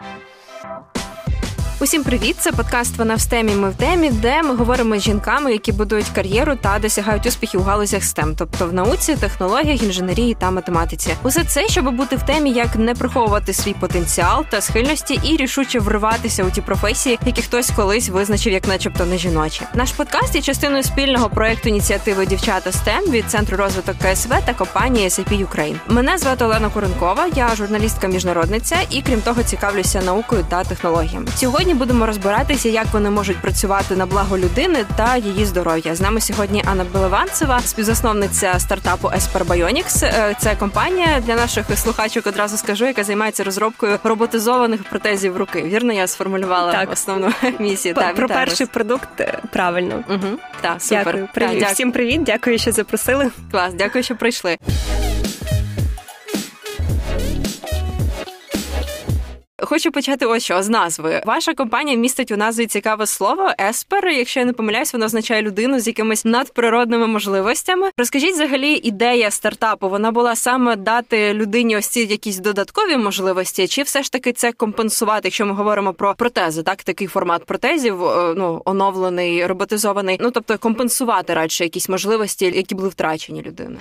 Thank 0.00 0.24
you. 0.96 0.99
Усім 1.82 2.04
привіт! 2.04 2.36
Це 2.38 2.52
подкаст 2.52 2.96
Вона 2.96 3.14
в 3.14 3.20
стемі. 3.20 3.54
Ми 3.54 3.70
в 3.70 3.74
темі, 3.74 4.10
де 4.10 4.42
ми 4.42 4.54
говоримо 4.54 4.98
з 4.98 5.02
жінками, 5.02 5.52
які 5.52 5.72
будують 5.72 6.08
кар'єру 6.14 6.56
та 6.56 6.78
досягають 6.78 7.26
успіхів 7.26 7.60
у 7.60 7.64
галузях 7.64 8.02
STEM, 8.02 8.34
тобто 8.36 8.66
в 8.66 8.72
науці, 8.72 9.16
технологіях, 9.16 9.82
інженерії 9.82 10.34
та 10.34 10.50
математиці. 10.50 11.10
Усе 11.22 11.44
це, 11.44 11.68
щоб 11.68 11.90
бути 11.96 12.16
в 12.16 12.22
темі, 12.22 12.50
як 12.50 12.76
не 12.76 12.94
приховувати 12.94 13.52
свій 13.52 13.74
потенціал 13.74 14.44
та 14.50 14.60
схильності 14.60 15.20
і 15.24 15.36
рішуче 15.36 15.78
вриватися 15.78 16.44
у 16.44 16.50
ті 16.50 16.60
професії, 16.60 17.18
які 17.26 17.42
хтось 17.42 17.70
колись 17.76 18.08
визначив, 18.08 18.52
як, 18.52 18.68
начебто, 18.68 19.06
не 19.06 19.18
жіночі. 19.18 19.62
Наш 19.74 19.92
подкаст 19.92 20.34
є 20.34 20.42
частиною 20.42 20.82
спільного 20.82 21.28
проекту 21.28 21.68
ініціативи 21.68 22.26
Дівчата 22.26 22.70
STEM 22.70 23.10
від 23.10 23.30
центру 23.30 23.56
розвиток 23.56 23.96
КСВ 23.98 24.30
та 24.46 24.54
компанії 24.54 25.08
SAP 25.08 25.46
Ukraine. 25.46 25.76
Мене 25.88 26.18
звати 26.18 26.44
Олена 26.44 26.68
Куренкова, 26.68 27.26
я 27.34 27.56
журналістка 27.56 28.08
міжнародниця 28.08 28.76
і 28.90 29.02
крім 29.02 29.20
того, 29.20 29.42
цікавлюся 29.42 30.02
наукою 30.02 30.44
та 30.48 30.64
технологіями. 30.64 31.26
Сьогодні. 31.36 31.69
Сьогодні 31.70 31.86
будемо 31.86 32.06
розбиратися, 32.06 32.68
як 32.68 32.86
вони 32.92 33.10
можуть 33.10 33.36
працювати 33.36 33.96
на 33.96 34.06
благо 34.06 34.38
людини 34.38 34.84
та 34.96 35.16
її 35.16 35.44
здоров'я. 35.44 35.94
З 35.94 36.00
нами 36.00 36.20
сьогодні 36.20 36.62
Анна 36.66 36.84
Белеванцева, 36.92 37.60
співзасновниця 37.60 38.54
стартапу 38.58 39.08
Esper 39.08 39.44
Bionics. 39.44 40.04
Е, 40.04 40.36
це 40.38 40.56
компанія 40.56 41.22
для 41.26 41.34
наших 41.34 41.78
слухачок. 41.78 42.26
Одразу 42.26 42.56
скажу, 42.56 42.86
яка 42.86 43.04
займається 43.04 43.44
розробкою 43.44 43.98
роботизованих 44.04 44.82
протезів 44.82 45.36
руки. 45.36 45.62
Вірно, 45.62 45.92
я 45.92 46.06
сформулювала 46.06 46.72
так. 46.72 46.92
основну 46.92 47.32
місію. 47.58 47.94
Про, 47.94 48.14
про 48.14 48.28
перший 48.28 48.66
продукт 48.66 49.20
е, 49.20 49.38
правильно. 49.52 50.04
Угу. 50.08 50.38
Так, 50.60 50.82
супер. 50.82 51.04
Дякую. 51.04 51.28
Привіт. 51.34 51.60
Так, 51.60 51.72
Всім 51.72 51.92
привіт, 51.92 52.22
дякую, 52.22 52.58
що 52.58 52.72
запросили. 52.72 53.30
Клас, 53.50 53.74
дякую, 53.74 54.04
що 54.04 54.16
прийшли. 54.16 54.56
Хочу 59.62 59.92
почати 59.92 60.26
ось 60.26 60.44
що 60.44 60.62
з 60.62 60.68
назви. 60.68 61.22
Ваша 61.26 61.54
компанія 61.54 61.98
містить 61.98 62.30
у 62.30 62.36
назві 62.36 62.66
цікаве 62.66 63.06
слово 63.06 63.50
еспер. 63.60 64.08
Якщо 64.08 64.40
я 64.40 64.46
не 64.46 64.52
помиляюсь, 64.52 64.92
воно 64.92 65.04
означає 65.04 65.42
людину 65.42 65.80
з 65.80 65.86
якимись 65.86 66.24
надприродними 66.24 67.06
можливостями. 67.06 67.90
Розкажіть, 67.96 68.34
взагалі, 68.34 68.72
ідея 68.72 69.30
стартапу 69.30 69.88
вона 69.88 70.10
була 70.10 70.36
саме 70.36 70.76
дати 70.76 71.34
людині 71.34 71.76
ось 71.76 71.86
ці 71.86 72.00
якісь 72.00 72.38
додаткові 72.38 72.96
можливості, 72.96 73.68
чи 73.68 73.82
все 73.82 74.02
ж 74.02 74.12
таки 74.12 74.32
це 74.32 74.52
компенсувати, 74.52 75.20
якщо 75.24 75.46
ми 75.46 75.52
говоримо 75.52 75.92
про 75.92 76.14
протези, 76.14 76.62
так 76.62 76.82
такий 76.82 77.06
формат 77.06 77.44
протезів, 77.44 78.04
е, 78.04 78.34
ну 78.36 78.62
оновлений, 78.64 79.46
роботизований. 79.46 80.18
Ну 80.20 80.30
тобто 80.30 80.58
компенсувати 80.58 81.34
радше 81.34 81.64
якісь 81.64 81.88
можливості, 81.88 82.44
які 82.44 82.74
були 82.74 82.88
втрачені 82.88 83.42
людини. 83.42 83.76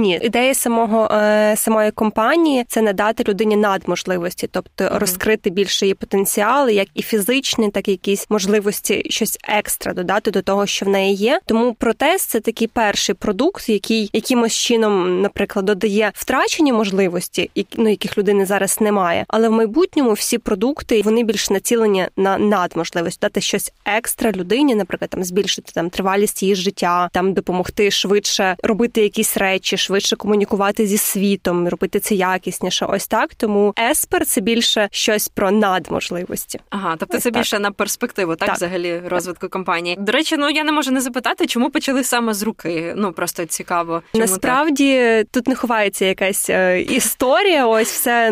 Ні, 0.00 0.20
ідея 0.22 0.54
самого 0.54 1.08
е, 1.12 1.54
самої 1.56 1.90
компанії 1.90 2.64
це 2.68 2.82
надати 2.82 3.24
людині 3.28 3.56
надможливості, 3.56 4.48
тобто 4.52 4.84
mm-hmm 4.84 5.09
розкрити 5.10 5.50
більше 5.50 5.86
її 5.86 5.94
потенціал, 5.94 6.68
як 6.68 6.88
і 6.94 7.02
фізичний, 7.02 7.70
так 7.70 7.88
і 7.88 7.90
якісь 7.90 8.26
можливості 8.30 9.02
щось 9.10 9.38
екстра 9.48 9.92
додати 9.92 10.30
до 10.30 10.42
того, 10.42 10.66
що 10.66 10.86
в 10.86 10.88
неї 10.88 11.14
є. 11.14 11.40
Тому 11.46 11.74
протез 11.74 12.22
це 12.22 12.40
такий 12.40 12.68
перший 12.68 13.14
продукт, 13.14 13.68
який 13.68 14.10
якимось 14.12 14.52
чином, 14.52 15.20
наприклад, 15.20 15.64
додає 15.64 16.12
втрачені 16.14 16.72
можливості, 16.72 17.50
ну 17.76 17.88
яких 17.88 18.18
людини 18.18 18.46
зараз 18.46 18.80
немає. 18.80 19.24
Але 19.28 19.48
в 19.48 19.52
майбутньому 19.52 20.12
всі 20.12 20.38
продукти 20.38 21.02
вони 21.04 21.24
більш 21.24 21.50
націлені 21.50 22.06
на 22.16 22.38
надможливість 22.38 23.20
дати 23.20 23.40
щось 23.40 23.72
екстра 23.84 24.32
людині, 24.32 24.74
наприклад, 24.74 25.10
там 25.10 25.24
збільшити 25.24 25.72
там 25.74 25.90
тривалість 25.90 26.42
її 26.42 26.54
життя, 26.54 27.10
там 27.12 27.32
допомогти 27.32 27.90
швидше 27.90 28.56
робити 28.62 29.02
якісь 29.02 29.36
речі, 29.36 29.76
швидше 29.76 30.16
комунікувати 30.16 30.86
зі 30.86 30.98
світом, 30.98 31.68
робити 31.68 32.00
це 32.00 32.14
якісніше. 32.14 32.86
Ось 32.86 33.06
так. 33.06 33.34
Тому 33.34 33.74
еспер 33.90 34.26
це 34.26 34.40
більше 34.40 34.88
щось 35.00 35.28
про 35.28 35.50
надможливості. 35.50 36.60
Ага, 36.70 36.96
тобто 36.98 37.18
це 37.18 37.30
більше 37.30 37.58
на 37.58 37.70
перспективу, 37.70 38.36
так, 38.36 38.48
так 38.48 38.56
взагалі 38.56 39.02
розвитку 39.06 39.48
компанії. 39.48 39.96
До 39.98 40.12
речі, 40.12 40.36
ну 40.38 40.50
я 40.50 40.64
не 40.64 40.72
можу 40.72 40.90
не 40.90 41.00
запитати, 41.00 41.46
чому 41.46 41.70
почали 41.70 42.04
саме 42.04 42.34
з 42.34 42.42
руки. 42.42 42.94
Ну 42.96 43.12
просто 43.12 43.44
цікаво. 43.46 44.02
Чому 44.12 44.20
Насправді 44.20 44.98
так? 44.98 45.26
тут 45.30 45.48
не 45.48 45.54
ховається 45.54 46.04
якась 46.04 46.50
е, 46.50 46.80
історія. 46.80 47.66
Ось 47.66 47.92
все 47.92 48.30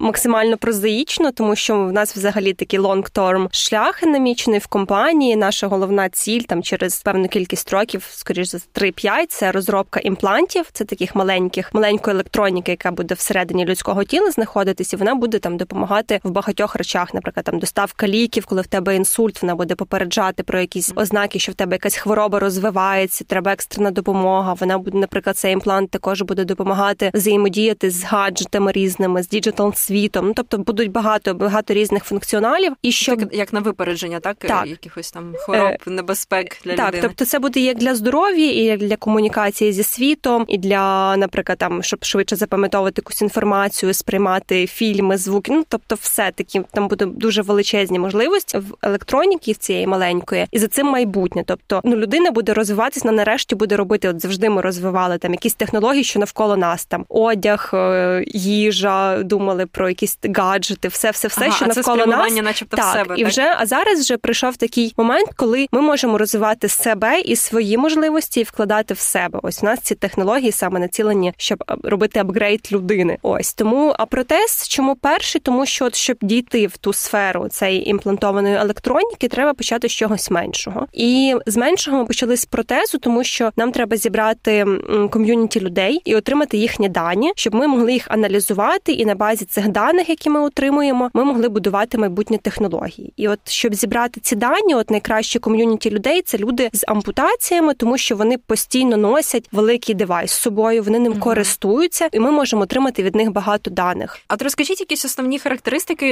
максимально 0.00 0.56
прозаїчно, 0.56 1.32
тому 1.32 1.56
що 1.56 1.78
в 1.78 1.92
нас 1.92 2.16
взагалі 2.16 2.52
такий 2.52 2.78
long-term 2.78 3.48
шлях 3.50 4.02
намічений 4.02 4.60
в 4.60 4.66
компанії. 4.66 5.36
Наша 5.36 5.66
головна 5.66 6.08
ціль 6.08 6.40
там 6.40 6.62
через 6.62 7.02
певну 7.02 7.28
кількість 7.28 7.72
років, 7.72 8.06
скоріш 8.10 8.48
за 8.48 8.58
3-5, 8.74 9.26
це 9.28 9.52
розробка 9.52 10.00
імплантів. 10.00 10.66
Це 10.72 10.84
таких 10.84 11.14
маленьких, 11.14 11.74
маленької 11.74 12.14
електроніки, 12.14 12.70
яка 12.70 12.90
буде 12.90 13.14
всередині 13.14 13.64
людського 13.64 14.04
тіла 14.04 14.30
знаходитись, 14.30 14.92
і 14.92 14.96
вона 14.96 15.14
буде 15.14 15.38
там 15.38 15.56
допомагати 15.56 16.05
допомагати 16.06 16.28
в 16.28 16.30
багатьох 16.30 16.76
речах, 16.76 17.14
наприклад, 17.14 17.44
там 17.44 17.58
доставка 17.58 18.08
ліків, 18.08 18.46
коли 18.46 18.62
в 18.62 18.66
тебе 18.66 18.96
інсульт, 18.96 19.42
вона 19.42 19.54
буде 19.54 19.74
попереджати 19.74 20.42
про 20.42 20.60
якісь 20.60 20.92
ознаки, 20.96 21.38
що 21.38 21.52
в 21.52 21.54
тебе 21.54 21.74
якась 21.74 21.96
хвороба 21.96 22.38
розвивається, 22.38 23.24
треба 23.24 23.52
екстрена 23.52 23.90
допомога. 23.90 24.52
Вона 24.52 24.78
буде, 24.78 24.98
наприклад, 24.98 25.36
цей 25.36 25.52
імплант 25.52 25.90
також 25.90 26.22
буде 26.22 26.44
допомагати 26.44 27.10
взаємодіяти 27.14 27.90
з 27.90 28.04
гаджетами 28.04 28.72
різними, 28.72 29.22
з 29.22 29.28
digital 29.28 29.74
світом. 29.74 30.26
Ну 30.26 30.32
тобто 30.36 30.58
будуть 30.58 30.90
багато 30.90 31.34
багато 31.34 31.74
різних 31.74 32.04
функціоналів. 32.04 32.72
І 32.82 32.92
що 32.92 33.16
так, 33.16 33.34
як 33.34 33.52
на 33.52 33.60
випередження, 33.60 34.20
так, 34.20 34.36
так. 34.38 34.66
якихось 34.66 35.12
там 35.12 35.34
хвороб, 35.38 35.76
е... 35.86 35.90
небезпек 35.90 36.56
для 36.64 36.76
так, 36.76 36.88
людини. 36.88 37.02
тобто 37.02 37.24
це 37.24 37.38
буде 37.38 37.60
як 37.60 37.78
для 37.78 37.94
здоров'я, 37.94 38.50
і 38.50 38.60
як 38.60 38.80
для 38.80 38.96
комунікації 38.96 39.72
зі 39.72 39.82
світом, 39.82 40.44
і 40.48 40.58
для, 40.58 41.16
наприклад, 41.16 41.58
там 41.58 41.82
щоб 41.82 42.04
швидше 42.04 42.36
запам'ятовувати 42.36 42.94
якусь 43.00 43.22
інформацію, 43.22 43.94
сприймати 43.94 44.66
фільми, 44.66 45.16
звуки. 45.16 45.52
Ну 45.52 45.64
тобто 45.68 45.95
все 46.00 46.32
таки 46.34 46.62
там 46.72 46.88
буде 46.88 47.06
дуже 47.06 47.42
величезні 47.42 47.98
можливості 47.98 48.58
в 48.58 48.74
електроніки 48.82 49.52
в 49.52 49.56
цієї 49.56 49.86
маленької, 49.86 50.46
і 50.50 50.58
за 50.58 50.68
цим 50.68 50.86
майбутнє. 50.86 51.42
Тобто, 51.46 51.80
ну 51.84 51.96
людина 51.96 52.30
буде 52.30 52.54
розвиватись 52.54 53.04
на 53.04 53.12
нарешті 53.12 53.54
буде 53.54 53.76
робити. 53.76 54.08
От 54.08 54.20
завжди 54.20 54.50
ми 54.50 54.62
розвивали 54.62 55.18
там 55.18 55.32
якісь 55.32 55.54
технології, 55.54 56.04
що 56.04 56.18
навколо 56.18 56.56
нас 56.56 56.84
там 56.84 57.04
одяг, 57.08 57.70
е, 57.74 58.24
їжа, 58.26 59.22
думали 59.22 59.66
про 59.66 59.88
якісь 59.88 60.18
гаджети, 60.36 60.88
все, 60.88 61.10
все, 61.10 61.28
все, 61.28 61.44
ага, 61.44 61.56
що 61.56 61.64
а 61.64 61.68
навколо 61.68 61.98
це 61.98 62.06
нас 62.06 62.32
начебто 62.42 62.76
так, 62.76 62.86
в 62.86 62.98
себе. 62.98 63.14
І 63.18 63.22
так? 63.22 63.30
вже 63.30 63.54
а 63.58 63.66
зараз 63.66 64.00
вже 64.00 64.16
прийшов 64.16 64.56
такий 64.56 64.94
момент, 64.96 65.30
коли 65.36 65.66
ми 65.72 65.80
можемо 65.80 66.18
розвивати 66.18 66.68
себе 66.68 67.20
і 67.20 67.36
свої 67.36 67.78
можливості 67.78 68.40
і 68.40 68.42
вкладати 68.42 68.94
в 68.94 68.98
себе. 68.98 69.40
Ось 69.42 69.62
у 69.62 69.66
нас 69.66 69.80
ці 69.80 69.94
технології 69.94 70.52
саме 70.52 70.80
націлені, 70.80 71.32
щоб 71.36 71.64
робити 71.82 72.20
апгрейд 72.20 72.68
людини. 72.72 73.18
Ось 73.22 73.54
тому 73.54 73.94
а 73.98 74.06
протез 74.06 74.68
чому 74.68 74.94
перший, 74.96 75.40
тому 75.40 75.66
що 75.66 75.85
от 75.86 75.94
щоб 75.94 76.16
дійти 76.22 76.66
в 76.66 76.76
ту 76.76 76.92
сферу 76.92 77.48
цієї 77.48 77.90
імплантованої 77.90 78.54
електроніки, 78.54 79.28
треба 79.28 79.54
почати 79.54 79.88
з 79.88 79.92
чогось 79.92 80.30
меншого. 80.30 80.86
І 80.92 81.34
з 81.46 81.56
меншого 81.56 81.98
ми 81.98 82.04
почали 82.04 82.36
з 82.36 82.44
протезу, 82.44 82.98
тому 82.98 83.24
що 83.24 83.50
нам 83.56 83.72
треба 83.72 83.96
зібрати 83.96 84.66
ком'юніті 85.10 85.60
людей 85.60 86.00
і 86.04 86.14
отримати 86.14 86.56
їхні 86.56 86.88
дані, 86.88 87.32
щоб 87.36 87.54
ми 87.54 87.66
могли 87.66 87.92
їх 87.92 88.06
аналізувати, 88.10 88.92
і 88.92 89.04
на 89.04 89.14
базі 89.14 89.44
цих 89.44 89.68
даних, 89.68 90.08
які 90.08 90.30
ми 90.30 90.40
отримуємо, 90.40 91.10
ми 91.14 91.24
могли 91.24 91.48
будувати 91.48 91.98
майбутні 91.98 92.38
технології. 92.38 93.12
І 93.16 93.28
от 93.28 93.40
щоб 93.44 93.74
зібрати 93.74 94.20
ці 94.20 94.36
дані, 94.36 94.74
от 94.74 94.90
найкраще 94.90 95.38
ком'юніті 95.38 95.90
людей 95.90 96.22
це 96.22 96.38
люди 96.38 96.70
з 96.72 96.84
ампутаціями, 96.88 97.74
тому 97.74 97.98
що 97.98 98.16
вони 98.16 98.38
постійно 98.38 98.96
носять 98.96 99.48
великий 99.52 99.94
девайс 99.94 100.30
з 100.30 100.40
собою, 100.40 100.82
вони 100.82 100.98
ним 100.98 101.12
mm 101.12 101.18
користуються, 101.18 102.08
і 102.12 102.20
ми 102.20 102.30
можемо 102.30 102.62
отримати 102.62 103.02
від 103.02 103.14
них 103.14 103.30
багато 103.30 103.70
даних. 103.70 104.18
А 104.28 104.34
от 104.34 104.42
розкажіть 104.42 104.80
якісь 104.80 105.04
основні 105.04 105.38
характеристики, 105.38 105.65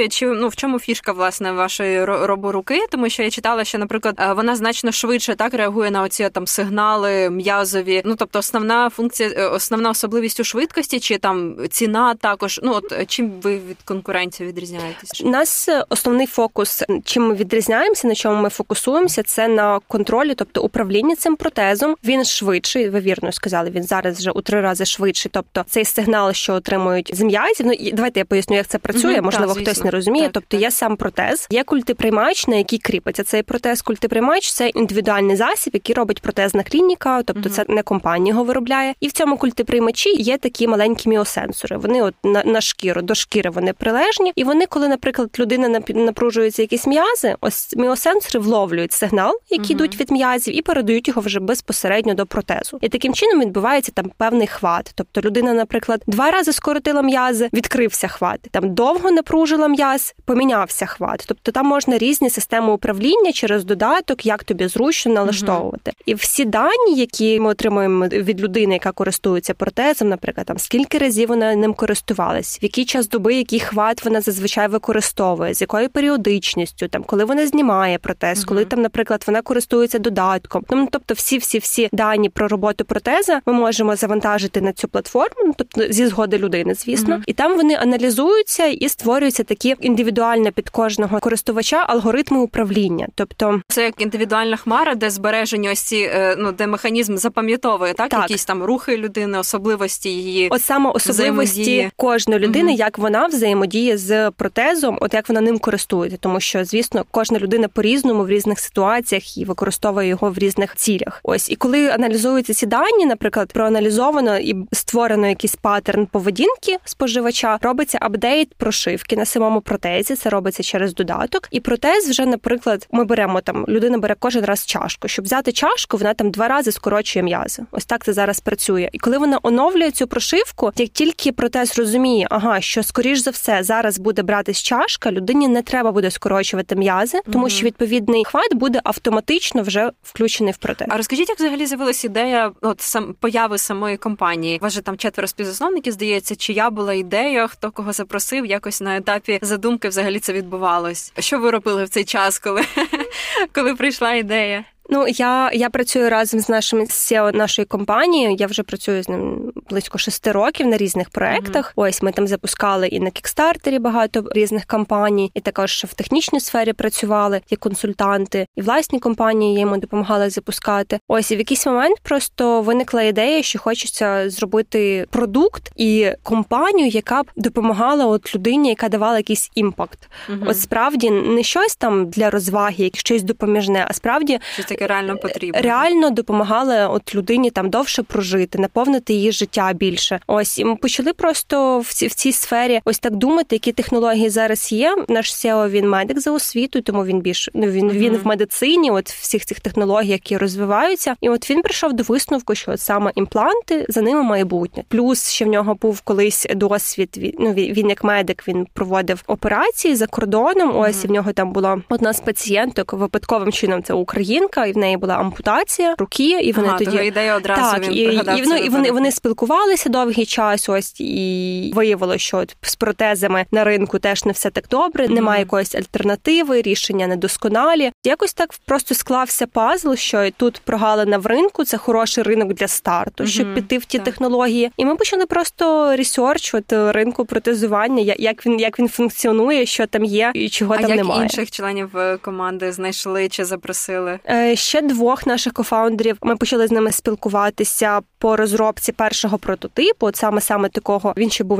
чи 0.09 0.27
ну 0.27 0.47
в 0.47 0.55
чому 0.55 0.79
фішка 0.79 1.11
власне 1.11 1.51
вашої 1.51 2.05
роборуки? 2.05 2.79
Тому 2.89 3.09
що 3.09 3.23
я 3.23 3.29
читала, 3.29 3.63
що, 3.63 3.77
наприклад, 3.77 4.15
е, 4.19 4.33
вона 4.33 4.55
значно 4.55 4.91
швидше 4.91 5.35
так 5.35 5.53
реагує 5.53 5.91
на 5.91 6.01
оці 6.01 6.29
там 6.29 6.47
сигнали 6.47 7.29
м'язові. 7.29 8.01
Ну 8.05 8.15
тобто, 8.15 8.39
основна 8.39 8.89
функція, 8.89 9.29
е, 9.37 9.47
основна 9.47 9.89
особливість 9.89 10.39
у 10.39 10.43
швидкості, 10.43 10.99
чи 10.99 11.17
там 11.17 11.55
ціна 11.69 12.15
також. 12.15 12.59
Ну 12.63 12.73
от 12.73 12.91
е, 12.91 13.05
чим 13.05 13.31
ви 13.41 13.55
від 13.55 13.77
конкуренції 13.85 14.49
відрізняєтесь? 14.49 15.21
У 15.23 15.29
Нас 15.29 15.69
основний 15.89 16.27
фокус, 16.27 16.83
чим 17.05 17.27
ми 17.27 17.35
відрізняємося, 17.35 18.07
на 18.07 18.15
чому 18.15 18.41
ми 18.41 18.49
фокусуємося, 18.49 19.23
це 19.23 19.47
на 19.47 19.79
контролі, 19.87 20.35
тобто 20.35 20.63
управління 20.63 21.15
цим 21.15 21.35
протезом. 21.35 21.95
Він 22.03 22.25
швидший. 22.25 22.89
Ви 22.89 22.99
вірно 22.99 23.31
сказали. 23.31 23.69
Він 23.69 23.83
зараз 23.83 24.17
вже 24.17 24.31
у 24.31 24.41
три 24.41 24.61
рази 24.61 24.85
швидший. 24.85 25.31
Тобто 25.33 25.65
цей 25.67 25.85
сигнал, 25.85 26.33
що 26.33 26.53
отримують 26.53 27.15
з 27.15 27.21
м'язів. 27.21 27.65
Ну 27.65 27.73
давайте 27.93 28.19
я 28.19 28.25
поясню, 28.25 28.55
як 28.55 28.67
це 28.67 28.77
працює. 28.77 29.13
Угу, 29.13 29.21
Можливо, 29.21 29.44
так, 29.53 29.63
хтось 29.63 29.83
не 29.83 29.91
розуміє. 29.91 30.25
Так, 30.25 30.33
тобто 30.33 30.57
так. 30.57 30.61
є 30.61 30.71
сам 30.71 30.95
протез, 30.95 31.47
є 31.49 31.63
культиприймач, 31.63 32.47
на 32.47 32.55
який 32.55 32.79
кріпиться 32.79 33.23
цей 33.23 33.43
протез. 33.43 33.81
Культиприймач 33.81 34.51
це 34.51 34.67
індивідуальний 34.67 35.35
засіб, 35.35 35.73
який 35.73 35.95
робить 35.95 36.21
протезна 36.21 36.63
клініка, 36.63 37.23
тобто 37.23 37.49
це 37.49 37.65
не 37.67 37.83
компанія 37.83 38.29
його 38.33 38.43
виробляє. 38.43 38.93
І 38.99 39.07
в 39.07 39.11
цьому 39.11 39.37
культиприймачі 39.37 40.09
є 40.21 40.37
такі 40.37 40.67
маленькі 40.67 41.09
міосенсори. 41.09 41.77
Вони 41.77 42.01
от 42.01 42.13
на, 42.23 42.43
на 42.43 42.61
шкіру 42.61 43.01
до 43.01 43.15
шкіри 43.15 43.49
вони 43.49 43.73
прилежні, 43.73 44.33
і 44.35 44.43
вони, 44.43 44.65
коли, 44.65 44.87
наприклад, 44.87 45.29
людина 45.39 45.81
напружується 45.89 46.61
якісь 46.61 46.87
м'язи, 46.87 47.35
ось 47.41 47.75
міосенсори 47.75 48.39
вловлюють 48.39 48.93
сигнал, 48.93 49.39
угу. 49.51 49.63
йдуть 49.69 49.99
від 49.99 50.11
м'язів, 50.11 50.57
і 50.57 50.61
передають 50.61 51.07
його 51.07 51.21
вже 51.21 51.39
безпосередньо 51.39 52.13
до 52.13 52.25
протезу. 52.25 52.77
І 52.81 52.89
таким 52.89 53.13
чином 53.13 53.41
відбувається 53.41 53.91
там 53.91 54.11
певний 54.17 54.47
хват. 54.47 54.91
Тобто 54.95 55.21
людина, 55.21 55.53
наприклад, 55.53 56.01
два 56.07 56.31
рази 56.31 56.53
скоротила 56.53 57.01
м'язи, 57.01 57.49
відкрився 57.53 58.07
хват. 58.07 58.39
Там 58.51 58.73
довго 58.73 59.11
напружує 59.11 59.34
напружила 59.35 59.67
м'яз, 59.67 60.15
помінявся 60.25 60.85
хват. 60.85 61.25
Тобто 61.27 61.51
там 61.51 61.65
можна 61.65 61.97
різні 61.97 62.29
системи 62.29 62.73
управління 62.73 63.31
через 63.31 63.63
додаток, 63.65 64.25
як 64.25 64.43
тобі 64.43 64.67
зручно 64.67 65.13
налаштовувати. 65.13 65.91
uh 65.91 65.93
І 66.05 66.13
всі 66.13 66.45
дані, 66.45 66.95
які 66.95 67.39
ми 67.39 67.49
отримуємо 67.49 68.07
від 68.07 68.41
людини, 68.41 68.73
яка 68.73 68.91
користується 68.91 69.53
протезом, 69.53 70.09
наприклад, 70.09 70.47
там 70.47 70.57
скільки 70.57 70.97
разів 70.97 71.29
вона 71.29 71.55
ним 71.55 71.73
користувалась, 71.73 72.59
в 72.61 72.63
який 72.63 72.85
час 72.85 73.09
доби, 73.09 73.35
який 73.35 73.59
хват 73.59 74.05
вона 74.05 74.21
зазвичай 74.21 74.67
використовує, 74.67 75.53
з 75.53 75.61
якою 75.61 75.89
періодичністю, 75.89 76.87
там 76.87 77.03
коли 77.03 77.25
вона 77.25 77.47
знімає 77.47 77.97
протез, 77.97 78.39
uh 78.39 78.45
коли 78.45 78.65
там, 78.65 78.81
наприклад, 78.81 79.23
вона 79.27 79.41
користується 79.41 79.99
додатком. 79.99 80.63
Ну 80.69 80.87
тобто, 80.91 81.13
всі 81.13 81.37
всі 81.37 81.59
всі 81.59 81.89
дані 81.91 82.29
про 82.29 82.47
роботу 82.47 82.85
протеза 82.85 83.41
ми 83.45 83.53
можемо 83.53 83.95
завантажити 83.95 84.61
на 84.61 84.73
цю 84.73 84.87
платформу, 84.87 85.41
ну, 85.45 85.53
тобто 85.57 85.93
зі 85.93 86.07
згоди 86.07 86.37
людини, 86.37 86.73
звісно, 86.73 87.15
uh 87.15 87.23
і 87.27 87.33
там 87.33 87.57
вони 87.57 87.75
аналізуються 87.75 88.65
і 88.65 88.89
створюються 89.25 89.43
такі 89.43 89.75
індивідуально 89.81 90.51
під 90.51 90.69
кожного 90.69 91.19
користувача 91.19 91.85
алгоритми 91.87 92.39
управління. 92.39 93.07
Тобто, 93.15 93.61
це 93.67 93.83
як 93.83 94.01
індивідуальна 94.01 94.57
хмара, 94.57 94.95
де 94.95 95.09
збережені 95.09 95.69
ось 95.69 95.79
ці 95.79 95.97
е, 95.97 96.35
ну 96.37 96.51
де 96.51 96.67
механізм 96.67 97.17
запам'ятовує 97.17 97.93
так, 97.93 98.09
так. 98.09 98.21
якісь 98.21 98.45
там 98.45 98.63
рухи 98.63 98.97
людини, 98.97 99.39
особливості 99.39 100.09
її 100.09 100.47
от 100.51 100.61
саме 100.61 100.89
особливості 100.89 101.91
кожної 101.95 102.39
людини, 102.39 102.71
uh 102.71 102.75
як 102.75 102.97
вона 102.97 103.27
взаємодіє 103.27 103.97
з 103.97 104.31
протезом, 104.31 104.97
от 105.01 105.13
як 105.13 105.29
вона 105.29 105.41
ним 105.41 105.59
користується, 105.59 106.17
тому 106.21 106.39
що 106.39 106.65
звісно 106.65 107.05
кожна 107.11 107.39
людина 107.39 107.67
по 107.67 107.81
різному 107.81 108.23
в 108.23 108.29
різних 108.29 108.59
ситуаціях 108.59 109.37
і 109.37 109.45
використовує 109.45 110.07
його 110.07 110.31
в 110.31 110.37
різних 110.37 110.75
цілях. 110.75 111.19
Ось 111.23 111.51
і 111.51 111.55
коли 111.55 111.89
аналізуються 111.89 112.53
ці 112.53 112.65
дані, 112.65 113.05
наприклад, 113.05 113.53
проаналізовано 113.53 114.37
і 114.37 114.55
створено 114.71 115.27
якийсь 115.27 115.55
паттерн 115.55 116.05
поведінки 116.05 116.77
споживача, 116.85 117.57
робиться 117.61 117.97
апдейт 118.01 118.53
прошивки 118.53 119.14
на 119.15 119.25
самому 119.25 119.61
протезі. 119.61 120.15
Це 120.15 120.29
робиться 120.29 120.63
через 120.63 120.93
додаток. 120.93 121.47
І 121.51 121.59
протез 121.59 122.09
вже, 122.09 122.25
наприклад, 122.25 122.87
ми 122.91 123.03
беремо 123.03 123.41
там, 123.41 123.65
людина 123.67 123.97
бере 123.97 124.15
кожен 124.19 124.45
раз 124.45 124.65
чашку. 124.65 125.07
Щоб 125.07 125.25
взяти 125.25 125.51
чашку, 125.51 125.97
вона 125.97 126.13
там 126.13 126.31
два 126.31 126.47
рази 126.47 126.71
скорочує 126.71 127.23
м'язи. 127.23 127.63
Ось 127.71 127.85
так 127.85 128.05
це 128.05 128.13
зараз 128.13 128.39
працює. 128.39 128.89
І 128.93 128.99
коли 128.99 129.17
вона 129.17 129.39
оновлює 129.43 129.91
цю 129.91 130.07
прошивку, 130.07 130.71
як 130.75 130.89
тільки 130.89 131.31
протез 131.31 131.77
розуміє, 131.77 132.27
ага, 132.29 132.61
що 132.61 132.83
скоріш 132.83 133.19
за 133.19 133.31
все 133.31 133.63
зараз 133.63 133.99
буде 133.99 134.23
братись 134.23 134.61
чашка, 134.61 135.11
людині 135.11 135.47
не 135.47 135.61
треба 135.61 135.91
буде 135.91 136.11
скорочувати 136.11 136.75
м'язи, 136.75 137.19
тому 137.33 137.49
що 137.49 137.65
відповідний 137.65 138.25
хват 138.25 138.53
буде 138.53 138.81
автоматично 138.83 139.61
вже 139.61 139.91
включений 140.03 140.53
в 140.53 140.57
протез. 140.57 140.87
А 140.91 140.97
розкажіть, 140.97 141.29
як 141.29 141.39
взагалі 141.39 141.65
з'явилася 141.65 142.07
ідея 142.07 142.51
от 142.61 142.81
сам 142.81 143.15
появи 143.19 143.57
самої 143.57 143.97
компанії? 143.97 144.57
У 144.57 144.63
вас 144.63 144.73
же 144.73 144.81
там 144.81 144.97
четверо 144.97 145.27
співзасновників, 145.27 145.93
здається, 145.93 146.35
чия 146.35 146.69
була 146.69 146.93
ідея, 146.93 147.47
хто 147.47 147.71
кого 147.71 147.93
запросив, 147.93 148.45
якось 148.45 148.81
на 148.81 148.97
етапі 149.05 149.39
задумки 149.41 149.89
взагалі 149.89 150.19
це 150.19 150.33
відбувалось. 150.33 151.13
Що 151.19 151.39
ви 151.39 151.51
робили 151.51 151.83
в 151.83 151.89
цей 151.89 152.03
час, 152.03 152.39
коли, 152.39 152.61
коли 153.53 153.75
прийшла 153.75 154.13
ідея? 154.13 154.65
Ну 154.89 155.07
я 155.07 155.51
я 155.53 155.69
працюю 155.69 156.09
разом 156.09 156.39
з 156.39 156.49
нашим 156.49 156.79
CEO 156.79 157.35
нашої 157.35 157.65
компанії. 157.65 158.35
Я 158.39 158.47
вже 158.47 158.63
працюю 158.63 159.03
з 159.03 159.09
ним 159.09 159.51
близько 159.69 159.97
шести 159.97 160.31
років 160.31 160.67
на 160.67 160.77
різних 160.77 161.09
проектах. 161.09 161.65
Mm-hmm. 161.65 161.87
Ось 161.89 162.01
ми 162.01 162.11
там 162.11 162.27
запускали 162.27 162.87
і 162.87 162.99
на 162.99 163.09
кікстартері 163.09 163.79
багато 163.79 164.23
різних 164.31 164.65
компаній, 164.65 165.31
і 165.33 165.41
також 165.41 165.85
в 165.87 165.93
технічній 165.93 166.39
сфері 166.39 166.73
працювали 166.73 167.41
як 167.49 167.59
консультанти, 167.59 168.47
і 168.55 168.61
власні 168.61 168.99
компанії 168.99 169.53
я 169.53 169.59
йому 169.59 169.77
допомагала 169.77 170.29
запускати. 170.29 170.99
Ось 171.07 171.31
і 171.31 171.35
в 171.35 171.39
якийсь 171.39 171.65
момент 171.65 171.99
просто 172.03 172.61
виникла 172.61 173.03
ідея, 173.03 173.43
що 173.43 173.59
хочеться 173.59 174.29
зробити 174.29 175.07
продукт 175.09 175.71
і 175.75 176.11
компанію, 176.23 176.87
яка 176.87 177.23
б 177.23 177.25
допомагала 177.35 178.05
от 178.05 178.35
людині, 178.35 178.69
яка 178.69 178.89
давала 178.89 179.17
якийсь 179.17 179.51
impact. 179.55 180.09
Mm-hmm. 180.29 180.49
От 180.49 180.59
справді 180.59 181.09
не 181.11 181.43
щось 181.43 181.75
там 181.75 182.09
для 182.09 182.29
розваги, 182.29 182.83
як 182.83 182.97
щось 182.97 183.23
допоміжне, 183.23 183.85
а 183.89 183.93
справді 183.93 184.39
таке 184.75 184.87
реально 184.87 185.17
потрібно. 185.17 185.61
Реально 185.61 186.09
допомагали 186.09 186.87
от 186.87 187.15
людині 187.15 187.51
там 187.51 187.69
довше 187.69 188.03
прожити, 188.03 188.57
наповнити 188.57 189.13
її 189.13 189.31
життя 189.31 189.73
більше. 189.73 190.19
Ось 190.27 190.59
і 190.59 190.65
ми 190.65 190.75
почали 190.75 191.13
просто 191.13 191.79
в 191.79 191.93
цій 191.93 192.07
в 192.07 192.13
цій 192.13 192.31
сфері 192.31 192.81
ось 192.85 192.99
так 192.99 193.15
думати, 193.15 193.55
які 193.55 193.71
технології 193.71 194.29
зараз 194.29 194.71
є. 194.71 194.95
Наш 195.09 195.33
SEO, 195.33 195.69
він 195.69 195.89
медик 195.89 196.19
за 196.19 196.31
освітою, 196.31 196.83
тому 196.83 197.05
він 197.05 197.21
більш 197.21 197.49
ну 197.53 197.67
він 197.67 197.89
uh-huh. 197.89 197.97
він 197.97 198.17
в 198.17 198.27
медицині, 198.27 198.91
от 198.91 199.09
всіх 199.09 199.45
цих 199.45 199.59
технологій, 199.59 200.09
які 200.09 200.37
розвиваються. 200.37 201.15
І 201.21 201.29
от 201.29 201.49
він 201.49 201.61
прийшов 201.61 201.93
до 201.93 202.03
висновку, 202.03 202.55
що 202.55 202.71
от 202.71 202.79
саме 202.79 203.11
імпланти 203.15 203.85
за 203.89 204.01
ними 204.01 204.23
майбутнє. 204.23 204.83
Плюс 204.87 205.29
ще 205.29 205.45
в 205.45 205.47
нього 205.47 205.75
був 205.75 206.01
колись 206.01 206.47
досвід. 206.55 207.09
Він, 207.17 207.33
ну 207.39 207.53
він 207.53 207.89
як 207.89 208.03
медик 208.03 208.47
він 208.47 208.67
проводив 208.73 209.23
операції 209.27 209.95
за 209.95 210.07
кордоном. 210.07 210.77
Ось 210.77 210.95
uh-huh. 210.95 211.05
і 211.05 211.07
в 211.07 211.11
нього 211.11 211.33
там 211.33 211.51
була 211.51 211.81
одна 211.89 212.13
з 212.13 212.19
пацієнток 212.19 212.93
випадковим 212.93 213.51
чином. 213.51 213.83
Це 213.83 213.93
українка 213.93 214.64
і 214.65 214.71
в 214.71 214.77
неї 214.77 214.97
була 214.97 215.15
ампутація 215.15 215.95
руки, 215.97 216.39
і 216.41 216.51
вони 216.51 216.67
ага, 216.67 216.77
тоді 216.77 216.97
ідея 216.97 217.35
одразу 217.35 217.61
так, 217.61 217.83
він 217.83 217.93
і, 217.93 218.01
і, 218.01 218.43
ну, 218.45 218.55
і 218.55 218.69
вони 218.69 218.91
вони 218.91 219.11
спілкувалися 219.11 219.89
довгий 219.89 220.25
час. 220.25 220.69
Ось 220.69 220.99
і 220.99 221.71
виявилося, 221.75 222.19
що 222.19 222.45
з 222.61 222.75
протезами 222.75 223.45
на 223.51 223.63
ринку 223.63 223.99
теж 223.99 224.25
не 224.25 224.31
все 224.31 224.49
так 224.49 224.65
добре. 224.69 225.05
Mm-hmm. 225.05 225.13
Немає 225.13 225.39
якоїсь 225.39 225.75
альтернативи, 225.75 226.61
рішення 226.61 227.07
недосконалі. 227.07 227.91
Якось 228.05 228.33
так 228.33 228.49
просто 228.65 228.95
склався 228.95 229.47
пазл, 229.47 229.93
що 229.93 230.29
тут 230.37 230.61
прогалина 230.65 231.17
в 231.17 231.25
ринку 231.25 231.65
це 231.65 231.77
хороший 231.77 232.23
ринок 232.23 232.53
для 232.53 232.67
старту, 232.67 233.23
mm-hmm. 233.23 233.27
щоб 233.27 233.55
піти 233.55 233.77
в 233.77 233.85
ті 233.85 233.97
так. 233.97 234.05
технології. 234.05 234.71
І 234.77 234.85
ми 234.85 234.95
почали 234.95 235.25
просто 235.25 235.95
research 235.95 236.53
от 236.53 236.65
ринку 236.69 237.25
протезування, 237.25 238.15
як 238.17 238.45
він 238.45 238.59
як 238.59 238.79
він 238.79 238.89
функціонує, 238.89 239.65
що 239.65 239.87
там 239.87 240.03
є 240.03 240.31
і 240.33 240.49
чого 240.49 240.73
а 240.73 240.77
там 240.77 240.89
як 240.89 240.97
немає. 240.97 241.23
інших 241.23 241.51
членів 241.51 241.97
е, 241.97 242.17
команди 242.17 242.71
знайшли 242.71 243.29
чи 243.29 243.45
запросили. 243.45 244.19
Е, 244.29 244.55
ще 244.55 244.81
двох 244.81 245.27
наших 245.27 245.53
кофаундерів. 245.53 246.17
Ми 246.21 246.35
почали 246.35 246.67
з 246.67 246.71
ними 246.71 246.91
спілкуватися 246.91 248.01
по 248.17 248.35
розробці 248.35 248.91
першого 248.91 249.37
прототипу. 249.37 250.07
От 250.07 250.15
саме 250.15 250.41
саме 250.41 250.69
такого 250.69 251.13
він 251.17 251.29
ще 251.29 251.43
був 251.43 251.59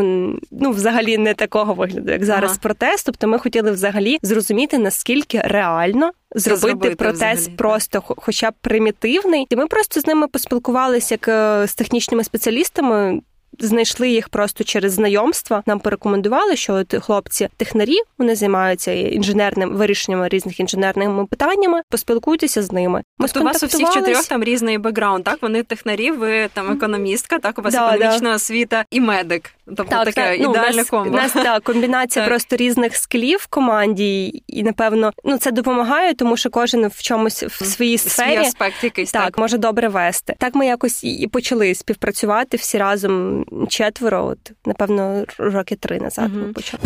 ну 0.51 0.71
взагалі 0.71 1.17
не 1.17 1.33
такого 1.33 1.73
вигляду, 1.73 2.11
як 2.11 2.25
зараз 2.25 2.51
ага. 2.51 2.59
протест. 2.61 3.05
Тобто 3.05 3.27
ми 3.27 3.39
хотіли 3.39 3.71
взагалі 3.71 4.17
зрозуміти 4.21 4.77
наскільки 4.77 5.41
реально. 5.45 6.11
Зробити, 6.35 6.67
зробити 6.67 6.95
протез 6.95 7.39
взагалі. 7.39 7.57
просто, 7.57 8.03
хоча 8.05 8.51
б 8.51 8.53
примітивний, 8.61 9.47
і 9.49 9.55
ми 9.55 9.67
просто 9.67 10.01
з 10.01 10.07
ними 10.07 10.27
поспілкувалися 10.27 11.13
як 11.13 11.27
е, 11.27 11.67
з 11.67 11.75
технічними 11.75 12.23
спеціалістами 12.23 13.21
знайшли 13.59 14.09
їх 14.09 14.29
просто 14.29 14.63
через 14.63 14.93
знайомства. 14.93 15.63
Нам 15.65 15.79
порекомендували, 15.79 16.55
що 16.55 16.73
от 16.73 16.95
хлопці 17.03 17.49
технарі 17.57 17.97
вони 18.17 18.35
займаються 18.35 18.91
інженерним 18.91 19.75
вирішенням 19.75 20.27
різних 20.27 20.59
інженерними 20.59 21.25
питаннями. 21.25 21.81
Поспілкуйтеся 21.89 22.61
з 22.61 22.71
ними. 22.71 23.03
Ми 23.17 23.27
тобто 23.27 23.41
у 23.41 23.43
вас 23.43 23.63
у 23.63 23.65
всіх 23.65 23.93
чотирьох 23.93 24.27
там 24.27 24.43
різний 24.43 24.77
бекграунд, 24.77 25.23
так 25.23 25.41
вони 25.41 25.63
технарі, 25.63 26.11
ви 26.11 26.49
там 26.53 26.71
економістка, 26.71 27.39
так 27.39 27.59
у 27.59 27.61
вас 27.61 27.73
да, 27.73 27.95
економічна 27.95 28.29
да. 28.29 28.35
освіта 28.35 28.85
і 28.91 29.01
медик. 29.01 29.51
Тобто 29.65 29.83
так, 29.83 30.05
таке 30.05 30.37
так, 30.37 30.39
ідеальне 30.39 30.77
ну, 30.77 30.85
комбо. 30.89 31.09
У 31.09 31.13
нас 31.13 31.31
так, 31.31 31.63
комбінація 31.63 32.25
просто 32.25 32.55
різних 32.55 32.95
скілів 32.95 33.39
в 33.41 33.47
команді, 33.47 34.43
і 34.47 34.63
напевно 34.63 35.11
ну 35.23 35.37
це 35.37 35.51
допомагає, 35.51 36.13
тому 36.13 36.37
що 36.37 36.49
кожен 36.49 36.87
в 36.87 37.01
чомусь 37.01 37.43
в 37.43 37.65
своїй 37.65 37.97
сфері 37.97 38.37
Свій 38.37 38.45
аспект 38.45 38.83
якийсь 38.83 39.11
так, 39.11 39.23
так 39.23 39.37
може 39.37 39.57
добре 39.57 39.87
вести. 39.87 40.35
Так 40.39 40.55
ми 40.55 40.65
якось 40.65 41.03
і 41.03 41.27
почали 41.27 41.75
співпрацювати 41.75 42.57
всі 42.57 42.77
разом 42.77 43.44
четверо. 43.69 44.23
От 44.31 44.51
напевно 44.65 45.25
роки 45.37 45.75
три 45.75 45.99
назад 45.99 46.31
ми 46.33 46.53
почали. 46.53 46.81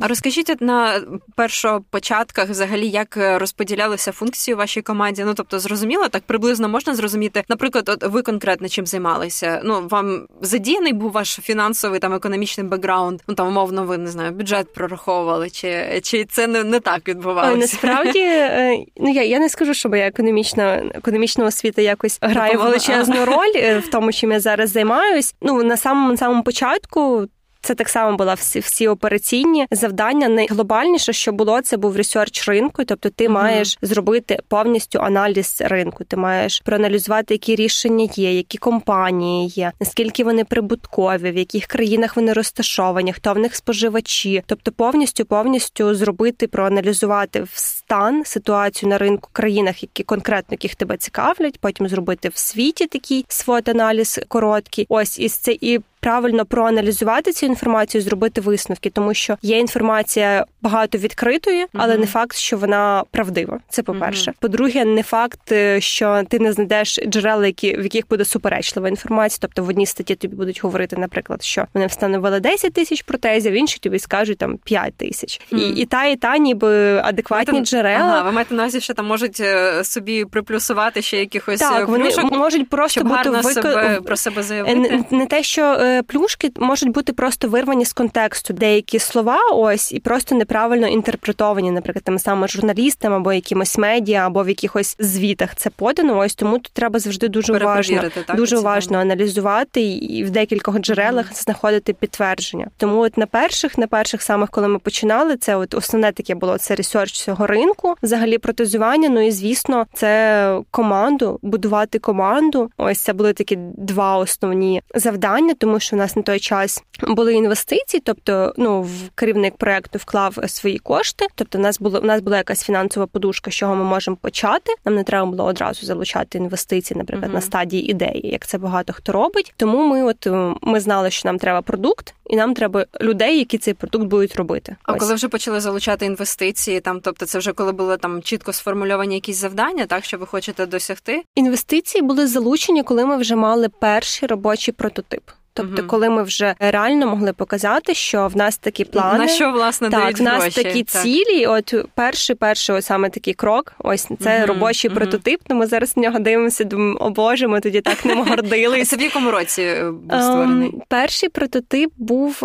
А 0.00 0.08
розкажіть 0.08 0.60
на 0.60 1.00
першопочатках 1.36 2.48
взагалі, 2.48 2.88
як 2.88 3.16
е, 3.16 3.38
розподілялися 3.38 4.12
функції 4.12 4.54
у 4.54 4.58
вашій 4.58 4.82
команді? 4.82 5.24
Ну 5.24 5.34
тобто, 5.34 5.58
зрозуміло, 5.58 6.08
так 6.08 6.22
приблизно 6.22 6.68
можна 6.68 6.94
зрозуміти. 6.94 7.44
Наприклад, 7.48 7.88
от 7.88 8.02
ви 8.12 8.22
конкретно 8.22 8.68
чим 8.68 8.86
займалися? 8.86 9.60
Ну 9.64 9.86
вам 9.90 10.26
задіяний 10.40 10.92
був 10.92 11.12
ваш 11.12 11.38
фінансовий 11.42 12.00
там 12.00 12.14
економічний 12.14 12.66
бекграунд? 12.66 13.20
Ну 13.28 13.34
там 13.34 13.48
умовно, 13.48 13.84
ви 13.84 13.98
не 13.98 14.08
знаю, 14.08 14.32
бюджет 14.32 14.74
прораховували, 14.74 15.50
чи 15.50 16.00
чи 16.02 16.24
це 16.24 16.46
не 16.46 16.64
не 16.64 16.80
так 16.80 17.08
відбувалося? 17.08 17.56
Насправді, 17.56 18.20
е, 18.20 18.84
ну 18.96 19.10
я 19.10 19.22
я 19.22 19.38
не 19.38 19.48
скажу, 19.48 19.74
що 19.74 19.88
моя 19.88 20.06
економічна 20.06 20.82
економічна 20.94 21.44
освіта 21.44 21.82
якось 21.82 22.18
грає 22.22 22.56
величезну 22.56 23.24
роль 23.24 23.52
е, 23.56 23.78
в 23.78 23.88
тому, 23.88 24.12
чим 24.12 24.32
я 24.32 24.40
зараз 24.40 24.70
займаюсь. 24.70 25.34
Ну 25.42 25.62
на 25.62 25.76
самому 25.76 26.16
самому 26.16 26.42
початку 26.42 27.26
це 27.66 27.74
так 27.74 27.88
само 27.88 28.16
була 28.16 28.34
всі 28.34 28.58
всі 28.60 28.88
операційні 28.88 29.66
завдання. 29.70 30.28
Найглобальніше, 30.28 31.12
що 31.12 31.32
було, 31.32 31.60
це 31.62 31.76
був 31.76 31.96
research 31.96 32.48
ринку. 32.48 32.84
Тобто, 32.84 33.10
ти 33.10 33.26
mm-hmm. 33.26 33.32
маєш 33.32 33.78
зробити 33.82 34.38
повністю 34.48 34.98
аналіз 34.98 35.62
ринку. 35.64 36.04
Ти 36.04 36.16
маєш 36.16 36.60
проаналізувати, 36.60 37.34
які 37.34 37.54
рішення 37.56 38.08
є, 38.14 38.32
які 38.36 38.58
компанії 38.58 39.48
є, 39.48 39.72
наскільки 39.80 40.24
вони 40.24 40.44
прибуткові, 40.44 41.30
в 41.30 41.36
яких 41.36 41.66
країнах 41.66 42.16
вони 42.16 42.32
розташовані, 42.32 43.12
хто 43.12 43.32
в 43.32 43.38
них 43.38 43.54
споживачі. 43.54 44.42
Тобто, 44.46 44.72
повністю 44.72 45.24
повністю 45.24 45.94
зробити, 45.94 46.46
проаналізувати 46.46 47.46
стан 47.52 48.24
ситуацію 48.24 48.90
на 48.90 48.98
ринку 48.98 49.28
країнах, 49.32 49.82
які 49.82 50.02
конкретно 50.02 50.52
яких 50.54 50.74
тебе 50.74 50.96
цікавлять. 50.96 51.58
Потім 51.60 51.88
зробити 51.88 52.28
в 52.28 52.36
світі 52.36 52.86
такий 52.86 53.24
SWOT 53.28 53.68
аналіз 53.68 54.20
короткий. 54.28 54.86
Ось 54.88 55.18
і 55.18 55.28
це 55.28 55.56
і 55.60 55.80
правильно 56.06 56.44
проаналізувати 56.46 57.32
цю 57.32 57.46
інформацію, 57.46 58.02
зробити 58.02 58.40
висновки, 58.40 58.90
тому 58.90 59.14
що 59.14 59.36
є 59.42 59.58
інформація 59.58 60.46
багато 60.62 60.98
відкритої, 60.98 61.66
але 61.72 61.94
mm-hmm. 61.94 62.00
не 62.00 62.06
факт, 62.06 62.36
що 62.36 62.56
вона 62.56 63.04
правдива. 63.10 63.58
Це 63.68 63.82
по 63.82 63.94
перше. 63.94 64.30
Mm-hmm. 64.30 64.40
По-друге, 64.40 64.84
не 64.84 65.02
факт, 65.02 65.52
е, 65.52 65.80
що 65.80 66.22
ти 66.28 66.38
не 66.38 66.52
знайдеш 66.52 67.00
джерела, 67.06 67.46
які 67.46 67.76
в 67.76 67.82
яких 67.82 68.08
буде 68.08 68.24
суперечлива 68.24 68.88
інформація. 68.88 69.38
Тобто 69.40 69.64
в 69.64 69.68
одній 69.68 69.86
статті 69.86 70.14
тобі 70.14 70.36
будуть 70.36 70.62
говорити, 70.62 70.96
наприклад, 70.96 71.42
що 71.42 71.66
вони 71.74 71.86
встановили 71.86 72.40
10 72.40 72.72
тисяч 72.72 73.02
протезів, 73.02 73.52
в 73.52 73.54
іншій 73.54 73.78
тобі 73.78 73.98
скажуть 73.98 74.38
там 74.38 74.56
5 74.56 74.94
тисяч, 74.94 75.40
mm-hmm. 75.52 75.58
і 75.58 75.80
і 75.80 75.86
та, 75.86 76.04
і 76.04 76.16
та, 76.16 76.38
ніби 76.38 76.98
адекватні 76.98 77.58
Це, 77.58 77.64
джерела. 77.64 78.04
Ага, 78.04 78.22
ви 78.22 78.32
маєте 78.32 78.54
на 78.54 78.62
увазі, 78.62 78.80
що 78.80 78.94
там 78.94 79.06
можуть 79.06 79.40
е, 79.40 79.84
собі 79.84 80.24
приплюсувати 80.24 81.02
ще 81.02 81.16
якихось 81.16 81.60
так, 81.60 81.88
вони 81.88 82.04
плюшок, 82.04 82.32
можуть 82.32 82.68
просто 82.68 83.00
щоб 83.00 83.08
бути 83.08 83.30
вик... 83.30 83.52
себе 83.52 84.00
про 84.00 84.16
себе 84.16 84.42
заявити. 84.42 84.76
Не, 84.76 85.18
не 85.18 85.26
те, 85.26 85.42
що 85.42 85.62
плюшки 86.02 86.52
можуть 86.56 86.88
бути 86.88 87.12
просто 87.12 87.48
вирвані 87.48 87.84
з 87.84 87.92
контексту 87.92 88.54
деякі 88.54 88.98
слова, 88.98 89.38
ось 89.52 89.92
і 89.92 90.00
просто 90.00 90.34
неправильно 90.34 90.88
інтерпретовані, 90.88 91.70
наприклад, 91.70 92.04
тими 92.04 92.18
саме 92.18 92.48
журналістами 92.48 93.16
або 93.16 93.32
якимось 93.32 93.78
медіа, 93.78 94.26
або 94.26 94.42
в 94.42 94.48
якихось 94.48 94.96
звітах 94.98 95.54
це 95.56 95.70
подано. 95.70 96.18
Ось 96.18 96.34
тому 96.34 96.58
тут 96.58 96.72
треба 96.72 96.98
завжди 96.98 97.28
дуже 97.28 97.52
уважно, 97.52 98.02
так, 98.26 98.36
дуже 98.36 98.58
уважно 98.58 98.98
аналізувати 98.98 99.82
і 99.82 100.24
в 100.24 100.30
декількох 100.30 100.78
джерелах 100.78 101.26
mm-hmm. 101.26 101.44
знаходити 101.44 101.92
підтвердження. 101.92 102.66
Тому 102.76 103.00
от 103.00 103.16
на 103.16 103.26
перших, 103.26 103.78
на 103.78 103.86
перших 103.86 104.22
самих, 104.22 104.50
коли 104.50 104.68
ми 104.68 104.78
починали, 104.78 105.36
це 105.36 105.56
от 105.56 105.74
основне 105.74 106.12
таке 106.12 106.34
було 106.34 106.58
це 106.58 106.74
research 106.74 107.12
цього 107.12 107.46
ринку, 107.46 107.94
взагалі 108.02 108.38
протезування. 108.38 109.08
Ну 109.08 109.26
і 109.26 109.30
звісно, 109.30 109.86
це 109.94 110.60
команду, 110.70 111.38
будувати 111.42 111.98
команду. 111.98 112.70
Ось 112.76 112.98
це 112.98 113.12
були 113.12 113.32
такі 113.32 113.58
два 113.78 114.18
основні 114.18 114.82
завдання, 114.94 115.54
тому 115.54 115.80
що 115.80 115.85
у 115.92 115.96
нас 115.96 116.16
на 116.16 116.22
той 116.22 116.40
час 116.40 116.82
були 117.02 117.34
інвестиції, 117.34 118.02
тобто 118.04 118.54
ну 118.56 118.82
в 118.82 118.90
керівник 119.14 119.56
проекту 119.56 119.98
вклав 119.98 120.38
свої 120.46 120.78
кошти. 120.78 121.26
Тобто, 121.34 121.58
у 121.58 121.60
нас 121.60 121.80
було 121.80 122.00
у 122.00 122.04
нас 122.04 122.20
була 122.20 122.36
якась 122.36 122.64
фінансова 122.64 123.06
подушка, 123.06 123.50
з 123.50 123.54
чого 123.54 123.74
ми 123.74 123.84
можемо 123.84 124.16
почати. 124.16 124.72
Нам 124.84 124.94
не 124.94 125.04
треба 125.04 125.26
було 125.26 125.44
одразу 125.44 125.86
залучати 125.86 126.38
інвестиції, 126.38 126.98
наприклад, 126.98 127.30
uh-huh. 127.30 127.34
на 127.34 127.40
стадії 127.40 127.90
ідеї, 127.90 128.30
як 128.32 128.46
це 128.46 128.58
багато 128.58 128.92
хто 128.92 129.12
робить. 129.12 129.54
Тому 129.56 129.86
ми, 129.86 130.02
от 130.02 130.26
е, 130.26 130.54
ми 130.62 130.80
знали, 130.80 131.10
що 131.10 131.28
нам 131.28 131.38
треба 131.38 131.62
продукт, 131.62 132.14
і 132.26 132.36
нам 132.36 132.54
треба 132.54 132.86
людей, 133.00 133.38
які 133.38 133.58
цей 133.58 133.74
продукт 133.74 134.04
будуть 134.04 134.36
робити. 134.36 134.76
А 134.82 134.92
Ось. 134.92 135.00
коли 135.00 135.14
вже 135.14 135.28
почали 135.28 135.60
залучати 135.60 136.06
інвестиції, 136.06 136.80
там 136.80 137.00
тобто, 137.00 137.26
це 137.26 137.38
вже 137.38 137.52
коли 137.52 137.72
були 137.72 137.96
там 137.96 138.22
чітко 138.22 138.52
сформульовані 138.52 139.14
якісь 139.14 139.36
завдання, 139.36 139.86
так 139.86 140.04
що 140.04 140.18
ви 140.18 140.26
хочете 140.26 140.66
досягти? 140.66 141.22
Інвестиції 141.34 142.02
були 142.02 142.26
залучені, 142.26 142.82
коли 142.82 143.04
ми 143.04 143.16
вже 143.16 143.36
мали 143.36 143.68
перший 143.68 144.28
робочий 144.28 144.74
прототип. 144.74 145.22
Тобто, 145.56 145.82
угу. 145.82 145.90
коли 145.90 146.10
ми 146.10 146.22
вже 146.22 146.54
реально 146.58 147.06
могли 147.06 147.32
показати, 147.32 147.94
що 147.94 148.28
в 148.28 148.36
нас 148.36 148.58
такі 148.58 148.84
плани 148.84 149.18
на 149.18 149.28
що 149.28 149.50
власне 149.50 149.90
так, 149.90 150.00
дають 150.00 150.20
в 150.20 150.22
нас 150.22 150.42
гроші, 150.42 150.62
такі 150.62 150.82
так. 150.82 151.02
цілі. 151.02 151.46
От 151.46 151.74
перший, 151.94 152.36
перший 152.36 152.76
ось 152.76 152.86
саме 152.86 153.10
такий 153.10 153.34
крок. 153.34 153.72
Ось 153.78 154.08
це 154.20 154.38
угу, 154.38 154.46
робочий 154.46 154.90
угу. 154.90 155.00
прототип. 155.00 155.40
Ну 155.48 155.56
ми 155.56 155.66
зараз 155.66 155.96
на 155.96 156.02
нього 156.02 156.18
дивимося. 156.18 156.64
Думаємо, 156.64 156.98
о 157.00 157.10
Боже, 157.10 157.48
ми 157.48 157.60
тоді 157.60 157.80
так 157.80 158.04
ним 158.04 158.24
гордились. 158.28 158.88
Це 158.88 158.96
в 158.96 159.00
якому 159.00 159.30
році 159.30 159.62
е, 159.62 159.90
був 159.90 160.22
створений? 160.22 160.70
Um, 160.70 160.80
перший 160.88 161.28
прототип 161.28 161.90
був. 161.96 162.44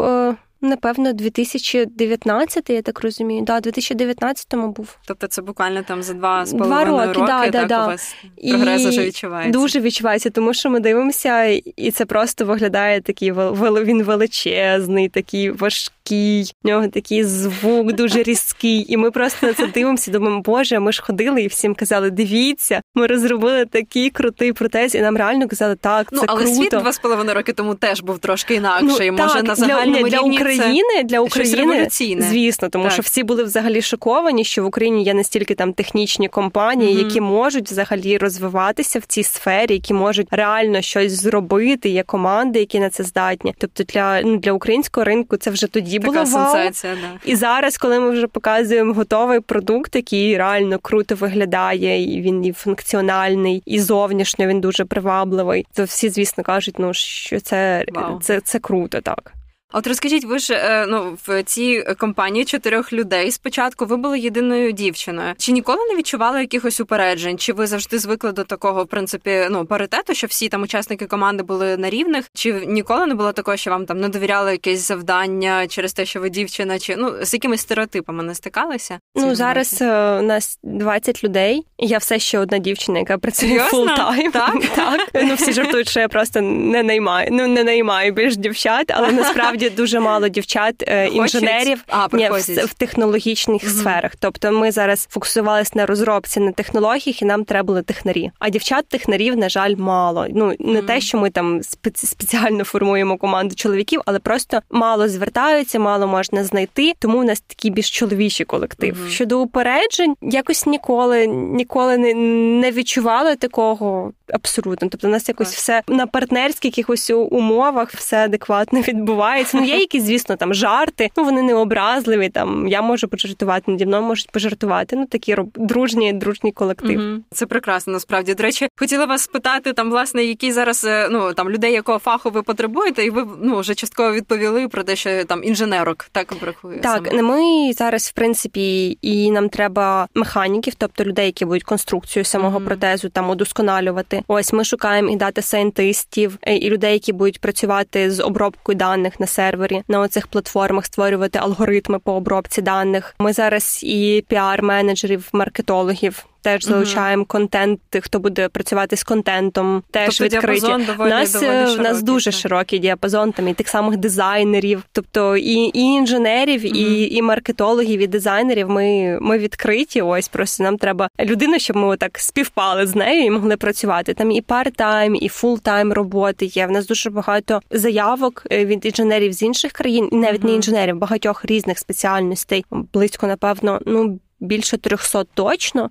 Напевно, 0.64 1.14
2019, 1.14 2.70
я 2.70 2.82
так 2.82 3.02
розумію. 3.02 3.42
Да, 3.42 3.60
2019-му 3.60 4.72
був. 4.72 4.98
Тобто 5.06 5.28
це 5.28 5.42
буквально 5.42 5.84
там 5.84 6.04
за 6.04 6.14
два 6.14 6.46
з 6.46 6.52
половиною 6.52 7.08
роки, 7.08 7.20
роки 7.20 7.32
да, 7.32 7.50
так, 7.50 7.68
да, 7.68 7.84
у 7.84 7.88
вас 7.88 8.16
прогрес 8.50 8.86
вже 8.86 9.06
відчувається. 9.06 9.60
Дуже 9.60 9.80
відчувається, 9.80 10.30
тому 10.30 10.54
що 10.54 10.70
ми 10.70 10.80
дивимося, 10.80 11.44
і 11.76 11.92
це 11.92 12.06
просто 12.06 12.46
виглядає 12.46 13.02
такий 13.02 13.32
він 13.32 14.04
величезний, 14.04 15.10
такий 15.10 15.52
важкий, 15.52 16.52
в 16.64 16.68
нього 16.68 16.88
такий 16.88 17.24
звук 17.24 17.94
дуже 17.94 18.24
різкий. 18.24 18.94
І 18.94 18.98
ми 18.98 19.12
просто 19.12 19.48
на 19.48 19.54
це 19.54 19.68
дивимося, 19.68 20.12
думаємо, 20.12 20.42
боже, 20.42 20.80
ми 20.80 20.92
ж 20.92 21.02
ходили 21.02 21.42
і 21.42 21.48
всім 21.48 21.76
казали, 21.76 22.10
дивіться, 22.10 22.81
ми 22.96 23.08
розробили 23.08 23.66
такий 23.66 24.10
крутий 24.10 24.54
протез, 24.54 24.96
і 24.96 25.02
нам 25.02 25.18
реально 25.18 25.48
казали, 25.48 25.76
так, 25.76 26.10
це 26.10 26.16
ну, 26.16 26.24
але 26.28 26.44
круто. 26.44 26.56
світ 26.56 26.70
два 26.70 26.94
з 26.94 27.00
половиною 27.00 27.36
роки 27.36 27.54
тому 27.54 27.76
теж 27.76 28.02
був 28.02 28.20
трошки 28.20 28.56
інакший. 28.56 29.12
Ну, 29.12 29.18
Може, 29.18 29.36
так, 29.36 29.44
на 29.44 29.56
загальному 29.56 30.08
для, 30.08 30.18
рівні 30.18 30.38
України 30.38 31.04
для 31.04 31.20
України 31.20 31.88
звісно, 31.92 32.70
тому 32.70 32.84
так. 32.84 32.94
що 32.94 33.02
всі 33.02 33.24
були 33.24 33.44
взагалі 33.44 33.82
шоковані, 33.82 34.44
що 34.44 34.64
в 34.64 34.66
Україні 34.66 35.04
є 35.04 35.14
настільки 35.14 35.56
там 35.56 35.74
технічні 35.74 36.28
компанії, 36.28 36.96
mm-hmm. 36.96 37.06
які 37.06 37.22
можуть 37.22 37.72
взагалі 37.72 38.18
розвиватися 38.18 39.00
в 39.00 39.06
цій 39.06 39.24
сфері, 39.24 39.74
які 39.74 39.94
можуть 39.94 40.28
реально 40.32 40.82
щось 40.82 41.12
зробити. 41.12 41.90
Є 41.90 42.04
команди, 42.04 42.60
які 42.60 42.80
на 42.80 42.90
це 42.90 43.04
здатні. 43.04 43.56
Тобто 43.58 43.84
для 43.84 44.22
ну, 44.22 44.38
для 44.38 44.52
українського 44.52 45.04
ринку 45.04 45.38
це 45.38 45.52
вже 45.52 45.68
тоді 45.68 46.00
така 46.00 46.12
було 46.12 46.24
вау. 46.24 46.54
сенсація. 46.54 46.94
Да. 46.94 47.32
І 47.32 47.36
зараз, 47.36 47.78
коли 47.78 48.00
ми 48.00 48.10
вже 48.10 48.28
показуємо 48.28 48.94
готовий 48.94 49.40
продукт, 49.40 49.96
який 49.96 50.38
реально 50.38 50.80
круто 50.80 51.16
виглядає, 51.16 52.18
і 52.18 52.22
він 52.22 52.46
і 52.46 52.52
функціональний, 52.82 53.64
і 53.66 53.80
зовнішньо 53.80 54.48
він 54.48 54.62
дуже 54.62 54.86
привабливий. 54.86 55.66
То 55.74 55.84
всі, 55.84 56.10
звісно, 56.10 56.44
кажуть, 56.44 56.76
ну 56.80 56.94
що 56.94 57.40
це, 57.40 57.86
це, 58.22 58.42
це 58.42 58.60
круто 58.60 59.02
так. 59.02 59.34
От 59.74 59.88
розкажіть, 59.88 60.26
ви 60.26 60.40
ж 60.40 60.54
е, 60.54 60.86
ну 60.90 61.18
в 61.28 61.44
цій 61.44 61.84
компанії 61.98 62.46
чотирьох 62.46 62.94
людей 62.94 63.32
спочатку 63.32 63.86
ви 63.86 63.98
були 63.98 64.20
єдиною 64.20 64.72
дівчиною. 64.72 65.34
Чи 65.38 65.52
ніколи 65.52 65.80
не 65.90 65.96
відчували 65.96 66.42
якихось 66.42 66.80
упереджень? 66.80 67.38
Чи 67.38 67.54
ви 67.54 67.68
завжди 67.68 68.00
звикли 68.00 68.32
до 68.32 68.44
такого 68.44 68.84
в 68.84 68.88
принципі 68.88 69.48
ну 69.52 69.66
паритету, 69.66 70.14
що 70.14 70.28
всі 70.28 70.50
там 70.50 70.62
учасники 70.62 71.06
команди 71.06 71.44
були 71.44 71.78
на 71.78 71.90
рівних? 71.90 72.26
Чи 72.34 72.54
ніколи 72.66 73.06
не 73.08 73.16
було 73.16 73.32
такого, 73.32 73.58
що 73.58 73.72
вам 73.72 73.86
там 73.86 74.00
не 74.00 74.10
довіряли 74.10 74.52
якесь 74.52 74.88
завдання 74.88 75.68
через 75.68 75.94
те, 75.94 76.06
що 76.06 76.20
ви 76.20 76.30
дівчина? 76.30 76.80
Чи 76.80 76.96
ну 76.96 77.14
з 77.22 77.34
якимись 77.34 77.62
стереотипами 77.62 78.24
не 78.24 78.36
стикалися? 78.36 79.00
Ну 79.16 79.36
зараз 79.36 79.82
е, 79.82 80.20
у 80.20 80.22
нас 80.22 80.60
20 80.64 81.24
людей. 81.24 81.66
Я 81.78 81.98
все 81.98 82.20
ще 82.20 82.40
одна 82.40 82.58
дівчина, 82.58 83.00
яка 83.00 83.18
працює 83.18 83.60
full-time. 83.60 84.32
Так? 84.32 84.56
так. 84.76 85.10
Ну 85.14 85.36
всі 85.36 85.54
жартують, 85.54 85.90
що 85.90 86.00
я 86.00 86.08
просто 86.08 86.42
не 86.42 86.84
наймаю. 86.84 87.28
Ну 87.32 87.48
не 87.48 87.64
наймаю 87.64 88.14
більш 88.14 88.36
дівчат, 88.36 88.92
але 88.96 89.12
насправді 89.12 89.61
насправді 89.62 89.82
дуже 89.82 90.00
мало 90.00 90.28
дівчат 90.28 90.84
е, 90.88 91.08
інженерів 91.08 91.84
а, 91.88 92.08
ні, 92.14 92.30
в, 92.30 92.66
в 92.66 92.74
технологічних 92.74 93.64
mm-hmm. 93.64 93.80
сферах. 93.80 94.12
Тобто 94.20 94.52
ми 94.52 94.72
зараз 94.72 95.08
фокусувалися 95.12 95.72
на 95.76 95.86
розробці 95.86 96.40
на 96.40 96.52
технологіях, 96.52 97.22
і 97.22 97.26
нам 97.26 97.46
треба 97.46 97.68
були 97.68 97.82
технарі. 97.82 98.32
А 98.40 98.50
дівчат 98.50 98.88
технарів, 98.88 99.38
на 99.38 99.50
жаль, 99.50 99.76
мало. 99.76 100.26
Ну 100.30 100.54
не 100.60 100.82
mm-hmm. 100.82 100.86
те, 100.86 101.02
що 101.02 101.18
ми 101.18 101.30
там 101.30 101.62
спеціально 101.94 102.64
формуємо 102.64 103.18
команду 103.18 103.56
чоловіків, 103.56 104.02
але 104.06 104.20
просто 104.20 104.62
мало 104.72 105.08
звертаються, 105.08 105.80
мало 105.80 106.08
можна 106.08 106.44
знайти. 106.44 106.94
Тому 107.00 107.20
у 107.20 107.24
нас 107.24 107.42
такий 107.42 107.72
більш 107.72 107.92
чоловічий 107.92 108.46
колектив. 108.46 108.96
Mm-hmm. 108.96 109.10
Щодо 109.10 109.42
упереджень, 109.42 110.16
якось 110.22 110.66
ніколи 110.66 111.28
ніколи 111.28 111.98
не, 111.98 112.14
не 112.62 112.72
відчували 112.72 113.36
такого 113.36 114.12
абсолютно. 114.34 114.90
Тобто, 114.90 115.08
у 115.08 115.12
нас 115.12 115.30
якось 115.30 115.54
все 115.54 115.82
на 115.88 116.08
партнерських 116.08 116.78
якихось 116.78 117.10
умовах 117.10 117.94
все 117.94 118.26
адекватно 118.26 118.82
відбувається. 118.88 119.58
Ну, 119.58 119.64
є 119.64 119.78
якісь, 119.78 120.04
звісно, 120.04 120.36
там 120.36 120.54
жарти, 120.54 121.10
ну 121.18 121.24
вони 121.24 121.42
не 121.42 121.54
образливі. 121.54 122.30
Там 122.30 122.68
я 122.68 122.82
можу 122.82 123.08
пожартувати, 123.08 123.72
наді 123.72 123.86
мною 123.86 124.04
можуть 124.04 124.32
пожартувати. 124.32 124.96
Ну 124.96 125.06
такі 125.06 125.38
дружні, 125.56 126.14
дружні 126.14 126.52
колектив. 126.52 127.00
Угу. 127.00 127.22
Це 127.32 127.46
прекрасно. 127.46 127.94
Насправді 127.94 128.34
до 128.34 128.44
речі, 128.44 128.68
хотіла 128.80 129.06
вас 129.06 129.22
спитати 129.22 129.74
там, 129.74 129.90
власне, 129.90 130.24
які 130.24 130.52
зараз 130.52 130.86
е, 130.86 131.08
ну 131.12 131.34
там 131.34 131.50
людей, 131.50 131.74
якого 131.74 132.00
фаху 132.00 132.30
ви 132.30 132.44
потребуєте, 132.44 133.06
і 133.06 133.10
ви 133.10 133.28
ну 133.42 133.60
вже 133.60 133.76
частково 133.76 134.12
відповіли 134.12 134.68
про 134.68 134.84
те, 134.84 134.96
що 134.96 135.26
там 135.26 135.44
інженерок 135.44 136.06
так 136.12 136.34
бракує. 136.42 136.80
Так, 136.80 137.08
саме. 137.08 137.22
ми 137.22 137.74
зараз, 137.74 138.08
в 138.08 138.12
принципі, 138.12 138.98
і 139.02 139.32
нам 139.32 139.50
треба 139.50 140.08
механіків, 140.16 140.74
тобто 140.78 141.04
людей, 141.04 141.26
які 141.26 141.46
будуть 141.46 141.64
конструкцію 141.64 142.26
самого 142.26 142.58
угу. 142.58 142.66
протезу 142.66 143.10
там 143.10 143.30
удосконалювати. 143.30 144.21
Ось 144.28 144.54
ми 144.54 144.64
шукаємо 144.64 145.10
і 145.10 145.16
дата 145.16 145.42
сайентистів, 145.42 146.38
е, 146.42 146.56
і 146.56 146.70
людей, 146.70 146.94
які 146.94 147.14
будуть 147.14 147.42
працювати 147.42 148.12
з 148.12 148.20
обробкою 148.20 148.78
даних 148.78 149.20
на 149.20 149.28
сервері 149.28 149.84
на 149.88 150.00
оцих 150.00 150.28
платформах, 150.28 150.86
створювати 150.86 151.40
алгоритми 151.40 152.00
по 152.00 152.14
обробці 152.14 152.62
даних. 152.62 153.16
Ми 153.20 153.34
зараз 153.34 153.80
і 153.84 154.24
піар-менеджерів, 154.30 155.30
маркетологів 155.34 156.26
теж 156.42 156.64
залучаємо 156.64 157.26
контент, 157.26 157.80
хто 158.02 158.20
буде 158.20 158.50
працювати 158.50 158.98
з 158.98 159.04
контентом, 159.04 159.84
теж 159.92 160.18
тобто 160.18 160.36
відкриті. 160.36 160.86
Доволі, 160.88 161.08
у 161.08 161.10
нас 161.10 161.34
доволі 161.34 161.50
е, 161.50 161.66
широкий, 161.66 161.84
нас 161.84 162.04
дуже 162.04 162.32
так. 162.32 162.40
широкий 162.40 162.80
діапазон, 162.80 163.32
там 163.32 163.48
і 163.48 163.54
тих 163.54 163.68
самих 163.68 163.98
дизайнерів, 163.98 164.84
тобто 164.92 165.38
і 165.38 165.54
і 165.54 165.80
інженерів, 165.80 166.62
mm-hmm. 166.62 166.76
і 166.76 167.16
і 167.16 167.22
маркетологів, 167.22 168.00
і 168.00 168.08
дизайнерів. 168.08 168.70
Ми 168.70 169.18
ми 169.22 169.38
відкриті. 169.38 170.02
Ось 170.02 170.28
просто 170.28 170.64
нам 170.64 170.78
треба 170.78 171.10
людина, 171.20 171.60
щоб 171.60 171.76
ми 171.76 171.98
так 171.98 172.20
співпали 172.20 172.88
з 172.88 172.96
нею 172.96 173.26
і 173.26 173.30
могли 173.30 173.58
працювати. 173.58 174.14
Там 174.14 174.32
і 174.32 174.42
парт-тайм, 174.42 175.16
і 175.16 175.30
фул-тайм 175.30 175.94
роботи 175.94 176.46
є. 176.46 176.68
В 176.68 176.72
нас 176.72 176.88
дуже 176.88 177.10
багато 177.10 177.62
заявок 177.72 178.44
е, 178.52 178.66
від 178.66 178.86
інженерів 178.86 179.34
з 179.34 179.42
інших 179.42 179.72
країн, 179.72 180.10
і 180.12 180.16
навіть 180.16 180.42
mm-hmm. 180.42 180.46
не 180.46 180.54
інженерів, 180.54 180.98
багатьох 180.98 181.46
різних 181.46 181.80
спеціальностей. 181.80 182.66
Близько, 182.94 183.28
напевно, 183.28 183.80
ну 183.86 184.20
більше 184.42 184.78
300 184.78 185.24
точно. 185.24 185.90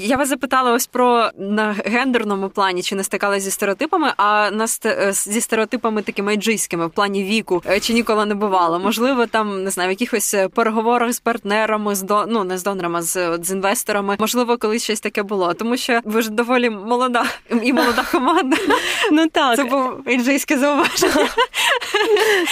Я 0.00 0.16
вас 0.16 0.28
запитала 0.28 0.72
ось 0.72 0.86
про 0.86 1.30
на 1.38 1.76
гендерному 1.84 2.48
плані, 2.48 2.82
чи 2.82 2.94
не 2.94 3.04
стикалися 3.04 3.44
зі 3.44 3.50
стереотипами, 3.50 4.12
а 4.16 4.50
на 4.50 4.66
е, 4.86 5.12
зі 5.12 5.40
стереотипами 5.40 6.02
такими 6.02 6.34
еджийськими 6.34 6.86
в 6.86 6.90
плані 6.90 7.24
віку, 7.24 7.62
е, 7.66 7.80
чи 7.80 7.92
ніколи 7.92 8.26
не 8.26 8.34
бувало. 8.34 8.78
Можливо, 8.78 9.26
там 9.26 9.64
не 9.64 9.70
знаю, 9.70 9.88
в 9.88 9.90
якихось 9.90 10.36
переговорах 10.54 11.12
з 11.12 11.20
партнерами, 11.20 11.94
з 11.94 12.02
до 12.02 12.26
ну 12.28 12.44
не 12.44 12.58
з 12.58 12.62
донорами, 12.62 13.02
з, 13.02 13.38
з 13.42 13.50
інвесторами. 13.50 14.16
Можливо, 14.18 14.58
колись 14.58 14.84
щось 14.84 15.00
таке 15.00 15.22
було, 15.22 15.54
тому 15.54 15.76
що 15.76 16.00
ви 16.04 16.22
ж 16.22 16.30
доволі 16.30 16.70
молода 16.70 17.24
і 17.62 17.72
молода 17.72 18.04
команда. 18.12 18.56
Ну 19.12 19.28
так 19.28 19.56
це 19.56 19.64
був 19.64 20.08
еджийське 20.08 20.58
зауваження. 20.58 21.14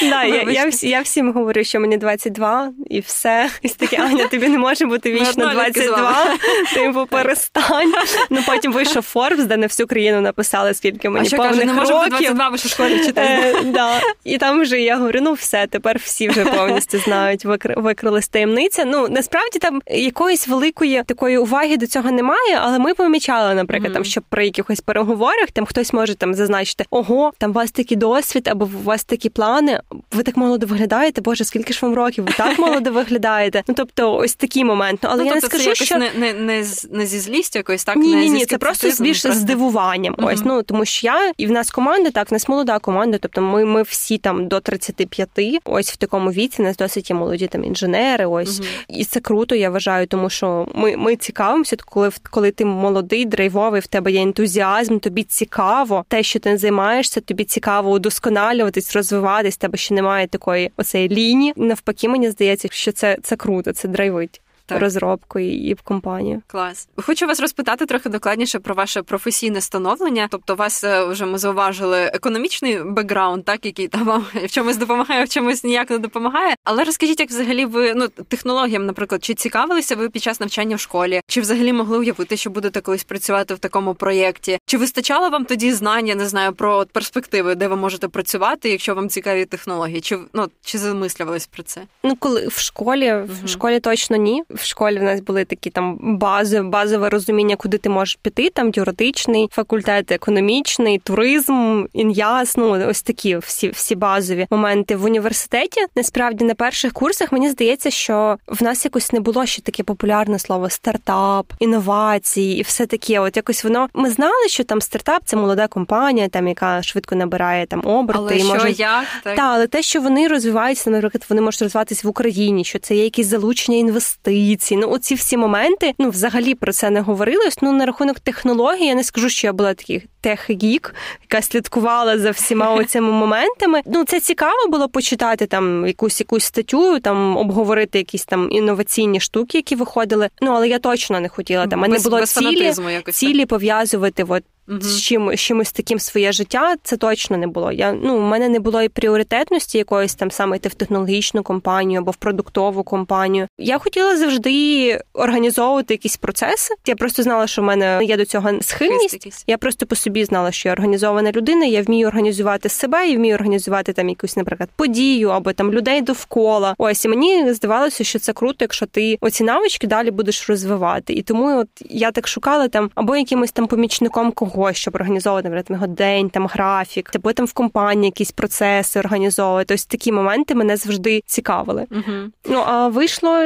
Да, 0.03 0.25
я 0.25 0.71
я, 0.83 1.01
всім 1.01 1.33
говорю, 1.33 1.65
що 1.65 1.81
мені 1.81 1.97
22 1.97 2.71
і 2.91 3.01
все. 3.01 3.51
І 3.63 3.69
таке, 3.69 3.97
Аня, 3.97 4.29
тобі 4.29 4.49
не 4.49 4.59
може 4.59 4.87
бути 4.87 5.13
вічно 5.13 5.51
22, 5.53 6.37
типу 6.75 7.07
перестань. 7.39 7.93
Ну 8.31 8.41
потім 8.47 8.73
вийшов 8.73 9.03
Форбс, 9.03 9.45
де 9.45 9.57
на 9.57 9.67
всю 9.67 9.87
країну 9.87 10.21
написали, 10.21 10.75
скільки 10.75 11.09
мені 11.09 11.27
а 11.27 11.29
що, 11.29 11.37
повних 11.37 11.55
каже, 11.55 11.67
не 11.67 11.73
бути 11.73 11.87
22, 11.87 12.49
ви 12.49 12.57
в 12.57 12.61
школі 12.61 13.05
читаєте? 13.05 13.59
Е, 13.59 13.63
да. 13.65 14.01
І 14.25 14.39
там 14.39 14.61
вже 14.61 14.81
я 14.81 14.97
говорю, 14.97 15.19
ну 15.23 15.33
все, 15.33 15.67
тепер 15.67 15.99
всі 15.99 16.29
вже 16.29 16.45
повністю 16.45 16.99
знають, 16.99 17.45
викрили 17.77 18.23
з 18.23 18.29
таємниця. 18.29 18.85
Ну 18.85 19.09
насправді 19.09 19.59
там 19.59 19.83
якоїсь 19.87 20.49
великої 20.49 21.03
такої 21.07 21.39
уваги 21.39 21.77
до 21.77 21.87
цього 21.87 22.11
немає, 22.11 22.59
але 22.61 22.79
ми 22.79 22.95
помічали, 22.95 23.55
наприклад, 23.55 23.91
mm-hmm. 23.91 23.95
там, 23.95 24.05
що 24.05 24.21
при 24.29 24.45
якихось 24.45 24.81
переговорах 24.81 25.51
там 25.53 25.67
хтось 25.67 25.93
може 25.93 26.15
там 26.15 26.35
зазначити, 26.35 26.85
ого, 26.91 27.33
там 27.39 27.51
у 27.51 27.53
вас 27.53 27.71
такий 27.71 27.97
досвід, 27.97 28.49
або 28.49 28.65
у 28.65 28.85
вас 28.85 29.05
такі 29.05 29.29
плани, 29.29 29.81
ви 30.13 30.23
так 30.23 30.37
молодо 30.37 30.67
виглядаєте, 30.67 31.21
боже, 31.21 31.45
скільки 31.45 31.73
ж 31.73 31.81
вам 31.83 31.95
років, 31.95 32.25
ви 32.25 32.33
так 32.37 32.59
молодо 32.69 32.93
виглядаєте. 32.93 33.63
Ну 33.69 33.75
тобто, 33.77 34.17
ось 34.17 34.35
такий 34.35 34.65
момент. 34.65 35.01
Ну, 35.03 35.09
але 35.13 35.23
ну, 35.23 35.27
я 35.27 35.33
тобто, 35.33 35.57
не 35.57 35.63
скажу, 35.63 35.77
це 35.77 35.85
що 35.85 35.99
не 35.99 36.11
не, 36.19 36.33
не, 36.33 36.65
не 36.91 37.07
зі 37.07 37.19
злістю 37.29 37.59
якоюсь, 37.59 37.85
так 37.85 37.97
ні, 37.97 38.15
не 38.15 38.21
ні, 38.21 38.31
ні, 38.31 38.47
це 38.47 38.59
просто 38.59 38.89
більше 39.03 39.29
просто... 39.29 39.41
здивуванням. 39.41 40.15
uh 40.15 40.27
Ось 40.33 40.41
ну 40.45 40.63
тому, 40.63 40.85
що 40.85 41.07
я 41.07 41.33
і 41.37 41.47
в 41.47 41.51
нас 41.51 41.71
команда, 41.71 42.11
так 42.11 42.31
в 42.31 42.33
нас 42.33 42.49
молода 42.49 42.79
команда. 42.79 43.19
Тобто, 43.19 43.41
ми 43.41 43.65
ми 43.65 43.83
всі 43.83 44.19
там 44.19 44.49
до 44.49 44.61
35, 44.61 45.29
ось 45.65 45.93
в 45.93 45.97
такому 45.97 46.31
віці, 46.31 46.63
нас 46.63 46.77
досить 46.77 47.11
є 47.11 47.17
молоді 47.17 47.47
там 47.47 47.65
інженери. 47.65 48.27
Ось 48.27 48.61
uh 48.61 48.65
і 48.89 49.05
це 49.05 49.21
круто, 49.21 49.55
я 49.55 49.71
вважаю, 49.71 50.07
тому 50.07 50.31
що 50.31 50.67
ми 50.75 50.97
ми 50.97 51.17
цікавимося, 51.17 51.77
коли 51.87 52.11
коли 52.31 52.51
ти 52.51 52.65
молодий, 52.65 53.25
драйвовий, 53.25 53.81
в 53.81 53.87
тебе 53.87 54.13
є 54.13 54.23
ентузіазм, 54.23 54.99
тобі 54.99 55.23
цікаво, 55.23 56.05
те, 56.09 56.23
що 56.23 56.39
ти 56.39 56.57
займаєшся, 56.57 57.21
тобі 57.21 57.45
цікаво 57.45 57.91
удосконалюватись, 57.91 58.97
розвиватись, 58.97 59.57
тебе 59.57 59.79
ще 59.79 59.95
немає 59.95 60.27
такої 60.27 60.71
оцеї 60.77 61.09
лінії. 61.09 61.53
Навпаки, 61.57 62.09
мені 62.09 62.31
здається, 62.31 62.69
що 62.71 62.93
це 62.93 63.17
це 63.23 63.37
круто, 63.37 63.73
це 63.73 63.89
драйвить 63.89 64.41
так. 64.69 64.81
розробку 64.81 65.39
і 65.39 65.75
в 65.75 65.81
компанію. 65.81 66.43
Клас. 66.47 66.89
Хочу 66.97 67.27
вас 67.27 67.41
розпитати 67.41 67.87
трохи 67.87 68.09
докладніше 68.09 68.59
про 68.59 68.75
ваше 68.75 69.03
професійне 69.03 69.61
становлення. 69.61 70.29
Тобто, 70.31 70.55
вас 70.55 70.85
е, 70.85 71.05
вже 71.05 71.27
ми 71.27 71.39
зауважили 71.39 71.99
економічний 71.99 72.83
бекграунд, 72.85 73.45
так 73.45 73.67
який 73.67 73.89
там 73.89 74.05
вам 74.05 74.27
в 74.45 74.51
чомусь 74.51 74.77
допомагає, 74.77 75.25
в 75.25 75.29
чомусь 75.29 75.65
ніяк 75.65 75.91
не 75.91 75.99
допомагає. 75.99 76.55
Але 76.65 76.85
розкажіть, 76.85 77.21
як 77.21 77.29
взагалі 77.29 77.65
ви 77.65 77.95
ну 77.95 78.09
технологіям, 78.09 78.87
наприклад, 78.87 79.25
чи 79.25 79.35
цікавилися 79.35 79.97
ви 79.97 80.09
під 80.09 80.23
час 80.23 80.41
навчання 80.41 80.77
в 80.77 80.81
школі, 80.81 81.21
чи 81.27 81.41
взагалі 81.41 81.73
могли 81.73 81.99
уявити, 81.99 82.37
що 82.37 82.51
будете 82.51 82.81
колись 82.81 83.05
працювати 83.05 83.55
в 83.55 83.59
такому 83.59 83.95
проєкті? 83.95 84.59
Чи 84.67 84.79
вистачало 84.79 85.31
вам 85.31 85.45
тоді 85.45 85.73
знання, 85.73 86.15
не 86.15 86.29
знаю, 86.29 86.53
про 86.53 86.87
перспективи, 86.93 87.55
де 87.55 87.69
ви 87.69 87.77
можете 87.77 88.09
працювати, 88.09 88.71
якщо 88.71 88.95
вам 88.95 89.09
цікаві 89.09 89.45
технології? 89.45 90.01
Чи 90.01 90.19
ну 90.33 90.49
чи 90.63 90.79
замислювались 90.79 91.47
про 91.47 91.63
це? 91.63 91.83
Ну 92.03 92.17
коли 92.17 92.47
в 92.47 92.59
школі 92.59 93.25
в 93.45 93.49
школі 93.49 93.81
точно 93.81 94.17
ні 94.17 94.43
в 94.59 94.65
школі 94.65 94.99
в 94.99 95.03
нас 95.03 95.21
були 95.21 95.45
такі 95.45 95.71
там 95.71 95.99
бази, 96.01 96.63
базове 96.63 97.09
розуміння, 97.09 97.57
куди 97.57 97.79
ти 97.79 97.89
можеш 97.89 98.19
піти. 98.23 98.51
Там 98.51 98.73
юридичний 98.75 99.49
факультет, 99.53 100.13
економічний, 100.13 100.99
туризм, 100.99 101.85
ін'яс, 101.93 102.57
ну 102.57 102.89
ось 102.89 103.03
такі 103.03 103.37
всі 103.37 103.69
всі 103.69 103.95
базові 103.95 104.47
моменти 104.51 104.97
в 104.97 105.05
університеті. 105.05 105.81
Насправді 105.97 106.45
на 106.45 106.55
перших 106.55 106.93
курсах 106.93 107.33
мені 107.33 107.51
здається, 107.51 107.91
що 107.91 108.37
в 108.47 108.63
нас 108.63 108.85
якось 108.85 109.13
не 109.13 109.21
було 109.21 109.47
ще 109.47 109.63
таке 109.63 109.83
популярне 109.83 110.39
слово 110.39 110.71
стартап, 110.71 111.53
інновації 111.59 112.59
і 112.59 112.63
все 112.63 112.87
таке. 112.87 113.21
От 113.21 113.37
якось 113.37 113.65
воно 113.65 113.89
ми 113.95 114.11
знали, 114.11 114.49
що 114.49 114.65
там 114.65 114.81
стартап 114.81 115.23
це 115.25 115.37
молода 115.37 115.69
компанія, 115.69 116.29
там 116.29 116.49
яка 116.49 116.83
швидко 116.83 117.15
набирає 117.15 117.67
там 117.67 117.87
оберти. 117.87 118.21
Але 118.23 118.37
і 118.37 118.41
що, 118.41 118.49
може... 118.49 118.71
як? 118.71 119.05
Так. 119.25 119.37
Та, 119.37 119.43
але 119.43 119.67
те, 119.67 119.83
що 119.83 120.01
вони 120.01 120.29
розвиваються, 120.29 120.91
наприклад, 120.91 121.27
вони 121.29 121.41
можуть 121.41 121.63
розвиватися 121.63 122.09
в 122.09 122.11
Україні, 122.11 122.65
що 122.65 122.79
це 122.79 122.97
є 122.97 123.05
якісь 123.05 123.27
залучення 123.27 123.79
інвестицій. 123.79 124.48
Ну, 124.71 124.91
оці 124.91 125.15
всі 125.15 125.37
моменти, 125.37 125.95
ну 125.99 126.11
взагалі 126.11 126.55
про 126.55 126.73
це 126.73 126.91
не 126.91 127.01
говорилось. 127.01 127.59
Ну 127.63 127.73
на 127.73 127.87
рахунок 127.87 128.21
технології 128.21 128.87
я 128.87 128.95
не 128.95 129.05
скажу, 129.05 129.29
що 129.29 129.47
я 129.47 129.53
була 129.53 129.75
такий 129.75 130.07
тех-гік, 130.21 130.95
яка 131.23 131.43
слідкувала 131.43 132.19
за 132.19 132.31
всіма 132.31 132.85
цими 132.89 133.13
моментами. 133.13 133.81
Ну 133.87 134.05
це 134.05 134.21
цікаво 134.21 134.69
було 134.69 134.89
почитати 134.89 135.47
там 135.47 135.87
якусь 135.87 136.21
якусь 136.21 136.45
статтю, 136.45 137.01
там 137.01 137.37
обговорити 137.37 137.99
якісь 137.99 138.25
там 138.25 138.51
інноваційні 138.51 139.21
штуки, 139.21 139.59
які 139.59 139.77
виходили. 139.77 140.29
Ну 140.41 140.53
але 140.53 140.69
я 140.69 140.79
точно 140.79 141.21
не 141.21 141.29
хотіла 141.29 141.67
там. 141.67 141.81
Мене 141.81 141.99
було 141.99 142.19
без 142.19 142.31
цілі, 142.33 142.73
цілі 143.13 143.47
пов'язувати. 143.47 144.25
От 144.29 144.43
Угу. 144.69 144.81
З 144.81 145.03
чим 145.03 145.37
з 145.37 145.41
чимось 145.41 145.73
таким 145.73 145.99
своє 145.99 146.33
життя 146.33 146.75
це 146.83 146.97
точно 146.97 147.37
не 147.37 147.47
було. 147.47 147.73
Я 147.73 147.93
ну 147.93 148.17
у 148.17 148.21
мене 148.21 148.49
не 148.49 148.61
було 148.61 148.83
і 148.83 148.89
пріоритетності 148.89 149.79
якоїсь 149.79 150.15
там 150.15 150.31
саме 150.31 150.57
йти 150.57 150.69
в 150.69 150.75
технологічну 150.75 151.43
компанію 151.43 152.01
або 152.01 152.11
в 152.11 152.17
продуктову 152.17 152.83
компанію. 152.83 153.47
Я 153.59 153.79
хотіла 153.79 154.17
завжди 154.17 155.01
організовувати 155.13 155.95
якісь 155.95 156.17
процеси. 156.17 156.75
Я 156.87 156.97
просто 156.97 157.23
знала, 157.23 157.47
що 157.47 157.63
в 157.63 157.65
мене 157.65 158.01
є 158.05 158.17
до 158.17 158.25
цього 158.25 158.51
схильність. 158.61 159.45
Я 159.47 159.59
просто 159.59 159.87
по 159.87 159.97
собі 160.09 160.25
знала, 160.25 160.53
що 160.53 160.69
я 160.69 160.73
організована 160.73 161.33
людина. 161.33 161.67
Я 161.67 161.83
вмію 161.83 162.09
організувати 162.09 162.69
себе 162.69 163.09
і 163.11 163.17
вмію 163.17 163.35
організувати 163.35 163.93
там 163.93 164.09
якусь, 164.09 164.37
наприклад, 164.37 164.69
подію 164.77 165.29
або 165.29 165.53
там 165.53 165.73
людей 165.73 166.03
довкола. 166.03 166.75
Ось 166.79 167.05
і 167.05 167.09
мені 167.09 167.53
здавалося, 167.53 168.05
що 168.05 168.19
це 168.19 168.33
круто, 168.33 168.57
якщо 168.61 168.87
ти 168.87 169.19
оці 169.21 169.45
навички 169.45 169.87
далі 169.87 170.11
будеш 170.11 170.49
розвивати. 170.49 171.13
І 171.13 171.23
тому 171.23 171.59
от 171.59 171.69
я 171.91 172.11
так 172.11 172.29
шукала 172.29 172.69
там 172.69 172.91
або 172.95 173.17
якимось 173.17 173.53
там 173.53 173.67
помічником 173.67 174.33
когось, 174.33 174.77
щоб 174.77 174.95
організовувати 174.95 175.49
наприклад, 175.49 175.81
його 175.81 175.95
день, 175.95 176.31
там 176.31 176.47
графік, 176.47 177.11
або 177.15 177.33
там 177.33 177.47
в 177.47 177.53
компанії 177.53 178.07
якісь 178.07 178.33
процеси 178.33 179.01
організовувати. 179.01 179.75
Ось 179.75 179.87
такі 179.87 180.13
моменти 180.13 180.55
мене 180.55 180.77
завжди 180.77 181.23
цікавили. 181.27 181.87
Угу. 181.91 182.31
Ну 182.49 182.63
а 182.67 182.89
вийшло 182.89 183.45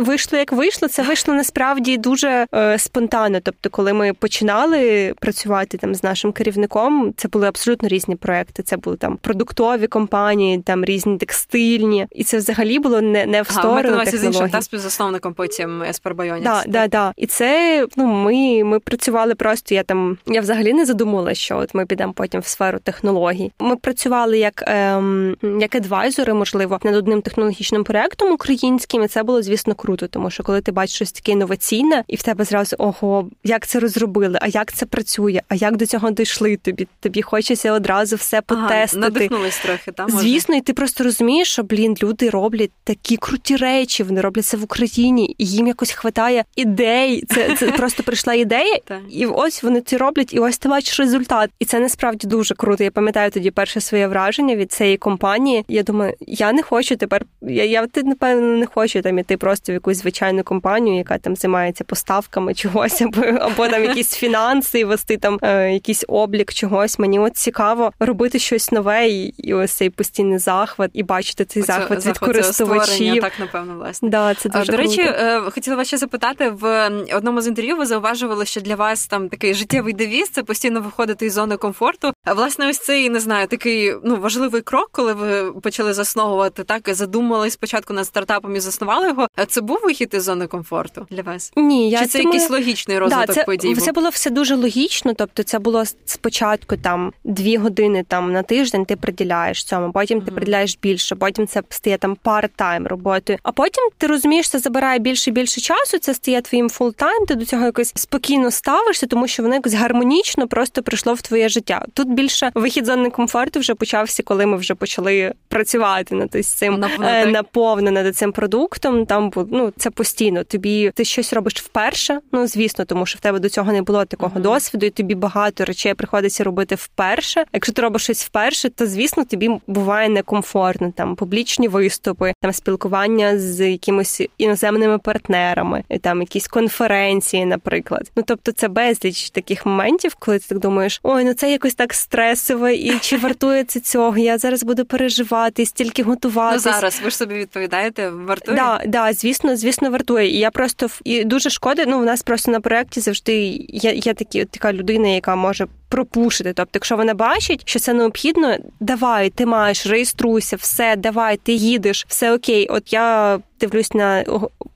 вийшло 0.00 0.38
як 0.38 0.52
вийшло. 0.52 0.88
Це 0.88 1.02
вийшло 1.02 1.34
насправді 1.34 1.96
дуже 1.96 2.46
е, 2.54 2.78
спонтанно. 2.78 3.40
Тобто, 3.40 3.70
коли 3.70 3.92
ми 3.92 4.12
починали 4.12 5.14
працювати 5.20 5.78
там 5.78 5.94
з 5.94 6.02
нашим 6.02 6.32
керівником, 6.32 7.14
це 7.16 7.28
були 7.28 7.48
абсолютно 7.48 7.88
різні 7.88 8.16
проекти. 8.16 8.62
Це 8.62 8.76
були 8.76 8.96
там 8.96 9.16
продуктові 9.16 9.86
компанії, 9.86 10.58
там 10.58 10.84
різні 10.84 11.18
текстильні, 11.18 12.06
і 12.10 12.24
це 12.24 12.36
взагалі 12.36 12.78
було 12.78 13.00
не 13.00 13.26
не 13.26 13.42
в 13.42 13.50
сторону 13.50 13.96
ага, 13.96 14.06
з 14.06 14.24
іншим 14.24 14.48
та 14.48 14.62
співзасновником 14.62 15.34
потім 15.34 15.82
Еспарбайоніс. 15.82 16.44
Да, 16.44 16.64
да, 16.66 16.88
да. 16.88 17.12
І 17.16 17.26
це 17.26 17.86
ну 17.96 18.06
ми 18.06 18.64
ми 18.64 18.80
працювали 18.80 19.34
просто. 19.34 19.74
Я 19.74 19.82
там 19.82 20.18
я 20.26 20.40
взагалі 20.40 20.72
не 20.72 20.86
задумала, 20.86 21.34
що 21.34 21.58
от 21.58 21.74
ми 21.74 21.86
підемо 21.86 22.12
потім 22.12 22.40
в 22.40 22.46
сферу 22.46 22.78
технологій. 22.78 23.52
Ми 23.58 23.76
працювали 23.76 24.38
як 24.38 24.64
ем, 24.66 25.36
як 25.60 25.74
адвайзори, 25.74 26.34
можливо, 26.34 26.78
над 26.82 26.94
одним 26.94 27.22
технологічним 27.22 27.84
проектом 27.84 28.32
українським. 28.32 29.02
і 29.02 29.08
Це 29.08 29.22
було 29.22 29.42
звісно 29.42 29.74
круто 29.74 29.89
круто, 29.90 30.08
тому 30.08 30.30
що 30.30 30.42
коли 30.42 30.60
ти 30.60 30.72
бачиш 30.72 30.96
щось 30.96 31.12
таке 31.12 31.32
інноваційне, 31.32 32.04
і 32.08 32.16
в 32.16 32.22
тебе 32.22 32.44
зразу 32.44 32.76
ого, 32.78 33.28
як 33.44 33.66
це 33.66 33.80
розробили, 33.80 34.38
а 34.42 34.46
як 34.46 34.72
це 34.72 34.86
працює, 34.86 35.42
а 35.48 35.54
як 35.54 35.76
до 35.76 35.86
цього 35.86 36.10
дійшли 36.10 36.56
тобі? 36.56 36.88
Тобі 37.00 37.22
хочеться 37.22 37.72
одразу 37.72 38.16
все 38.16 38.40
потестити. 38.40 39.00
Ага, 39.00 39.10
надихнулись 39.10 39.58
трохи, 39.58 39.92
там 39.92 40.10
звісно, 40.10 40.56
і 40.56 40.60
ти 40.60 40.72
просто 40.72 41.04
розумієш, 41.04 41.48
що 41.52 41.62
блін, 41.62 41.96
люди 42.02 42.30
роблять 42.30 42.70
такі 42.84 43.16
круті 43.16 43.56
речі, 43.56 44.02
вони 44.02 44.20
роблять 44.20 44.46
це 44.46 44.56
в 44.56 44.64
Україні, 44.64 45.34
і 45.38 45.46
їм 45.46 45.66
якось 45.66 45.92
хватає 45.92 46.44
ідей. 46.56 47.24
Це 47.28 47.56
це 47.56 47.70
просто 47.80 48.02
прийшла 48.02 48.34
ідея, 48.34 48.78
і 49.10 49.26
ось 49.26 49.62
вони 49.62 49.80
це 49.80 49.98
роблять, 49.98 50.34
і 50.34 50.38
ось 50.38 50.58
ти 50.58 50.68
бачиш 50.68 51.00
результат. 51.00 51.50
І 51.58 51.64
це 51.64 51.80
насправді 51.80 52.26
дуже 52.26 52.54
круто. 52.54 52.84
Я 52.84 52.90
пам'ятаю 52.90 53.30
тоді 53.30 53.50
перше 53.50 53.80
своє 53.80 54.08
враження 54.08 54.56
від 54.56 54.72
цієї 54.72 54.96
компанії. 54.96 55.64
Я 55.68 55.82
думаю, 55.82 56.14
я 56.20 56.52
не 56.52 56.62
хочу 56.62 56.96
тепер. 56.96 57.24
Я 57.42 57.64
я 57.64 57.86
ти 57.86 58.02
напевно 58.02 58.56
не 58.56 58.66
хочу 58.66 59.02
там 59.02 59.18
іти 59.18 59.36
просто 59.36 59.72
в 59.72 59.74
якусь 59.80 59.96
звичайну 59.96 60.42
компанію, 60.42 60.96
яка 60.96 61.18
там 61.18 61.36
займається 61.36 61.84
поставками 61.84 62.54
чогось, 62.54 63.00
або 63.02 63.22
або 63.22 63.68
там 63.68 63.84
якісь 63.84 64.14
фінанси, 64.14 64.84
вести 64.84 65.16
там 65.16 65.38
е, 65.42 65.72
якийсь 65.72 66.04
облік 66.08 66.52
чогось. 66.52 66.98
Мені 66.98 67.18
от 67.18 67.36
цікаво 67.36 67.92
робити 68.00 68.38
щось 68.38 68.72
нове, 68.72 69.08
і, 69.08 69.26
і 69.26 69.54
ось 69.54 69.72
цей 69.72 69.90
постійний 69.90 70.38
захват, 70.38 70.90
і 70.94 71.02
бачити 71.02 71.44
цей 71.44 71.62
Оце, 71.62 71.72
захват 71.72 72.06
від 72.06 72.18
користувачів. 72.18 73.22
Так, 73.22 73.32
напевно, 73.38 73.74
власне. 73.74 74.08
Да, 74.08 74.34
це 74.34 74.48
дуже 74.48 74.64
До 74.64 74.72
круто. 74.72 74.82
речі, 74.82 75.02
е, 75.02 75.40
хотіла 75.50 75.76
вас 75.76 75.86
ще 75.86 75.96
запитати 75.96 76.50
в 76.50 76.90
одному 77.12 77.40
з 77.40 77.46
інтерв'ю. 77.46 77.76
Ви 77.76 77.86
зауважували, 77.86 78.46
що 78.46 78.60
для 78.60 78.76
вас 78.76 79.06
там 79.06 79.28
такий 79.28 79.54
життєвий 79.54 79.92
девіз 79.92 80.28
це 80.28 80.42
постійно 80.42 80.80
виходити 80.80 81.26
із 81.26 81.32
зони 81.32 81.56
комфорту. 81.56 82.12
А 82.24 82.34
власне, 82.34 82.68
ось 82.68 82.78
цей 82.78 83.10
не 83.10 83.20
знаю, 83.20 83.46
такий 83.46 83.94
ну 84.04 84.16
важливий 84.16 84.62
крок, 84.62 84.88
коли 84.92 85.12
ви 85.12 85.52
почали 85.52 85.94
засновувати 85.94 86.64
так, 86.64 86.82
задумали 86.94 87.50
спочатку 87.50 87.92
над 87.94 88.06
стартапом 88.06 88.56
і 88.56 88.60
заснували 88.60 89.08
його. 89.08 89.26
Це 89.48 89.60
був 89.70 89.80
вихід 89.84 90.10
із 90.14 90.22
зони 90.22 90.46
комфорту 90.46 91.06
для 91.10 91.22
вас? 91.22 91.52
Ні, 91.56 91.90
я 91.90 91.98
Чи 91.98 92.06
це 92.06 92.18
думаю... 92.18 92.34
якийсь 92.34 92.50
логічний 92.50 92.98
розвиток 92.98 93.26
да, 93.26 93.34
це, 93.34 93.44
подій? 93.44 93.74
Це 93.74 93.92
було 93.92 94.08
все 94.08 94.30
дуже 94.30 94.54
логічно. 94.54 95.14
Тобто, 95.14 95.42
це 95.42 95.58
було 95.58 95.84
спочатку 96.04 96.76
там 96.76 97.12
дві 97.24 97.56
години 97.56 98.04
там 98.08 98.32
на 98.32 98.42
тиждень. 98.42 98.84
Ти 98.84 98.96
приділяєш 98.96 99.64
цьому, 99.64 99.92
потім 99.92 100.18
mm-hmm. 100.18 100.24
ти 100.24 100.30
приділяєш 100.30 100.78
більше, 100.82 101.14
потім 101.14 101.46
це 101.46 101.62
стає 101.68 101.98
там 101.98 102.16
парт-тайм 102.24 102.88
роботою. 102.88 103.38
А 103.42 103.52
потім 103.52 103.84
ти 103.98 104.06
розумієш, 104.06 104.48
це 104.48 104.58
забирає 104.58 104.98
більше 104.98 105.30
і 105.30 105.32
більше 105.32 105.60
часу. 105.60 105.98
Це 105.98 106.14
стає 106.14 106.40
твоїм 106.42 106.70
фултайм. 106.70 107.26
Ти 107.26 107.34
до 107.34 107.44
цього 107.44 107.64
якось 107.64 107.92
спокійно 107.94 108.50
ставишся, 108.50 109.06
тому 109.06 109.28
що 109.28 109.42
воно 109.42 109.54
якось 109.54 109.74
гармонічно 109.74 110.48
просто 110.48 110.82
прийшло 110.82 111.14
в 111.14 111.22
твоє 111.22 111.48
життя. 111.48 111.84
Тут 111.94 112.08
більше 112.08 112.50
вихід 112.54 112.86
зони 112.86 113.10
комфорту 113.10 113.60
вже 113.60 113.74
почався, 113.74 114.22
коли 114.22 114.46
ми 114.46 114.56
вже 114.56 114.74
почали 114.74 115.32
працювати 115.48 116.14
над 116.14 116.44
цим 116.44 116.84
е, 117.02 117.26
наповнено 117.26 118.02
над 118.02 118.16
цим 118.16 118.32
продуктом. 118.32 119.06
Там 119.06 119.30
ну 119.50 119.72
це 119.76 119.90
постійно. 119.90 120.44
Тобі 120.44 120.92
ти 120.94 121.04
щось 121.04 121.32
робиш 121.32 121.54
вперше. 121.54 122.20
Ну 122.32 122.46
звісно, 122.46 122.84
тому 122.84 123.06
що 123.06 123.18
в 123.18 123.20
тебе 123.20 123.38
до 123.38 123.48
цього 123.48 123.72
не 123.72 123.82
було 123.82 124.04
такого 124.04 124.36
mm-hmm. 124.36 124.42
досвіду, 124.42 124.86
і 124.86 124.90
тобі 124.90 125.14
багато 125.14 125.64
речей 125.64 125.94
приходиться 125.94 126.44
робити 126.44 126.74
вперше. 126.74 127.44
Якщо 127.52 127.72
ти 127.72 127.82
робиш 127.82 128.02
щось 128.02 128.24
вперше, 128.24 128.68
то 128.68 128.86
звісно 128.86 129.24
тобі 129.24 129.50
буває 129.66 130.08
некомфортно. 130.08 130.92
Там 130.96 131.16
публічні 131.16 131.68
виступи, 131.68 132.32
там 132.40 132.52
спілкування 132.52 133.38
з 133.38 133.70
якимись 133.70 134.22
іноземними 134.38 134.98
партнерами, 134.98 135.84
там 136.00 136.20
якісь 136.20 136.48
конференції, 136.48 137.46
наприклад. 137.46 138.10
Ну 138.16 138.22
тобто, 138.26 138.52
це 138.52 138.68
безліч 138.68 139.30
таких 139.30 139.66
моментів, 139.66 140.14
коли 140.18 140.38
ти 140.38 140.46
так 140.48 140.58
думаєш, 140.58 141.00
ой, 141.02 141.24
ну 141.24 141.34
це 141.34 141.50
якось 141.50 141.74
так 141.74 141.94
стресово, 141.94 142.68
і 142.68 142.98
чи 142.98 143.16
вартує 143.16 143.64
це 143.64 143.80
цього? 143.80 144.18
Я 144.18 144.38
зараз 144.38 144.64
буду 144.64 144.84
переживати, 144.84 145.66
стільки 145.66 146.02
готувати. 146.02 146.54
Ну 146.54 146.60
зараз 146.60 147.00
ви 147.04 147.10
ж 147.10 147.16
собі 147.16 147.34
відповідаєте, 147.34 148.10
вартує? 148.10 148.56
Да, 148.56 148.82
да, 148.86 149.12
звісно, 149.12 149.39
звісно, 149.44 149.90
вартує. 149.90 150.30
І 150.30 150.38
я 150.38 150.50
просто 150.50 150.88
і 151.04 151.24
дуже 151.24 151.50
шкода. 151.50 151.84
Ну, 151.86 151.98
в 151.98 152.04
нас 152.04 152.22
просто 152.22 152.50
на 152.50 152.60
проєкті 152.60 153.00
завжди 153.00 153.36
є, 153.68 153.92
є 153.92 154.14
такі 154.14 154.44
така 154.44 154.72
людина, 154.72 155.08
яка 155.08 155.36
може 155.36 155.66
пропушити. 155.88 156.52
Тобто, 156.52 156.70
якщо 156.74 156.96
вона 156.96 157.14
бачить, 157.14 157.62
що 157.64 157.78
це 157.78 157.94
необхідно, 157.94 158.56
давай, 158.80 159.30
ти 159.30 159.46
маєш, 159.46 159.86
реєструйся, 159.86 160.56
все, 160.56 160.96
давай, 160.96 161.36
ти 161.36 161.52
їдеш, 161.52 162.06
все 162.08 162.34
окей. 162.34 162.66
От 162.66 162.92
я 162.92 163.38
дивлюсь 163.60 163.94
на 163.94 164.24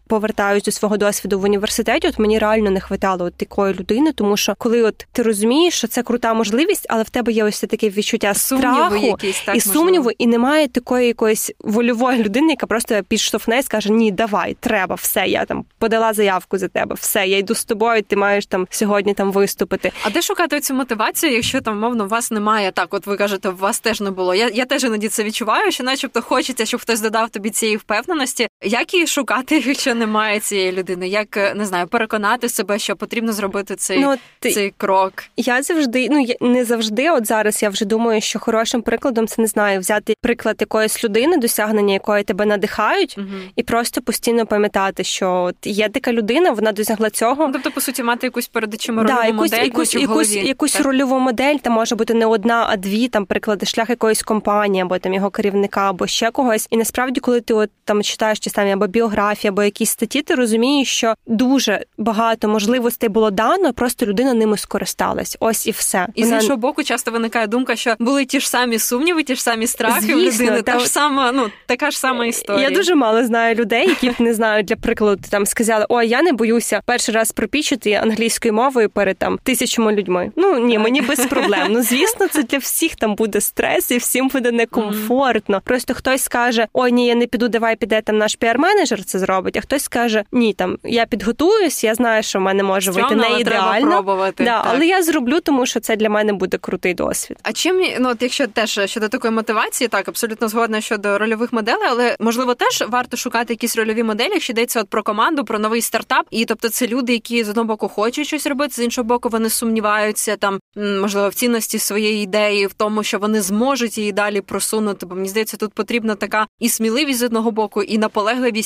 повертаюсь 0.07 0.63
до 0.63 0.71
свого 0.71 0.97
досвіду 0.97 1.41
в 1.41 1.45
університеті, 1.45 2.09
от 2.09 2.19
мені 2.19 2.39
реально 2.39 2.71
не 2.71 2.81
хватало 2.81 3.25
от 3.25 3.35
такої 3.35 3.75
людини, 3.75 4.13
тому 4.13 4.37
що 4.37 4.55
коли 4.59 4.83
от 4.83 5.07
ти 5.13 5.23
розумієш, 5.23 5.75
що 5.75 5.89
це 5.89 6.03
крута 6.03 6.35
можливість, 6.35 6.87
але 6.89 7.03
в 7.03 7.11
тебе 7.11 7.33
є 7.33 7.45
ось 7.45 7.61
таке 7.61 7.89
відчуття 7.89 8.35
страху 8.35 8.97
якісь, 8.97 9.41
так, 9.41 9.57
і 9.57 9.61
сумніву, 9.61 10.11
і 10.19 10.27
немає 10.27 10.69
такої 10.69 11.07
якоїсь 11.07 11.53
вольової 11.59 12.23
людини, 12.23 12.51
яка 12.51 12.67
просто 12.67 13.03
підштовхне 13.09 13.59
і 13.59 13.63
скаже: 13.63 13.93
Ні, 13.93 14.11
давай, 14.11 14.57
треба, 14.61 14.95
все. 14.95 15.27
Я 15.27 15.45
там 15.45 15.65
подала 15.79 16.13
заявку 16.13 16.59
за 16.59 16.69
тебе, 16.69 16.95
все, 16.95 17.27
я 17.27 17.39
йду 17.39 17.55
з 17.55 17.65
тобою. 17.65 18.03
Ти 18.03 18.17
маєш 18.17 18.47
там 18.47 18.67
сьогодні 18.71 19.15
там 19.15 19.33
виступити. 19.33 19.93
А 20.03 20.11
де 20.11 20.23
шукати 20.23 20.61
цю 20.61 20.75
мотивацію, 20.75 21.33
якщо 21.33 21.61
там 21.61 21.81
мовно 21.81 22.05
у 22.05 22.09
вас 22.09 22.31
немає 22.31 22.73
так? 22.73 22.95
От 22.95 23.07
ви 23.07 23.17
кажете, 23.17 23.49
у 23.49 23.57
вас 23.57 23.81
теж 23.81 24.01
не 24.01 24.11
було. 24.11 24.35
Я 24.35 24.51
я 24.55 24.65
теж 24.65 24.85
іноді 24.85 25.09
це 25.09 25.25
відчуваю, 25.25 25.73
що, 25.73 25.85
начебто, 25.85 26.23
хочеться, 26.23 26.67
щоб 26.67 26.81
хтось 26.81 27.01
додав 27.01 27.31
тобі 27.31 27.51
цієї 27.51 27.77
впевненості. 27.77 28.49
Як 28.65 28.95
її 28.95 29.07
шукати, 29.07 29.59
якщо 29.67 29.95
немає 29.95 30.41
цієї 30.41 30.73
людини? 30.73 31.09
Як 31.09 31.37
е, 31.37 31.55
не 31.55 31.67
знаю, 31.67 31.87
переконати 31.87 32.49
себе, 32.49 32.79
що 32.79 32.97
потрібно 32.97 33.33
зробити 33.33 33.77
цей 33.77 33.99
ну, 33.99 34.15
ти... 34.39 34.51
цей 34.51 34.75
крок? 34.77 35.13
Я 35.37 35.63
завжди, 35.63 36.09
ну 36.11 36.27
не 36.41 36.65
завжди. 36.65 37.11
От 37.11 37.27
зараз 37.27 37.63
я 37.63 37.69
вже 37.69 37.85
думаю, 37.85 38.21
що 38.21 38.39
хорошим 38.39 38.83
прикладом 38.83 39.27
це 39.27 39.43
не 39.43 39.49
знаю, 39.49 39.81
взяти 39.81 40.15
приклад 40.21 40.57
якоїсь 40.61 41.05
людини, 41.05 41.37
досягнення 41.37 41.93
якої 41.95 42.25
тебе 42.25 42.47
надихають, 42.47 43.15
угу. 43.19 43.27
і 43.57 43.63
просто 43.63 44.03
постійно 44.03 44.47
пам'ятати, 44.47 45.05
що 45.05 45.33
от 45.33 45.57
є 45.65 45.89
така 45.89 46.13
людина, 46.13 46.51
вона 46.51 46.73
досягла 46.73 47.11
цього. 47.11 47.47
Ну, 47.47 47.53
тобто, 47.53 47.71
по 47.71 47.81
суті, 47.81 48.03
мати 48.03 48.27
якусь 48.27 48.49
перед 48.49 48.75
очима 48.75 49.03
рольову 49.03 49.21
да, 49.21 49.27
якусь, 49.27 49.53
модель, 49.53 49.65
якусь, 49.65 49.95
якусь, 49.95 50.37
якусь 50.37 50.81
рольову 50.81 51.19
модель, 51.19 51.57
там 51.57 51.73
може 51.73 51.95
бути 51.95 52.15
не 52.15 52.27
одна, 52.27 52.67
а 52.71 52.77
дві 52.77 53.09
там 53.09 53.27
приклади 53.27 53.67
шлях 53.67 53.91
якоїсь 53.91 54.23
компанії, 54.23 54.83
або 54.83 54.99
там 54.99 55.15
його 55.15 55.31
керівника, 55.31 55.91
або 55.91 56.07
ще 56.07 56.31
когось. 56.31 56.67
І 56.71 56.77
насправді, 56.77 57.21
коли 57.21 57.41
ти 57.41 57.55
от 57.55 57.71
там 57.85 58.03
читаєш 58.03 58.41
ті 58.55 58.61
самі 58.61 58.73
або 58.73 58.87
біографії, 58.87 59.49
або 59.49 59.63
якісь 59.63 59.91
статті, 59.91 60.23
ти 60.23 60.35
розумієш, 60.35 60.89
що 60.89 61.15
дуже 61.27 61.85
багато 61.99 62.49
можливостей 62.49 63.09
було 63.09 63.31
дано, 63.31 63.73
просто 63.73 64.07
людина 64.07 64.35
ними 64.35 64.59
скористалась. 64.59 65.37
Ось 65.41 65.67
і 65.67 65.71
все. 65.71 66.07
І 66.15 66.25
Вона... 66.25 66.41
з 66.41 66.43
іншого 66.43 66.57
боку, 66.57 66.83
часто 66.83 67.11
виникає 67.11 67.47
думка, 67.47 67.77
що 67.77 67.95
були 67.99 68.25
ті 68.25 68.41
ж 68.41 68.51
самі 68.51 68.79
сумніви, 68.79 69.23
ті 69.23 69.35
ж 69.35 69.43
самі 69.43 69.67
страхи 69.67 70.01
Звісно, 70.01 70.17
в 70.17 70.21
людини. 70.21 70.63
Та 70.63 70.79
ж 70.79 70.89
сама, 70.89 71.33
ну 71.33 71.51
така 71.67 71.91
ж 71.91 71.99
сама 71.99 72.27
історія. 72.27 72.69
Я 72.69 72.77
дуже 72.77 72.95
мало 72.95 73.25
знаю 73.25 73.55
людей, 73.55 73.89
які 73.89 74.23
не 74.23 74.35
знаю 74.35 74.63
для 74.63 74.77
прикладу 74.77 75.23
там 75.31 75.47
сказали: 75.47 75.87
Ой, 75.89 76.09
я 76.09 76.23
не 76.23 76.33
боюся 76.33 76.81
перший 76.87 77.15
раз 77.15 77.33
пропічити 77.33 77.93
англійською 77.93 78.55
мовою 78.55 78.91
перед 78.91 79.19
там 79.19 79.39
тисячами 79.43 79.93
людьми. 79.93 80.33
Ну 80.37 80.59
ні, 80.59 80.79
мені 80.79 81.01
без 81.01 81.27
проблем. 81.27 81.67
Ну 81.71 81.83
звісно, 81.83 82.29
це 82.29 82.43
для 82.43 82.59
всіх 82.59 82.97
там 82.97 83.15
буде 83.15 83.41
стрес, 83.41 83.91
і 83.91 83.99
всім 83.99 84.29
буде 84.29 84.53
некомфортно. 84.53 85.61
Просто 85.65 85.95
хтось 85.95 86.23
скаже: 86.23 86.67
Ой, 86.73 86.93
ні, 86.93 87.07
я 87.07 87.15
не 87.15 87.27
піду, 87.27 87.49
давай 87.49 87.77
піде 87.77 88.01
там 88.01 88.19
наш 88.19 88.34
піар-менеджер 88.37 89.05
це 89.05 89.19
зробить. 89.19 89.57
А 89.57 89.61
хтось 89.61 89.85
скаже: 89.85 90.25
Ні, 90.33 90.53
там 90.53 90.79
я 90.85 91.07
підготуюсь, 91.07 91.85
я 91.85 91.95
знаю, 91.95 92.23
що 92.23 92.39
в 92.39 92.43
мене 92.43 92.63
може 92.63 92.93
Стрьомно, 92.93 93.17
вийти 93.17 93.35
не 93.35 93.41
ідеально. 93.41 93.91
пробувати. 93.91 94.45
Да, 94.45 94.65
але 94.67 94.87
я 94.87 95.03
зроблю, 95.03 95.41
тому 95.41 95.67
що 95.67 95.81
це 95.81 95.97
для 95.97 96.11
мене 96.11 96.33
буде 96.33 96.59
крутий 96.59 96.95
досвід. 96.95 97.39
А 97.43 97.53
чим 97.53 97.83
ну 98.01 98.09
от 98.09 98.23
якщо 98.23 98.47
теж 98.47 98.81
щодо 98.85 99.09
такої 99.09 99.35
мотивації, 99.35 99.89
так 99.89 100.09
абсолютно 100.09 100.49
згодна 100.49 100.81
щодо 100.81 101.19
рольових 101.19 101.53
моделей, 101.53 101.89
але 101.91 102.17
можливо 102.21 102.55
теж 102.55 102.85
варто 102.89 103.17
шукати 103.17 103.53
якісь 103.53 103.77
рольові 103.77 104.03
моделі, 104.03 104.31
якщо 104.33 104.53
йдеться 104.53 104.81
от 104.81 104.89
про 104.89 105.03
команду, 105.03 105.45
про 105.45 105.59
новий 105.59 105.81
стартап, 105.81 106.27
і 106.31 106.45
тобто 106.45 106.69
це 106.69 106.87
люди, 106.87 107.13
які 107.13 107.45
з 107.45 107.49
одного 107.49 107.67
боку 107.67 107.89
хочуть 107.89 108.27
щось 108.27 108.47
робити, 108.47 108.75
з 108.75 108.79
іншого 108.79 109.05
боку, 109.05 109.29
вони 109.29 109.51
сумніваються 109.51 110.37
там, 110.37 110.59
можливо, 110.77 111.29
в 111.29 111.35
цінності 111.35 111.79
своєї 111.79 112.23
ідеї, 112.25 112.67
в 112.67 112.73
тому, 112.73 113.03
що 113.03 113.19
вони 113.19 113.41
зможуть 113.41 113.99
її 113.99 114.13
далі 114.13 114.41
просунути. 114.41 115.07
Бо 115.07 115.15
мені 115.15 115.29
здається, 115.29 115.57
тут 115.57 115.73
потрібна 115.73 116.15
така 116.15 116.47
і 116.61 116.69
сміливість 116.69 117.19
з 117.19 117.23
одного 117.23 117.51
боку, 117.51 117.83
і 117.83 117.99
наполегливість 117.99 118.24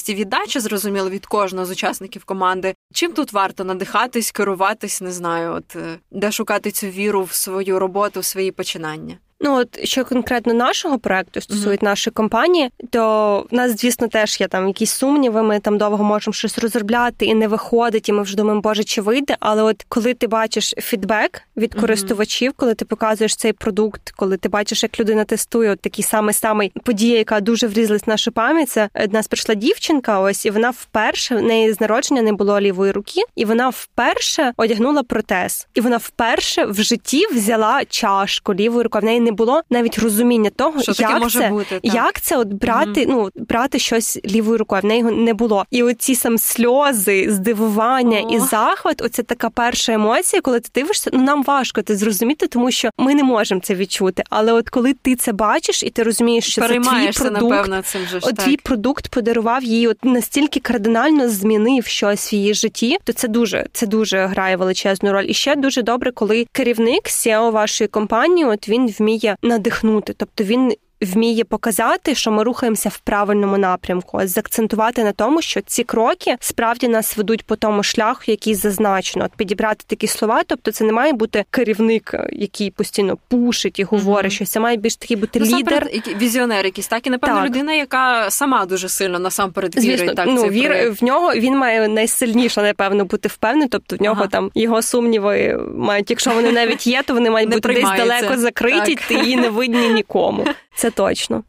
і 0.09 0.15
віддача, 0.15 0.61
зрозуміло, 0.61 1.11
від 1.11 1.27
кожного 1.27 1.67
з 1.67 1.71
учасників 1.71 2.25
команди. 2.25 2.75
Чим 2.93 3.13
тут 3.13 3.33
варто 3.33 3.65
надихатись, 3.65 4.31
керуватись, 4.31 5.01
не 5.01 5.13
знаю, 5.13 5.53
от 5.53 5.77
е, 5.77 5.99
де 6.11 6.33
шукати 6.33 6.71
цю 6.71 6.87
віру 6.87 7.23
в 7.23 7.33
свою 7.33 7.79
роботу, 7.79 8.21
в 8.21 8.25
свої 8.25 8.53
починання. 8.53 9.19
Ну 9.41 9.55
от 9.57 9.85
що 9.85 10.05
конкретно 10.05 10.55
нашого 10.55 10.99
проекту 10.99 11.41
стосують 11.41 11.81
mm-hmm. 11.81 11.85
нашої 11.85 12.13
компанії, 12.13 12.71
то 12.91 13.47
в 13.51 13.55
нас, 13.55 13.81
звісно, 13.81 14.09
теж 14.09 14.41
є 14.41 14.49
там 14.49 14.69
якісь 14.69 14.91
сумніви. 14.91 15.43
Ми 15.43 15.61
там 15.61 15.79
довго 15.79 16.05
можемо 16.05 16.33
щось 16.33 16.59
розробляти 16.59 17.27
і 17.27 17.35
не 17.35 17.49
виходить, 17.49 18.09
і 18.09 18.13
ми 18.13 18.23
вже 18.23 18.37
думаємо, 18.37 18.61
боже, 18.61 18.85
чи 18.85 19.01
вийде. 19.01 19.37
Але 19.41 19.63
от 19.63 19.85
коли 19.89 20.15
ти 20.15 20.27
бачиш 20.27 20.75
фідбек 20.79 21.43
від 21.57 21.75
користувачів, 21.75 22.51
mm-hmm. 22.51 22.57
коли 22.57 22.75
ти 22.75 22.85
показуєш 22.85 23.37
цей 23.37 23.53
продукт, 23.53 24.11
коли 24.17 24.37
ти 24.37 24.49
бачиш, 24.49 24.83
як 24.83 25.01
людина 25.01 25.25
тестує 25.25 25.71
от 25.71 25.81
такий 25.81 26.05
самий 26.05 26.35
самий 26.35 26.73
подія, 26.85 27.19
яка 27.19 27.41
дуже 27.41 27.67
врізалась 27.67 28.07
в 28.07 28.11
нашу 28.11 28.33
пам'ять, 28.33 28.71
це 28.71 28.89
до 28.95 29.13
нас 29.13 29.29
прийшла 29.29 29.55
дівчинка. 29.55 30.21
Ось 30.21 30.47
і 30.47 30.51
вона 30.51 30.71
вперше 30.71 31.37
в 31.37 31.43
неї 31.43 31.73
з 31.73 31.81
народження 31.81 32.23
не 32.23 32.33
було 32.33 32.61
лівої 32.61 32.93
руки, 32.93 33.21
і 33.37 33.45
вона 33.45 33.69
вперше 33.69 34.53
одягнула 34.57 35.03
протез, 35.03 35.69
і 35.75 35.81
вона 35.81 35.97
вперше 35.97 36.65
в 36.65 36.83
житті 36.83 37.27
взяла 37.33 37.85
чашку 37.85 38.55
лівою 38.55 38.83
рукою. 38.83 39.03
В 39.03 39.05
неї 39.05 39.28
не 39.29 39.33
було 39.33 39.63
навіть 39.71 39.99
розуміння 39.99 40.51
того, 40.51 40.83
що 40.83 40.93
як 40.99 41.21
може 41.21 41.39
це 41.39 41.49
бути, 41.49 41.81
так. 41.81 41.95
як 41.95 42.21
це 42.21 42.37
от 42.37 42.49
брати, 42.49 43.01
mm-hmm. 43.01 43.09
ну 43.09 43.31
брати 43.37 43.79
щось 43.79 44.19
лівою 44.25 44.59
рукою. 44.59 44.83
В 44.83 44.85
неї 44.85 45.03
не 45.03 45.35
було. 45.35 45.65
І 45.71 45.83
оці 45.83 46.15
сам 46.15 46.39
сльози, 46.39 47.27
здивування 47.31 48.19
oh. 48.19 48.37
і 48.37 48.39
захват. 48.39 49.03
Оце 49.03 49.23
така 49.23 49.51
перша 49.51 49.93
емоція, 49.93 50.43
коли 50.43 50.61
ти 50.61 50.71
дивишся. 50.75 51.11
Ну 51.13 51.23
нам 51.23 51.43
важко 51.43 51.83
це 51.83 51.97
зрозуміти, 51.97 52.47
тому 52.47 52.71
що 52.71 52.91
ми 52.99 53.15
не 53.15 53.25
можемо 53.25 53.61
це 53.61 53.75
відчути. 53.75 54.23
Але 54.31 54.53
от 54.53 54.69
коли 54.69 54.95
ти 54.95 55.17
це 55.17 55.33
бачиш, 55.33 55.83
і 55.83 55.91
ти 55.91 56.03
розумієш, 56.03 56.45
що 56.53 56.61
це 56.61 56.69
твій 56.69 56.81
продукт, 56.81 57.33
напевно, 57.33 57.83
цим 57.83 58.03
же 58.07 58.21
ж 58.21 58.27
от 58.27 58.37
твій 58.37 58.57
продукт 58.57 59.09
подарував 59.09 59.65
їй, 59.65 59.89
от 59.89 60.05
настільки 60.05 60.61
кардинально 60.61 61.29
змінив 61.29 61.87
щось 61.87 62.33
в 62.33 62.35
її 62.35 62.55
житті, 62.55 62.99
то 63.05 63.13
це 63.13 63.29
дуже 63.29 63.67
це 63.73 63.87
дуже 63.87 64.27
грає 64.27 64.57
величезну 64.57 65.13
роль. 65.13 65.25
І 65.29 65.35
ще 65.35 65.57
дуже 65.57 65.83
добре, 65.83 66.13
коли 66.13 66.47
керівник 66.53 67.03
SEO 67.07 67.51
вашої 67.51 67.89
компанії, 67.89 68.45
от 68.45 68.69
він 68.69 68.95
вміє 68.99 69.18
надихнути. 69.43 70.13
Тобто 70.13 70.45
він 70.45 70.73
вміє 71.01 71.45
показати, 71.45 72.15
що 72.15 72.31
ми 72.31 72.43
рухаємося 72.43 72.89
в 72.89 72.99
правильному 72.99 73.59
напрямку, 73.59 74.21
заакцентувати 74.25 75.05
на 75.05 75.13
тому, 75.13 75.43
що 75.43 75.61
ці 75.61 75.85
кроки 75.85 76.37
справді 76.41 76.89
нас 76.89 77.17
ведуть 77.17 77.43
по 77.43 77.57
тому 77.57 77.83
шляху, 77.83 78.23
який 78.27 78.55
зазначено. 78.55 79.25
От 79.25 79.33
підібрати 79.37 79.85
такі 79.87 80.07
слова, 80.07 80.43
тобто 80.47 80.73
це 80.73 80.85
не 80.85 80.93
має 80.93 81.13
бути 81.13 81.45
керівник, 81.51 82.15
який 82.33 82.71
постійно 82.71 83.19
пушить 83.29 83.79
і 83.79 83.85
говорить, 83.85 84.33
mm-hmm. 84.33 84.35
що 84.35 84.45
це 84.45 84.61
має 84.61 84.77
більш 84.77 84.97
такий 84.97 85.17
бути 85.17 85.41
ну, 85.41 85.59
лідер. 85.59 85.91
візіонер 86.21 86.65
якийсь, 86.65 86.89
так 86.89 87.07
і 87.07 87.11
напевно 87.11 87.37
так. 87.37 87.47
людина, 87.47 87.73
яка 87.73 88.31
сама 88.31 88.67
дуже 88.67 88.89
сильно 88.89 89.19
насамперед 89.19 89.77
вірить. 89.77 89.99
Звісно, 89.99 90.15
так, 90.15 90.27
ну 90.29 90.43
вір 90.43 90.97
в 91.01 91.05
нього 91.05 91.35
він 91.35 91.59
має 91.59 91.89
найсильніше, 91.89 92.63
напевно, 92.63 93.05
бути 93.05 93.29
впевнений. 93.29 93.69
Тобто 93.69 93.97
в 93.97 94.03
нього 94.03 94.17
ага. 94.19 94.27
там 94.27 94.51
його 94.55 94.83
сумніви 94.83 95.61
мають, 95.75 96.11
якщо 96.11 96.31
вони 96.31 96.53
навіть 96.53 96.87
є, 96.87 97.03
то 97.03 97.15
вони 97.15 97.31
мають 97.31 97.51
бути 97.51 97.69
десь 97.69 97.91
далеко 97.97 98.37
закриті 98.37 98.99
так. 99.09 99.27
і 99.27 99.37
не 99.37 99.49
видні 99.49 99.89
нікому. 99.89 100.47
Це 100.79 100.91
точно. 100.91 101.43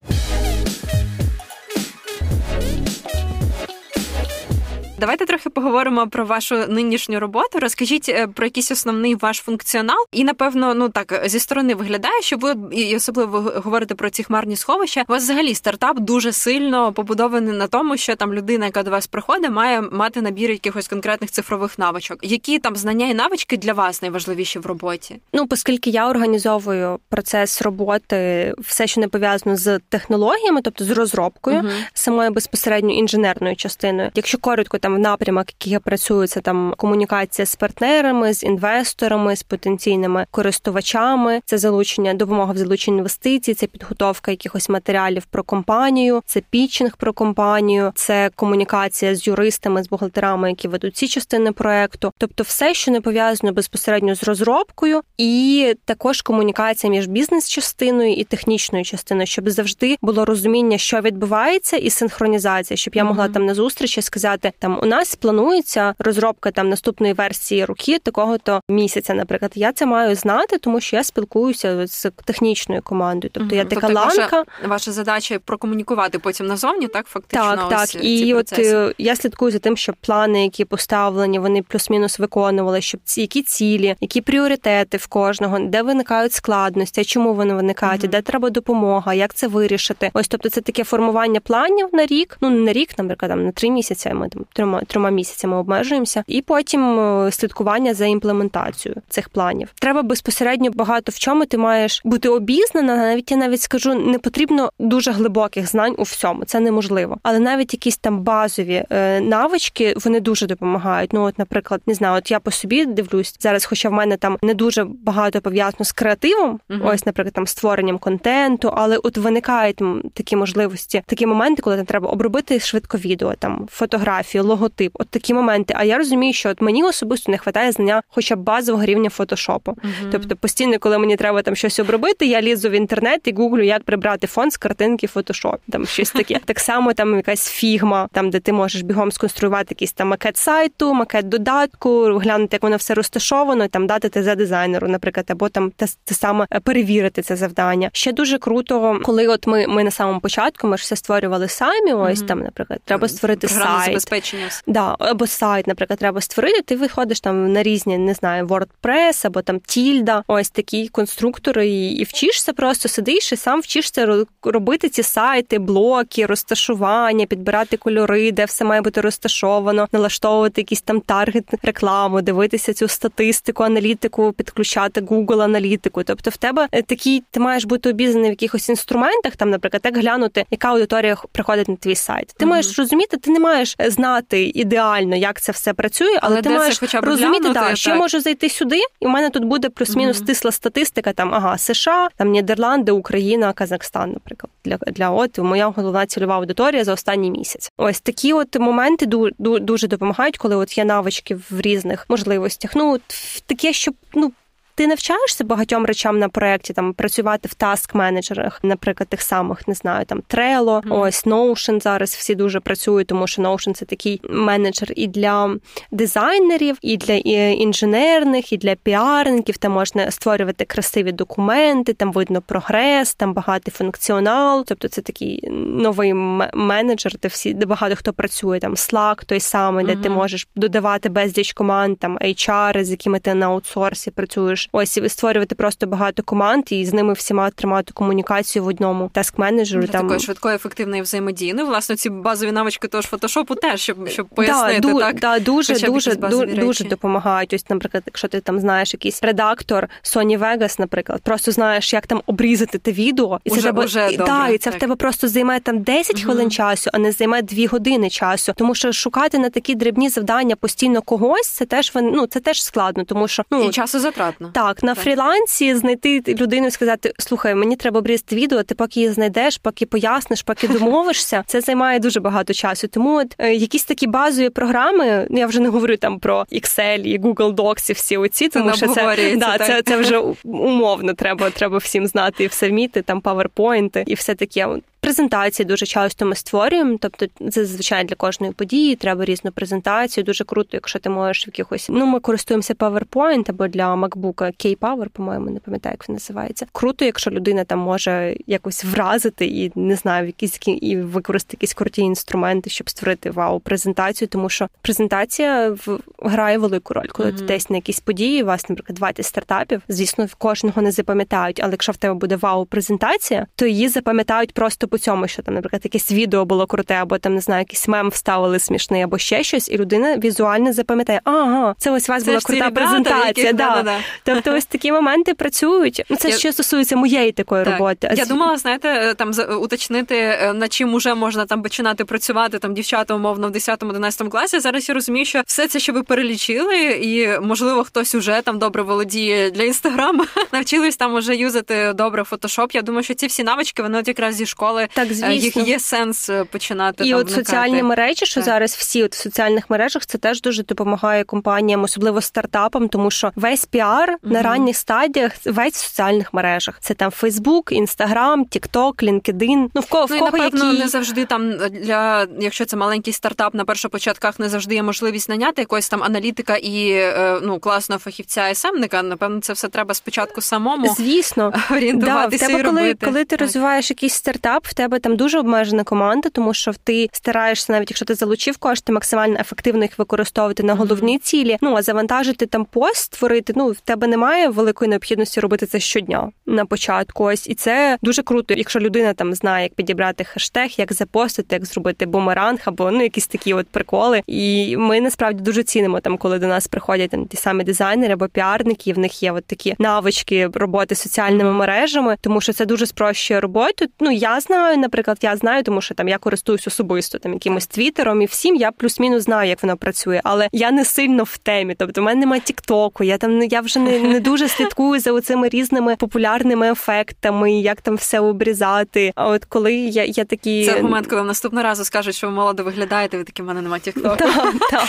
Давайте 4.99 5.25
трохи 5.25 5.49
поговоримо 5.49 6.07
про 6.07 6.25
вашу 6.25 6.67
нинішню 6.67 7.19
роботу. 7.19 7.59
Розкажіть 7.59 8.09
е, 8.09 8.27
про 8.27 8.45
якийсь 8.45 8.71
основний 8.71 9.15
ваш 9.15 9.38
функціонал, 9.38 10.05
і 10.12 10.23
напевно, 10.23 10.73
ну 10.73 10.89
так 10.89 11.23
зі 11.25 11.39
сторони 11.39 11.75
виглядає, 11.75 12.21
що 12.21 12.38
ви 12.38 12.55
і 12.71 12.95
особливо 12.95 13.39
говорите 13.39 13.95
про 13.95 14.09
ці 14.09 14.23
хмарні 14.23 14.55
сховища. 14.55 15.03
У 15.07 15.12
вас 15.12 15.23
взагалі 15.23 15.55
стартап 15.55 15.99
дуже 15.99 16.31
сильно 16.31 16.93
побудований 16.93 17.53
на 17.53 17.67
тому, 17.67 17.97
що 17.97 18.15
там 18.15 18.33
людина, 18.33 18.65
яка 18.65 18.83
до 18.83 18.91
вас 18.91 19.07
приходить, 19.07 19.51
має 19.51 19.81
мати 19.81 20.21
набір 20.21 20.51
якихось 20.51 20.88
конкретних 20.88 21.31
цифрових 21.31 21.79
навичок. 21.79 22.19
Які 22.21 22.59
там 22.59 22.75
знання 22.75 23.07
і 23.07 23.13
навички 23.13 23.57
для 23.57 23.73
вас 23.73 24.01
найважливіші 24.01 24.59
в 24.59 24.65
роботі? 24.65 25.19
Ну, 25.33 25.47
оскільки 25.49 25.89
я 25.89 26.09
організовую 26.09 26.99
процес 27.09 27.62
роботи, 27.62 28.53
все, 28.57 28.88
що 28.88 29.01
не 29.01 29.07
пов'язано 29.07 29.57
з 29.57 29.79
технологіями, 29.79 30.62
тобто 30.62 30.85
з 30.85 30.89
розробкою, 30.91 31.62
uh 31.62 31.69
самою 31.93 32.31
безпосередньо 32.31 32.93
інженерною 32.93 33.55
частиною. 33.55 34.12
Якщо 34.15 34.38
коротко, 34.38 34.77
там 34.77 34.88
там 34.89 35.02
напрямок, 35.02 35.45
який 35.49 35.73
я 35.73 35.80
працюю, 35.80 36.28
це 36.28 36.41
там 36.41 36.73
комунікація 36.78 37.45
з 37.45 37.56
партнерами, 37.56 38.34
з 38.34 38.43
інвесторами, 38.43 39.36
з 39.36 39.43
потенційними 39.43 40.25
користувачами, 40.32 41.41
це 41.45 41.58
залучення, 41.58 42.13
допомога 42.13 42.54
в 42.54 42.58
залученні 42.58 42.97
інвестицій, 42.97 43.54
це 43.54 43.67
підготовка 43.67 44.32
якихось 44.32 44.69
матеріалів 44.69 45.25
про 45.25 45.43
компанію, 45.43 46.21
це 46.25 46.41
пічинг 46.49 46.97
про 46.97 47.13
компанію, 47.13 47.91
це 47.95 48.30
комунікація 48.36 49.15
з 49.15 49.28
юристами, 49.28 49.84
з 49.84 49.89
бухгалтерами, 49.89 50.49
які 50.49 50.67
ведуть 50.67 50.95
ці 50.95 51.08
частини 51.08 51.52
проекту, 51.52 52.12
тобто 52.17 52.43
все, 52.43 52.73
що 52.73 52.91
не 52.91 53.02
пов'язано 53.02 53.54
безпосередньо 53.54 54.15
з 54.15 54.23
розробкою, 54.23 55.02
і 55.17 55.73
також 55.86 56.21
комунікація 56.21 56.91
між 56.91 57.08
бізнес-частиною 57.08 58.13
і 58.13 58.23
технічною 58.23 58.86
частиною, 58.86 59.28
щоб 59.28 59.49
завжди 59.49 59.97
було 60.02 60.25
розуміння, 60.25 60.78
що 60.78 61.02
відбувається, 61.02 61.78
і 61.78 61.89
синхронізація, 61.89 62.78
щоб 62.78 62.95
я 62.95 63.04
могла 63.04 63.25
mm-hmm. 63.25 63.34
там 63.34 63.45
на 63.45 63.54
зустрічі 63.54 64.02
сказати 64.02 64.52
там 64.60 64.78
у 64.81 64.85
нас 64.85 65.15
планується 65.15 65.93
розробка 65.99 66.51
там 66.51 66.69
наступної 66.69 67.13
версії 67.13 67.65
руки 67.65 67.99
такого-то 67.99 68.61
місяця. 68.69 69.13
Наприклад, 69.13 69.51
я 69.55 69.71
це 69.71 69.85
маю 69.85 70.15
знати, 70.15 70.57
тому 70.57 70.81
що 70.81 70.95
я 70.95 71.03
спілкуюся 71.03 71.87
з 71.87 72.11
технічною 72.25 72.81
командою. 72.81 73.31
Тобто 73.33 73.55
я 73.55 73.65
така 73.65 73.87
тобто 73.87 73.95
ланка. 73.95 74.37
Ваша, 74.37 74.45
ваша 74.67 74.91
задача 74.91 75.39
прокомунікувати 75.45 76.19
потім 76.19 76.45
назовні, 76.45 76.87
так 76.87 77.05
фактично. 77.07 77.55
Так, 77.55 77.69
так. 77.69 78.03
і 78.03 78.33
от 78.33 78.47
процеси. 78.47 78.77
Е, 78.77 78.93
я 78.97 79.15
слідкую 79.15 79.51
за 79.51 79.59
тим, 79.59 79.77
щоб 79.77 79.95
плани, 79.95 80.43
які 80.43 80.65
поставлені, 80.65 81.39
вони 81.39 81.61
плюс-мінус 81.61 82.19
виконували, 82.19 82.81
щоб 82.81 83.01
ці 83.03 83.21
які 83.21 83.41
цілі, 83.41 83.95
які 84.01 84.21
пріоритети 84.21 84.97
в 84.97 85.07
кожного, 85.07 85.59
де 85.59 85.81
виникають 85.81 86.33
складності, 86.33 87.05
чому 87.05 87.33
вони 87.33 87.53
виникають, 87.53 88.03
mm-hmm. 88.03 88.09
де 88.09 88.21
треба 88.21 88.49
допомога, 88.49 89.13
як 89.13 89.33
це 89.33 89.47
вирішити. 89.47 90.11
Ось 90.13 90.27
тобто, 90.27 90.49
це 90.49 90.61
таке 90.61 90.83
формування 90.83 91.39
планів 91.39 91.87
на 91.93 92.05
рік. 92.05 92.37
Ну 92.41 92.49
не 92.49 92.59
на 92.59 92.73
рік, 92.73 92.89
наприклад, 92.97 93.31
там 93.31 93.45
на 93.45 93.51
три 93.51 93.69
місяці. 93.69 94.13
Ми 94.13 94.29
там 94.29 94.45
трьома 94.69 94.82
трьома 94.99 95.10
місяцями 95.10 95.58
обмежуємося, 95.58 96.23
і 96.27 96.41
потім 96.41 96.99
е, 96.99 97.32
слідкування 97.32 97.93
за 97.93 98.05
імплементацією 98.05 99.01
цих 99.10 99.29
планів. 99.29 99.69
Треба 99.79 100.01
безпосередньо 100.01 100.71
багато 100.73 101.12
в 101.12 101.19
чому 101.19 101.45
ти 101.45 101.58
маєш 101.58 102.01
бути 102.03 102.29
обізнана. 102.29 102.95
Навіть 102.95 103.32
я 103.32 103.38
навіть 103.38 103.62
скажу, 103.62 103.93
не 103.93 104.19
потрібно 104.19 104.71
дуже 104.79 105.12
глибоких 105.12 105.67
знань 105.67 105.95
у 105.97 106.03
всьому. 106.03 106.45
Це 106.45 106.60
неможливо. 106.60 107.17
Але 107.23 107.39
навіть 107.39 107.73
якісь 107.73 107.97
там 107.97 108.19
базові 108.19 108.84
е, 108.89 109.21
навички 109.21 109.93
вони 110.03 110.19
дуже 110.19 110.47
допомагають. 110.47 111.13
Ну, 111.13 111.23
от, 111.23 111.39
наприклад, 111.39 111.82
не 111.88 111.93
знаю, 111.93 112.17
от 112.17 112.32
я 112.32 112.39
по 112.39 112.51
собі 112.51 112.86
дивлюсь 112.86 113.36
зараз, 113.39 113.65
хоча 113.65 113.89
в 113.89 113.93
мене 113.93 114.17
там 114.17 114.38
не 114.41 114.53
дуже 114.53 114.84
багато 114.84 115.41
пов'язано 115.41 115.86
з 115.86 115.91
креативом, 115.91 116.60
uh 116.69 116.88
ось, 116.88 117.05
наприклад, 117.05 117.34
там 117.34 117.47
створенням 117.47 117.97
контенту, 117.97 118.73
але 118.75 118.97
от 118.97 119.17
виникають 119.17 119.82
такі 120.13 120.36
можливості, 120.36 121.01
такі 121.05 121.25
моменти, 121.25 121.62
коли 121.62 121.75
там 121.75 121.86
треба 121.86 122.10
обробити 122.10 122.60
швидко 122.60 122.97
відео, 122.97 123.34
там 123.34 123.67
фотографію, 123.71 124.43
логотип, 124.59 124.91
от 124.93 125.09
такі 125.09 125.33
моменти. 125.33 125.73
А 125.77 125.83
я 125.83 125.97
розумію, 125.97 126.33
що 126.33 126.49
от 126.49 126.61
мені 126.61 126.83
особисто 126.83 127.31
не 127.31 127.37
вистачає 127.37 127.71
знання, 127.71 128.01
хоча 128.07 128.35
б 128.35 128.39
базового 128.39 128.85
рівня 128.85 129.09
фотошопу. 129.09 129.71
Uh-huh. 129.71 130.09
Тобто, 130.11 130.35
постійно, 130.35 130.79
коли 130.79 130.97
мені 130.97 131.15
треба 131.15 131.41
там 131.41 131.55
щось 131.55 131.79
обробити, 131.79 132.25
я 132.25 132.41
лізу 132.41 132.69
в 132.69 132.71
інтернет 132.71 133.21
і 133.25 133.33
гуглю, 133.33 133.63
як 133.63 133.83
прибрати 133.83 134.27
фон 134.27 134.51
з 134.51 134.57
картинки 134.57 135.07
в 135.07 135.09
фотошопі. 135.09 135.71
Там 135.71 135.85
щось 135.85 136.11
таке. 136.11 136.39
Так 136.45 136.59
само 136.59 136.93
там 136.93 137.15
якась 137.15 137.49
фігма, 137.49 138.07
там 138.11 138.29
де 138.29 138.39
ти 138.39 138.53
можеш 138.53 138.81
бігом 138.81 139.11
сконструювати 139.11 139.67
якийсь 139.69 139.91
там 139.91 140.07
макет 140.07 140.37
сайту, 140.37 140.93
макет 140.93 141.29
додатку, 141.29 142.17
глянути, 142.17 142.55
як 142.55 142.63
воно 142.63 142.75
все 142.75 142.93
розташовано, 142.93 143.65
і 143.65 143.67
там 143.67 143.87
дати 143.87 144.09
ТЗ 144.09 144.35
дизайнеру, 144.35 144.87
наприклад, 144.87 145.25
або 145.29 145.49
там 145.49 145.71
те, 145.71 145.85
те 146.05 146.15
саме 146.15 146.47
е, 146.51 146.59
перевірити 146.59 147.21
це 147.21 147.35
завдання. 147.35 147.89
Ще 147.93 148.11
дуже 148.11 148.37
круто, 148.37 148.99
коли 149.03 149.27
от 149.27 149.47
ми 149.47 149.67
ми 149.67 149.83
на 149.83 149.91
самому 149.91 150.19
початку 150.19 150.67
ми 150.67 150.77
ж 150.77 150.81
все 150.81 150.95
створювали 150.95 151.47
самі. 151.47 151.93
Ось 151.93 152.19
mm-hmm. 152.19 152.25
там, 152.25 152.39
наприклад, 152.39 152.79
треба 152.85 153.07
створити 153.07 153.47
Програмне 153.47 153.85
сайт. 153.85 153.95
Забезпечення 154.39 154.63
Да, 154.67 154.95
або 154.99 155.28
сайт, 155.28 155.67
наприклад, 155.67 155.99
треба 155.99 156.21
створити. 156.21 156.62
Ти 156.62 156.75
виходиш 156.75 157.19
там 157.19 157.54
на 157.54 157.63
різні, 157.63 157.97
не 157.97 158.13
знаю, 158.13 158.45
WordPress 158.45 159.28
або 159.28 159.41
там 159.41 159.60
Тільда, 159.60 160.23
ось 160.28 160.49
такі 160.49 160.88
конструктори, 160.88 161.67
і, 161.67 161.91
і 161.91 162.04
вчишся, 162.04 162.54
просто 162.54 162.89
сидиш 162.89 163.32
і 163.32 163.36
сам 163.36 163.62
вчишся 163.62 164.25
робити 164.43 164.89
ці 164.89 165.04
сайти, 165.04 165.60
блоки, 165.60 166.25
розташування, 166.25 167.25
підбирати 167.25 167.78
кольори, 167.78 168.32
де 168.32 168.45
все 168.45 168.65
має 168.65 168.82
бути 168.82 169.02
розташовано, 169.02 169.88
налаштовувати 169.91 170.62
якийсь 170.62 170.82
там 170.82 171.02
таргет 171.02 171.45
рекламу, 171.63 172.21
дивитися 172.21 172.73
цю 172.73 172.88
статистику, 172.88 173.63
аналітику, 173.63 174.32
підключати 174.32 175.02
Google 175.02 175.41
аналітику. 175.41 176.04
Тобто, 176.04 176.30
в 176.30 176.38
тебе 176.38 176.67
е, 176.71 176.82
такий 176.82 177.23
ти 177.32 177.39
маєш 177.39 177.65
бути 177.65 177.89
обізнаний 177.89 178.30
в 178.30 178.32
якихось 178.32 178.69
інструментах, 178.69 179.36
там, 179.36 179.49
наприклад, 179.49 179.82
як 179.86 179.97
глянути, 179.97 180.45
яка 180.52 180.67
аудиторія 180.67 181.17
приходить 181.32 181.67
на 181.67 181.75
твій 181.75 181.95
сайт. 181.95 182.34
Ти 182.38 182.45
mm-hmm. 182.45 182.49
маєш 182.49 182.80
розуміти, 182.80 183.17
ти 183.17 183.32
не 183.32 183.39
маєш 183.39 183.75
знати 183.80 184.28
ідеально, 184.37 185.15
як 185.15 185.41
це 185.41 185.51
все 185.51 185.73
працює, 185.73 186.07
але, 186.07 186.19
але 186.21 186.41
ти 186.41 186.49
маєш 186.49 186.79
хоча 186.79 187.01
б 187.01 187.05
розуміти, 187.05 187.49
да, 187.49 187.75
що 187.75 187.89
я 187.89 187.95
можу 187.95 188.19
зайти 188.19 188.49
сюди, 188.49 188.81
і 188.99 189.05
в 189.05 189.09
мене 189.09 189.29
тут 189.29 189.43
буде 189.43 189.69
плюс-мінус 189.69 190.17
mm-hmm. 190.17 190.23
стисла 190.23 190.51
статистика. 190.51 191.13
Там 191.13 191.33
ага, 191.33 191.57
США, 191.57 192.09
там 192.17 192.31
Нідерланди, 192.31 192.91
Україна, 192.91 193.53
Казахстан, 193.53 194.11
наприклад, 194.11 194.51
для 194.65 194.77
для 194.77 195.09
от 195.09 195.39
моя 195.39 195.67
головна 195.67 196.05
цільова 196.05 196.35
аудиторія 196.35 196.83
за 196.83 196.93
останній 196.93 197.31
місяць. 197.31 197.71
Ось 197.77 198.01
такі 198.01 198.33
от 198.33 198.59
моменти 198.59 199.05
дуже 199.39 199.87
допомагають, 199.87 200.37
коли 200.37 200.55
от 200.55 200.77
є 200.77 200.85
навички 200.85 201.35
в 201.35 201.61
різних 201.61 202.05
можливостях. 202.09 202.71
Ну 202.75 202.99
таке, 203.45 203.73
щоб 203.73 203.95
ну 204.13 204.31
ти 204.79 204.87
навчаєшся 204.87 205.43
багатьом 205.43 205.85
речам 205.85 206.19
на 206.19 206.29
проєкті, 206.29 206.73
там 206.73 206.93
працювати 206.93 207.49
в 207.51 207.53
таск 207.53 207.95
менеджерах, 207.95 208.59
наприклад, 208.63 209.09
тих 209.09 209.21
самих 209.21 209.67
не 209.67 209.73
знаю, 209.73 210.05
там 210.05 210.21
Trello, 210.29 210.81
mm. 210.81 210.99
ось 210.99 211.25
Notion 211.25 211.81
зараз 211.81 212.15
всі 212.15 212.35
дуже 212.35 212.59
працюють, 212.59 213.07
тому 213.07 213.27
що 213.27 213.41
Notion– 213.41 213.73
це 213.73 213.85
такий 213.85 214.21
менеджер 214.29 214.91
і 214.95 215.07
для 215.07 215.55
дизайнерів, 215.91 216.77
і 216.81 216.97
для 216.97 217.13
інженерних, 217.13 218.53
і 218.53 218.57
для 218.57 218.75
піарників. 218.75 219.57
Там 219.57 219.71
можна 219.71 220.11
створювати 220.11 220.65
красиві 220.65 221.11
документи, 221.11 221.93
там 221.93 222.11
видно 222.11 222.41
прогрес, 222.41 223.15
там 223.15 223.33
багатий 223.33 223.73
функціонал. 223.77 224.65
Тобто 224.65 224.87
це 224.87 225.01
такий 225.01 225.49
новий 225.51 226.13
менеджер, 226.53 227.13
де 227.21 227.27
всі 227.27 227.53
де 227.53 227.65
багато 227.65 227.95
хто 227.95 228.13
працює. 228.13 228.59
Там 228.59 228.73
Slack 228.73 229.25
той 229.25 229.39
самий, 229.39 229.85
де 229.85 229.91
mm-hmm. 229.91 230.01
ти 230.01 230.09
можеш 230.09 230.47
додавати 230.55 231.09
безліч 231.09 231.53
команд, 231.53 231.99
там 231.99 232.17
HR, 232.17 232.83
з 232.83 232.91
якими 232.91 233.19
ти 233.19 233.33
на 233.33 233.45
аутсорсі 233.45 234.11
працюєш. 234.11 234.68
Ось 234.71 234.97
і 234.97 235.10
створювати 235.10 235.55
просто 235.55 235.88
багато 235.88 236.23
команд 236.23 236.63
і 236.69 236.86
з 236.86 236.93
ними 236.93 237.13
всіма 237.13 237.49
тримати 237.49 237.93
комунікацію 237.93 238.63
в 238.63 238.67
одному 238.67 239.10
таск 239.13 239.38
менеджеру. 239.38 239.88
Там 239.88 240.01
такої 240.01 240.19
швидкої 240.19 240.55
ефективної 240.55 241.01
взаємодії. 241.01 241.53
Ну, 241.53 241.65
власне, 241.65 241.95
ці 241.95 242.10
базові 242.10 242.51
навички 242.51 242.88
того 242.88 243.01
ж 243.01 243.08
фотошопу 243.08 243.55
теж 243.55 243.82
щоб 243.82 244.10
щоб 244.10 244.27
пояснити. 244.27 244.79
Да, 244.79 244.93
так 244.93 245.19
да, 245.19 245.39
дуже 245.39 245.79
дуже 245.79 246.15
дуже 246.45 246.84
допомагають. 246.84 247.53
Ось, 247.53 247.69
наприклад, 247.69 248.03
якщо 248.05 248.27
ти 248.27 248.39
там 248.39 248.60
знаєш 248.60 248.93
якийсь 248.93 249.23
редактор 249.23 249.88
Sony 250.03 250.39
Vegas, 250.39 250.79
наприклад, 250.79 251.21
просто 251.23 251.51
знаєш, 251.51 251.93
як 251.93 252.08
там 252.08 252.21
обрізати 252.25 252.77
те 252.77 252.91
відео, 252.91 253.39
і 253.43 253.49
це 253.49 253.62
тебе 253.62 253.86
добре, 253.86 254.17
да, 254.17 254.47
і 254.47 254.58
це 254.58 254.69
так. 254.69 254.77
в 254.77 254.79
тебе 254.79 254.95
просто 254.95 255.27
займе 255.27 255.60
там 255.60 255.82
10 255.82 256.15
угу. 256.15 256.23
хвилин 256.25 256.51
часу, 256.51 256.89
а 256.93 256.97
не 256.97 257.12
займе 257.12 257.41
2 257.41 257.67
години 257.67 258.10
часу. 258.10 258.53
Тому 258.55 258.75
що 258.75 258.91
шукати 258.91 259.39
на 259.39 259.49
такі 259.49 259.75
дрібні 259.75 260.10
завдання 260.10 260.55
постійно 260.55 261.01
когось, 261.01 261.47
це 261.47 261.65
теж 261.65 261.91
ну, 261.95 262.27
це 262.27 262.39
теж 262.39 262.63
складно, 262.63 263.03
тому 263.03 263.27
що 263.27 263.43
ну 263.51 263.63
і 263.63 263.69
часозатратно. 263.69 264.51
Так, 264.59 264.83
на 264.83 264.95
так. 264.95 265.03
фрілансі 265.03 265.75
знайти 265.75 266.23
людину 266.27 266.67
і 266.67 266.71
сказати: 266.71 267.13
слухай, 267.17 267.55
мені 267.55 267.75
треба 267.75 267.99
обрізати 267.99 268.35
відео, 268.35 268.63
ти 268.63 268.75
поки 268.75 268.99
її 268.99 269.11
знайдеш, 269.11 269.57
поки 269.57 269.85
поясниш, 269.85 270.41
поки 270.43 270.67
домовишся. 270.79 271.43
Це 271.47 271.61
займає 271.61 271.99
дуже 271.99 272.19
багато 272.19 272.53
часу. 272.53 272.87
Тому 272.87 273.17
от 273.17 273.35
е, 273.37 273.53
якісь 273.53 273.83
такі 273.83 274.07
базові 274.07 274.49
програми, 274.49 275.27
ну 275.29 275.39
я 275.39 275.47
вже 275.47 275.59
не 275.59 275.69
говорю 275.69 275.97
там 275.97 276.19
про 276.19 276.45
Excel 276.51 277.01
і 277.01 277.19
Google 277.19 277.55
Docs 277.55 277.91
і 277.91 277.93
всі 277.93 278.17
оці, 278.17 278.49
тому 278.49 278.71
це 278.71 278.77
що 278.77 278.87
це 278.87 279.35
да, 279.35 279.57
це, 279.57 279.81
це 279.81 279.97
вже 279.97 280.17
умовно 280.43 281.13
треба, 281.13 281.49
треба 281.49 281.77
всім 281.77 282.07
знати 282.07 282.43
і 282.43 282.47
все 282.47 282.69
вміти, 282.69 283.01
там 283.01 283.21
PowerPoint 283.21 284.03
і 284.05 284.13
все 284.13 284.35
таке. 284.35 284.67
Презентації 285.01 285.65
дуже 285.65 285.85
часто 285.85 286.25
ми 286.25 286.35
створюємо, 286.35 286.97
тобто 287.01 287.25
це 287.27 287.65
зазвичай 287.65 288.03
для 288.03 288.15
кожної 288.15 288.53
події 288.53 288.95
треба 288.95 289.25
різну 289.25 289.51
презентацію. 289.51 290.23
Дуже 290.23 290.43
круто, 290.43 290.69
якщо 290.73 290.99
ти 290.99 291.09
можеш 291.09 291.45
в 291.45 291.47
якихось. 291.47 291.88
Ну, 291.89 292.05
ми 292.05 292.19
користуємося 292.19 292.73
PowerPoint 292.73 293.49
або 293.49 293.67
для 293.67 293.95
MacBook 293.95 294.33
K-Power, 294.33 295.09
по-моєму, 295.09 295.49
не 295.49 295.59
пам'ятаю, 295.59 295.93
як 295.93 296.09
він 296.09 296.13
називається. 296.13 296.65
Круто, 296.71 297.05
якщо 297.05 297.31
людина 297.31 297.63
там 297.63 297.79
може 297.79 298.35
якось 298.47 298.83
вразити 298.83 299.45
і 299.45 299.71
не 299.75 299.95
знаю, 299.95 300.25
якісь 300.25 300.59
і 300.65 300.97
використати 300.97 301.55
якісь 301.55 301.73
круті 301.73 302.01
інструменти, 302.01 302.69
щоб 302.69 302.89
створити 302.89 303.31
вау-презентацію, 303.31 304.27
тому 304.27 304.49
що 304.49 304.67
презентація 304.81 305.69
в 305.69 305.99
грає 306.21 306.57
велику 306.57 306.93
роль, 306.93 307.07
коли 307.07 307.29
mm-hmm. 307.31 307.38
ти 307.38 307.43
десь 307.43 307.69
на 307.69 307.75
якісь 307.75 307.99
події, 307.99 308.43
у 308.43 308.45
вас, 308.45 308.69
наприклад, 308.69 308.95
20 308.97 309.25
стартапів. 309.25 309.81
Звісно, 309.88 310.25
в 310.25 310.35
кожного 310.35 310.81
не 310.81 310.91
запам'ятають, 310.91 311.59
але 311.63 311.71
якщо 311.71 311.91
в 311.91 311.97
тебе 311.97 312.13
буде 312.13 312.35
вау-презентація, 312.35 313.47
то 313.55 313.65
її 313.65 313.89
запам'ятають 313.89 314.53
просто 314.53 314.88
по 314.89 314.97
цьому, 314.97 315.28
що 315.28 315.41
там, 315.41 315.54
наприклад, 315.56 315.82
якесь 315.84 316.12
відео 316.12 316.45
було 316.45 316.67
круте, 316.67 316.93
або 316.93 317.17
там 317.17 317.36
не 317.36 317.41
знаю, 317.41 317.60
якийсь 317.60 317.88
мем 317.88 318.10
вставили 318.10 318.60
смішний, 318.60 319.02
або 319.02 319.17
ще 319.17 319.43
щось, 319.43 319.69
і 319.69 319.78
людина 319.78 320.17
візуально 320.17 320.73
запам'ятає, 320.73 321.21
ага, 321.23 321.75
це 321.78 321.91
ось 321.91 322.10
у 322.10 322.12
вас 322.12 322.23
це 322.23 322.30
була 322.30 322.41
крута 322.41 322.69
презентація. 322.69 323.28
Яких, 323.28 323.54
да. 323.54 323.82
Да, 323.84 323.97
Тобто, 324.23 324.56
ось 324.56 324.65
такі 324.65 324.91
моменти 324.91 325.34
працюють. 325.34 326.04
Ну 326.10 326.17
це 326.17 326.30
Я... 326.30 326.38
що 326.38 326.52
стосується 326.52 326.95
моєї 326.95 327.32
такої 327.32 327.65
так. 327.65 327.73
роботи. 327.73 328.13
Я 328.15 328.25
думала, 328.25 328.58
знаєте, 328.58 329.13
там 329.17 329.32
уточнити, 329.62 330.15
е, 330.15 330.54
над 330.54 330.73
чим 330.73 330.93
уже 330.93 331.15
можна 331.15 331.45
там 331.45 331.63
починати 331.63 332.06
працювати 332.06 332.60
там 332.60 332.73
дівчата, 332.73 333.13
умовно, 333.13 333.47
в 333.47 333.52
10-11 333.52 334.30
класі. 334.30 334.60
Зараз 334.60 334.89
я 334.89 334.95
розумію, 334.95 335.25
що 335.25 335.41
все 335.45 335.67
це, 335.67 335.80
що 335.80 335.93
ви 335.93 336.04
перелічили, 336.04 336.91
і 336.91 337.39
можливо 337.39 337.84
хтось 337.84 338.15
уже 338.15 338.41
там 338.45 338.60
добре 338.60 338.84
володіє 338.84 339.52
для 339.52 339.63
інстаграму, 339.63 340.23
навчились 340.52 340.97
там 340.97 341.13
уже 341.13 341.36
юзати 341.36 341.93
добре 341.93 342.23
фотошоп. 342.23 342.71
Я 342.71 342.82
думаю, 342.82 343.04
що 343.04 343.13
ці 343.13 343.28
всі 343.28 343.43
навички 343.43 343.82
вони 343.82 343.99
от 343.99 344.08
якраз 344.08 344.36
зі 344.36 344.45
школи 344.45 344.78
але 344.79 344.87
так, 344.93 345.13
звісно. 345.13 345.31
їх 345.31 345.57
є 345.57 345.79
сенс 345.79 346.29
е, 346.29 346.43
починати. 346.43 347.05
І 347.05 347.09
там, 347.09 347.19
от 347.19 347.27
вникати. 347.27 347.45
соціальні 347.45 347.83
мережі, 347.83 348.25
що 348.25 348.35
так. 348.35 348.43
зараз 348.43 348.75
всі 348.75 349.03
от 349.03 349.15
в 349.15 349.17
соціальних 349.17 349.69
мережах, 349.69 350.05
це 350.05 350.17
теж 350.17 350.41
дуже 350.41 350.63
допомагає 350.63 351.23
компаніям, 351.23 351.83
особливо 351.83 352.21
стартапам, 352.21 352.89
тому 352.89 353.11
що 353.11 353.31
весь 353.35 353.65
піар 353.65 354.09
mm 354.09 354.17
на 354.31 354.41
ранніх 354.41 354.77
стадіях 354.77 355.31
весь 355.45 355.73
в 355.73 355.87
соціальних 355.87 356.33
мережах. 356.33 356.77
Це 356.81 356.93
там 356.93 357.11
Фейсбук, 357.11 357.71
Інстаграм, 357.71 358.45
Тікток, 358.45 359.03
LinkedIn. 359.03 359.69
Ну 359.73 359.81
в 359.81 359.85
кого 359.85 360.07
ну, 360.09 360.15
в 360.15 360.19
кого 360.19 360.37
і, 360.37 360.41
напевно, 360.41 360.65
які... 360.65 360.79
не 360.79 360.87
завжди 360.87 361.25
там 361.25 361.57
для 361.57 362.27
якщо 362.39 362.65
це 362.65 362.77
маленький 362.77 363.13
стартап 363.13 363.53
на 363.53 363.65
першопочатках, 363.65 364.39
не 364.39 364.49
завжди 364.49 364.75
є 364.75 364.83
можливість 364.83 365.29
наняти 365.29 365.61
якогось 365.61 365.89
там 365.89 366.03
аналітика 366.03 366.55
і 366.55 366.91
е, 366.91 367.39
ну 367.43 367.59
класного 367.59 367.99
фахівця 367.99 368.55
СМника. 368.55 369.03
Напевно, 369.03 369.41
це 369.41 369.53
все 369.53 369.67
треба 369.67 369.93
спочатку 369.93 370.41
самому. 370.41 370.95
Звісно, 370.95 371.53
орієнтуватися 371.71 372.47
да, 372.47 372.53
в 372.53 372.57
тебе, 372.57 372.59
і 372.59 372.63
робити. 372.63 372.97
Коли, 372.99 373.11
коли 373.11 373.25
ти 373.25 373.29
так. 373.29 373.39
розвиваєш 373.39 373.89
якийсь 373.89 374.13
стартап, 374.13 374.67
в 374.69 374.73
тебе 374.73 374.99
там 374.99 375.15
дуже 375.15 375.39
обмежена 375.39 375.84
команда, 375.84 376.29
тому 376.29 376.53
що 376.53 376.73
ти 376.84 377.10
стараєшся, 377.12 377.73
навіть 377.73 377.91
якщо 377.91 378.05
ти 378.05 378.15
залучив 378.15 378.58
кошти, 378.58 378.91
максимально 378.91 379.38
ефективно 379.39 379.84
їх 379.84 379.99
використовувати 379.99 380.63
на 380.63 380.75
головні 380.75 381.17
mm-hmm. 381.17 381.21
цілі. 381.21 381.58
Ну 381.62 381.75
а 381.75 381.82
завантажити 381.82 382.45
там 382.45 382.65
пост, 382.65 382.95
створити. 382.95 383.53
Ну 383.55 383.67
в 383.67 383.79
тебе 383.79 384.08
немає 384.08 384.49
великої 384.49 384.89
необхідності 384.89 385.39
робити 385.39 385.65
це 385.65 385.79
щодня 385.79 386.29
на 386.45 386.65
початку. 386.65 387.23
Ось 387.23 387.47
і 387.47 387.55
це 387.55 387.97
дуже 388.01 388.23
круто, 388.23 388.53
якщо 388.53 388.79
людина 388.79 389.13
там 389.13 389.34
знає, 389.34 389.63
як 389.63 389.73
підібрати 389.73 390.23
хештег, 390.23 390.69
як 390.77 390.93
запостити, 390.93 391.55
як 391.55 391.65
зробити 391.65 392.05
бумеранг 392.05 392.60
або 392.65 392.91
ну 392.91 393.03
якісь 393.03 393.27
такі 393.27 393.53
от 393.53 393.67
приколи. 393.67 394.21
І 394.27 394.77
ми 394.77 395.01
насправді 395.01 395.43
дуже 395.43 395.63
цінимо 395.63 395.99
там, 395.99 396.17
коли 396.17 396.39
до 396.39 396.47
нас 396.47 396.67
приходять 396.67 397.10
там 397.10 397.25
ті 397.25 397.38
самі 397.38 397.63
дизайнери 397.63 398.13
або 398.13 398.27
піарники, 398.27 398.89
і 398.89 398.93
в 398.93 398.99
них 398.99 399.23
є 399.23 399.32
от 399.32 399.45
такі 399.45 399.75
навички 399.79 400.49
роботи 400.53 400.95
з 400.95 400.99
соціальними 401.01 401.53
мережами, 401.53 402.15
тому 402.21 402.41
що 402.41 402.53
це 402.53 402.65
дуже 402.65 402.86
спрощує 402.86 403.39
роботу. 403.39 403.86
Ну 403.99 404.12
я 404.12 404.39
знаю, 404.39 404.58
наприклад, 404.77 405.17
я 405.21 405.35
знаю, 405.35 405.63
тому 405.63 405.81
що 405.81 405.95
там 405.95 406.07
я 406.07 406.17
користуюсь 406.17 406.67
особисто 406.67 407.19
там 407.19 407.33
якимось 407.33 407.67
твіттером 407.67 408.21
і 408.21 408.25
всім 408.25 408.55
я 408.55 408.71
плюс-мінус 408.71 409.23
знаю, 409.23 409.49
як 409.49 409.63
воно 409.63 409.77
працює, 409.77 410.21
але 410.23 410.49
я 410.51 410.71
не 410.71 410.85
сильно 410.85 411.23
в 411.23 411.37
темі. 411.37 411.75
Тобто, 411.77 412.01
в 412.01 412.03
мене 412.03 412.19
немає 412.19 412.41
тіктоку. 412.41 413.03
Я 413.03 413.17
там 413.17 413.41
я 413.41 413.61
вже 413.61 413.79
не, 413.79 413.99
не 413.99 414.19
дуже 414.19 414.47
слідкую 414.47 414.99
за 414.99 415.11
оцими 415.11 415.49
різними 415.49 415.95
популярними 415.95 416.71
ефектами, 416.71 417.51
як 417.51 417.81
там 417.81 417.95
все 417.95 418.19
обрізати. 418.19 419.11
А 419.15 419.27
от 419.27 419.45
коли 419.45 419.73
я 419.73 420.03
я 420.03 420.25
такі 420.25 420.65
це 420.65 420.81
момент, 420.81 421.07
коли 421.07 421.23
наступного 421.23 421.63
разу 421.63 421.85
скажуть, 421.85 422.15
що 422.15 422.27
ви 422.27 422.33
молодо 422.33 422.63
виглядаєте, 422.63 423.17
ви 423.17 423.23
такі 423.23 423.41
в 423.41 423.45
мене 423.45 423.61
немає 423.61 423.81
тіктоку. 423.81 424.15
Так, 424.17 424.53
так. 424.71 424.83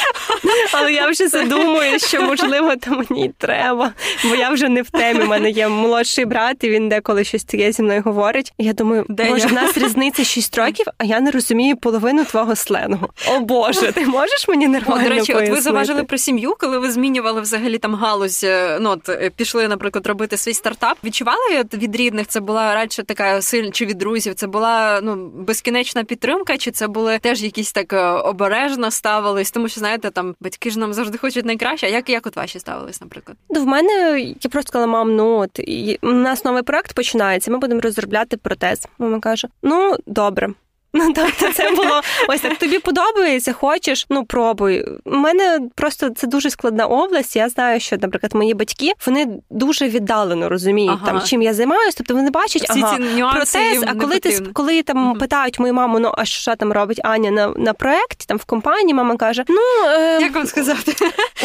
Але 0.73 0.93
я 0.93 1.11
вже 1.11 1.29
задумую, 1.29 1.99
що 1.99 2.23
можливо 2.23 2.77
там 2.77 3.05
мені 3.11 3.31
треба, 3.39 3.93
бо 4.25 4.35
я 4.35 4.51
вже 4.51 4.69
не 4.69 4.83
в 4.83 4.91
темі. 4.91 5.25
У 5.25 5.27
мене 5.27 5.51
є 5.51 5.69
молодший 5.69 6.25
брат, 6.25 6.65
і 6.65 6.71
він 6.71 6.89
деколи 6.89 7.25
щось 7.25 7.45
таке 7.45 7.73
зі 7.73 7.83
мною 7.83 8.03
говорить. 8.03 8.53
І 8.59 8.65
я 8.65 8.73
думаю, 8.73 9.05
Де 9.09 9.31
може 9.31 9.49
я? 9.49 9.55
Нас 9.63 9.79
різниця 9.79 10.25
6 10.25 10.59
років, 10.59 10.87
а 10.99 11.05
я 11.05 11.21
не 11.21 11.31
розумію 11.31 11.77
половину 11.77 12.25
твого 12.25 12.57
сленгу. 12.57 13.09
О 13.29 13.41
Боже, 13.41 13.93
ти 13.93 14.07
можеш 14.07 14.49
мені 14.49 14.69
нормально 14.69 15.05
О, 15.07 15.09
До 15.09 15.11
речі, 15.11 15.33
пояснити? 15.33 15.53
от 15.53 15.57
ви 15.57 15.63
заважили 15.63 16.05
про 16.05 16.19
сім'ю, 16.19 16.57
коли 16.61 16.79
ви 16.79 16.91
змінювали 16.91 17.41
взагалі 17.41 17.79
там 17.79 17.95
галузь. 17.95 18.45
Е, 18.45 18.79
ну 18.81 18.91
от 18.91 19.09
е, 19.09 19.31
пішли, 19.37 19.69
наприклад, 19.69 20.07
робити 20.07 20.37
свій 20.37 20.55
стартап. 20.55 20.97
Відчували 21.05 21.65
від 21.73 21.97
рідних? 21.97 22.27
Це 22.27 22.41
була 22.41 22.75
радше 22.75 23.03
така 23.03 23.43
сильна 23.43 23.71
чи 23.71 23.87
від 23.87 23.99
друзів? 23.99 24.35
Це 24.35 24.47
була 24.47 25.01
ну 25.03 25.31
безкінечна 25.35 26.05
підтримка, 26.05 26.59
чи 26.59 26.71
це 26.71 26.89
були 26.89 27.19
теж 27.19 27.43
якісь 27.43 27.73
так 27.73 27.93
е, 27.93 28.07
обережно 28.07 28.91
ставились? 28.91 29.51
Тому 29.51 29.69
що 29.69 29.81
знаєте, 29.81 30.11
там 30.11 30.35
батьки 30.41 30.71
ж 30.71 30.79
нам 30.79 30.95
завжди 30.95 31.19
хочуть 31.19 31.45
найкраще. 31.45 31.87
А 31.87 31.91
як 31.91 32.11
як 32.11 32.27
от 32.27 32.37
ваші 32.37 32.59
ставились, 32.59 33.01
наприклад? 33.01 33.37
Ну, 33.51 33.63
в 33.63 33.67
мене 33.67 34.21
я 34.21 34.51
просто 34.51 34.69
сказала, 34.69 34.93
мам, 34.93 35.17
ну 35.17 35.39
от 35.39 35.61
у 36.03 36.13
нас 36.13 36.45
новий 36.45 36.63
проект 36.63 36.93
починається. 36.95 37.51
Ми 37.51 37.59
будемо 37.59 37.81
розробляти 37.81 38.37
протез. 38.37 38.87
Мама 38.99 39.21
каже: 39.21 39.49
Ну 39.63 39.97
добре. 40.07 40.55
Ну, 40.93 41.13
тобто, 41.15 41.53
це 41.53 41.71
було 41.71 42.01
ось 42.29 42.41
так. 42.41 42.59
Тобі 42.59 42.79
подобається, 42.79 43.53
хочеш, 43.53 44.07
ну 44.11 44.25
пробуй. 44.25 44.85
У 45.05 45.17
мене 45.17 45.61
просто 45.75 46.11
це 46.11 46.27
дуже 46.27 46.51
складна 46.51 46.87
область. 46.87 47.37
Я 47.37 47.49
знаю, 47.49 47.81
що, 47.81 47.97
наприклад, 47.97 48.35
мої 48.35 48.55
батьки 48.55 48.93
вони 49.07 49.29
дуже 49.51 49.89
віддалено 49.89 50.49
розуміють 50.49 50.99
ага. 51.03 51.07
там, 51.07 51.23
чим 51.23 51.43
я 51.43 51.55
займаюся. 51.55 51.97
Тобто 51.99 52.15
вони 52.15 52.31
бачать 52.31 52.63
Всі 52.71 52.81
ага, 52.83 52.97
ці 52.97 53.23
протез. 53.23 53.85
А 53.87 53.95
коли 53.95 54.19
ти 54.19 54.41
коли 54.53 54.83
там 54.83 55.11
угу. 55.11 55.19
питають 55.19 55.59
мою 55.59 55.75
маму, 55.75 55.99
ну 55.99 56.13
а 56.19 56.25
що 56.25 56.57
там 56.57 56.73
робить 56.73 57.01
Аня 57.05 57.31
на 57.31 57.49
на 57.57 57.73
проєкті, 57.73 58.27
там 58.27 58.37
в 58.37 58.45
компанії, 58.45 58.95
мама 58.95 59.17
каже: 59.17 59.45
Ну 59.49 59.61
е, 59.89 60.19
як 60.21 60.35
вам 60.35 60.47
сказати, 60.47 60.93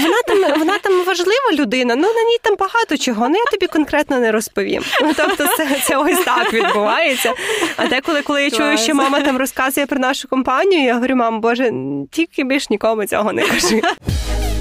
вона 0.02 0.22
там 0.28 0.60
вона 0.60 0.78
там 0.78 1.06
важлива 1.06 1.52
людина. 1.54 1.96
Ну 1.96 2.02
на 2.02 2.24
ній 2.24 2.38
там 2.42 2.56
багато 2.60 2.98
чого. 2.98 3.30
Ну 3.30 3.36
я 3.36 3.46
тобі 3.52 3.68
конкретно 3.68 4.20
не 4.20 4.32
розповім. 4.32 4.84
Ну 5.02 5.14
тобто, 5.18 5.48
це 5.58 5.68
це 5.84 5.98
ось 5.98 6.24
так 6.24 6.54
відбувається. 6.54 7.34
А 7.78 7.88
деколи, 7.88 8.22
коли 8.22 8.44
я 8.44 8.52
чую, 8.52 8.78
що 8.78 8.96
мама 8.96 9.22
там 9.22 9.35
розказує 9.38 9.88
про 9.88 10.00
нашу 10.00 10.28
компанію. 10.28 10.84
Я 10.84 10.94
говорю, 10.94 11.16
мам, 11.16 11.42
боже, 11.42 11.72
тільки 12.12 12.44
більш 12.44 12.70
нікому 12.70 13.06
цього 13.06 13.34
не 13.34 13.42
кажи. 13.42 13.82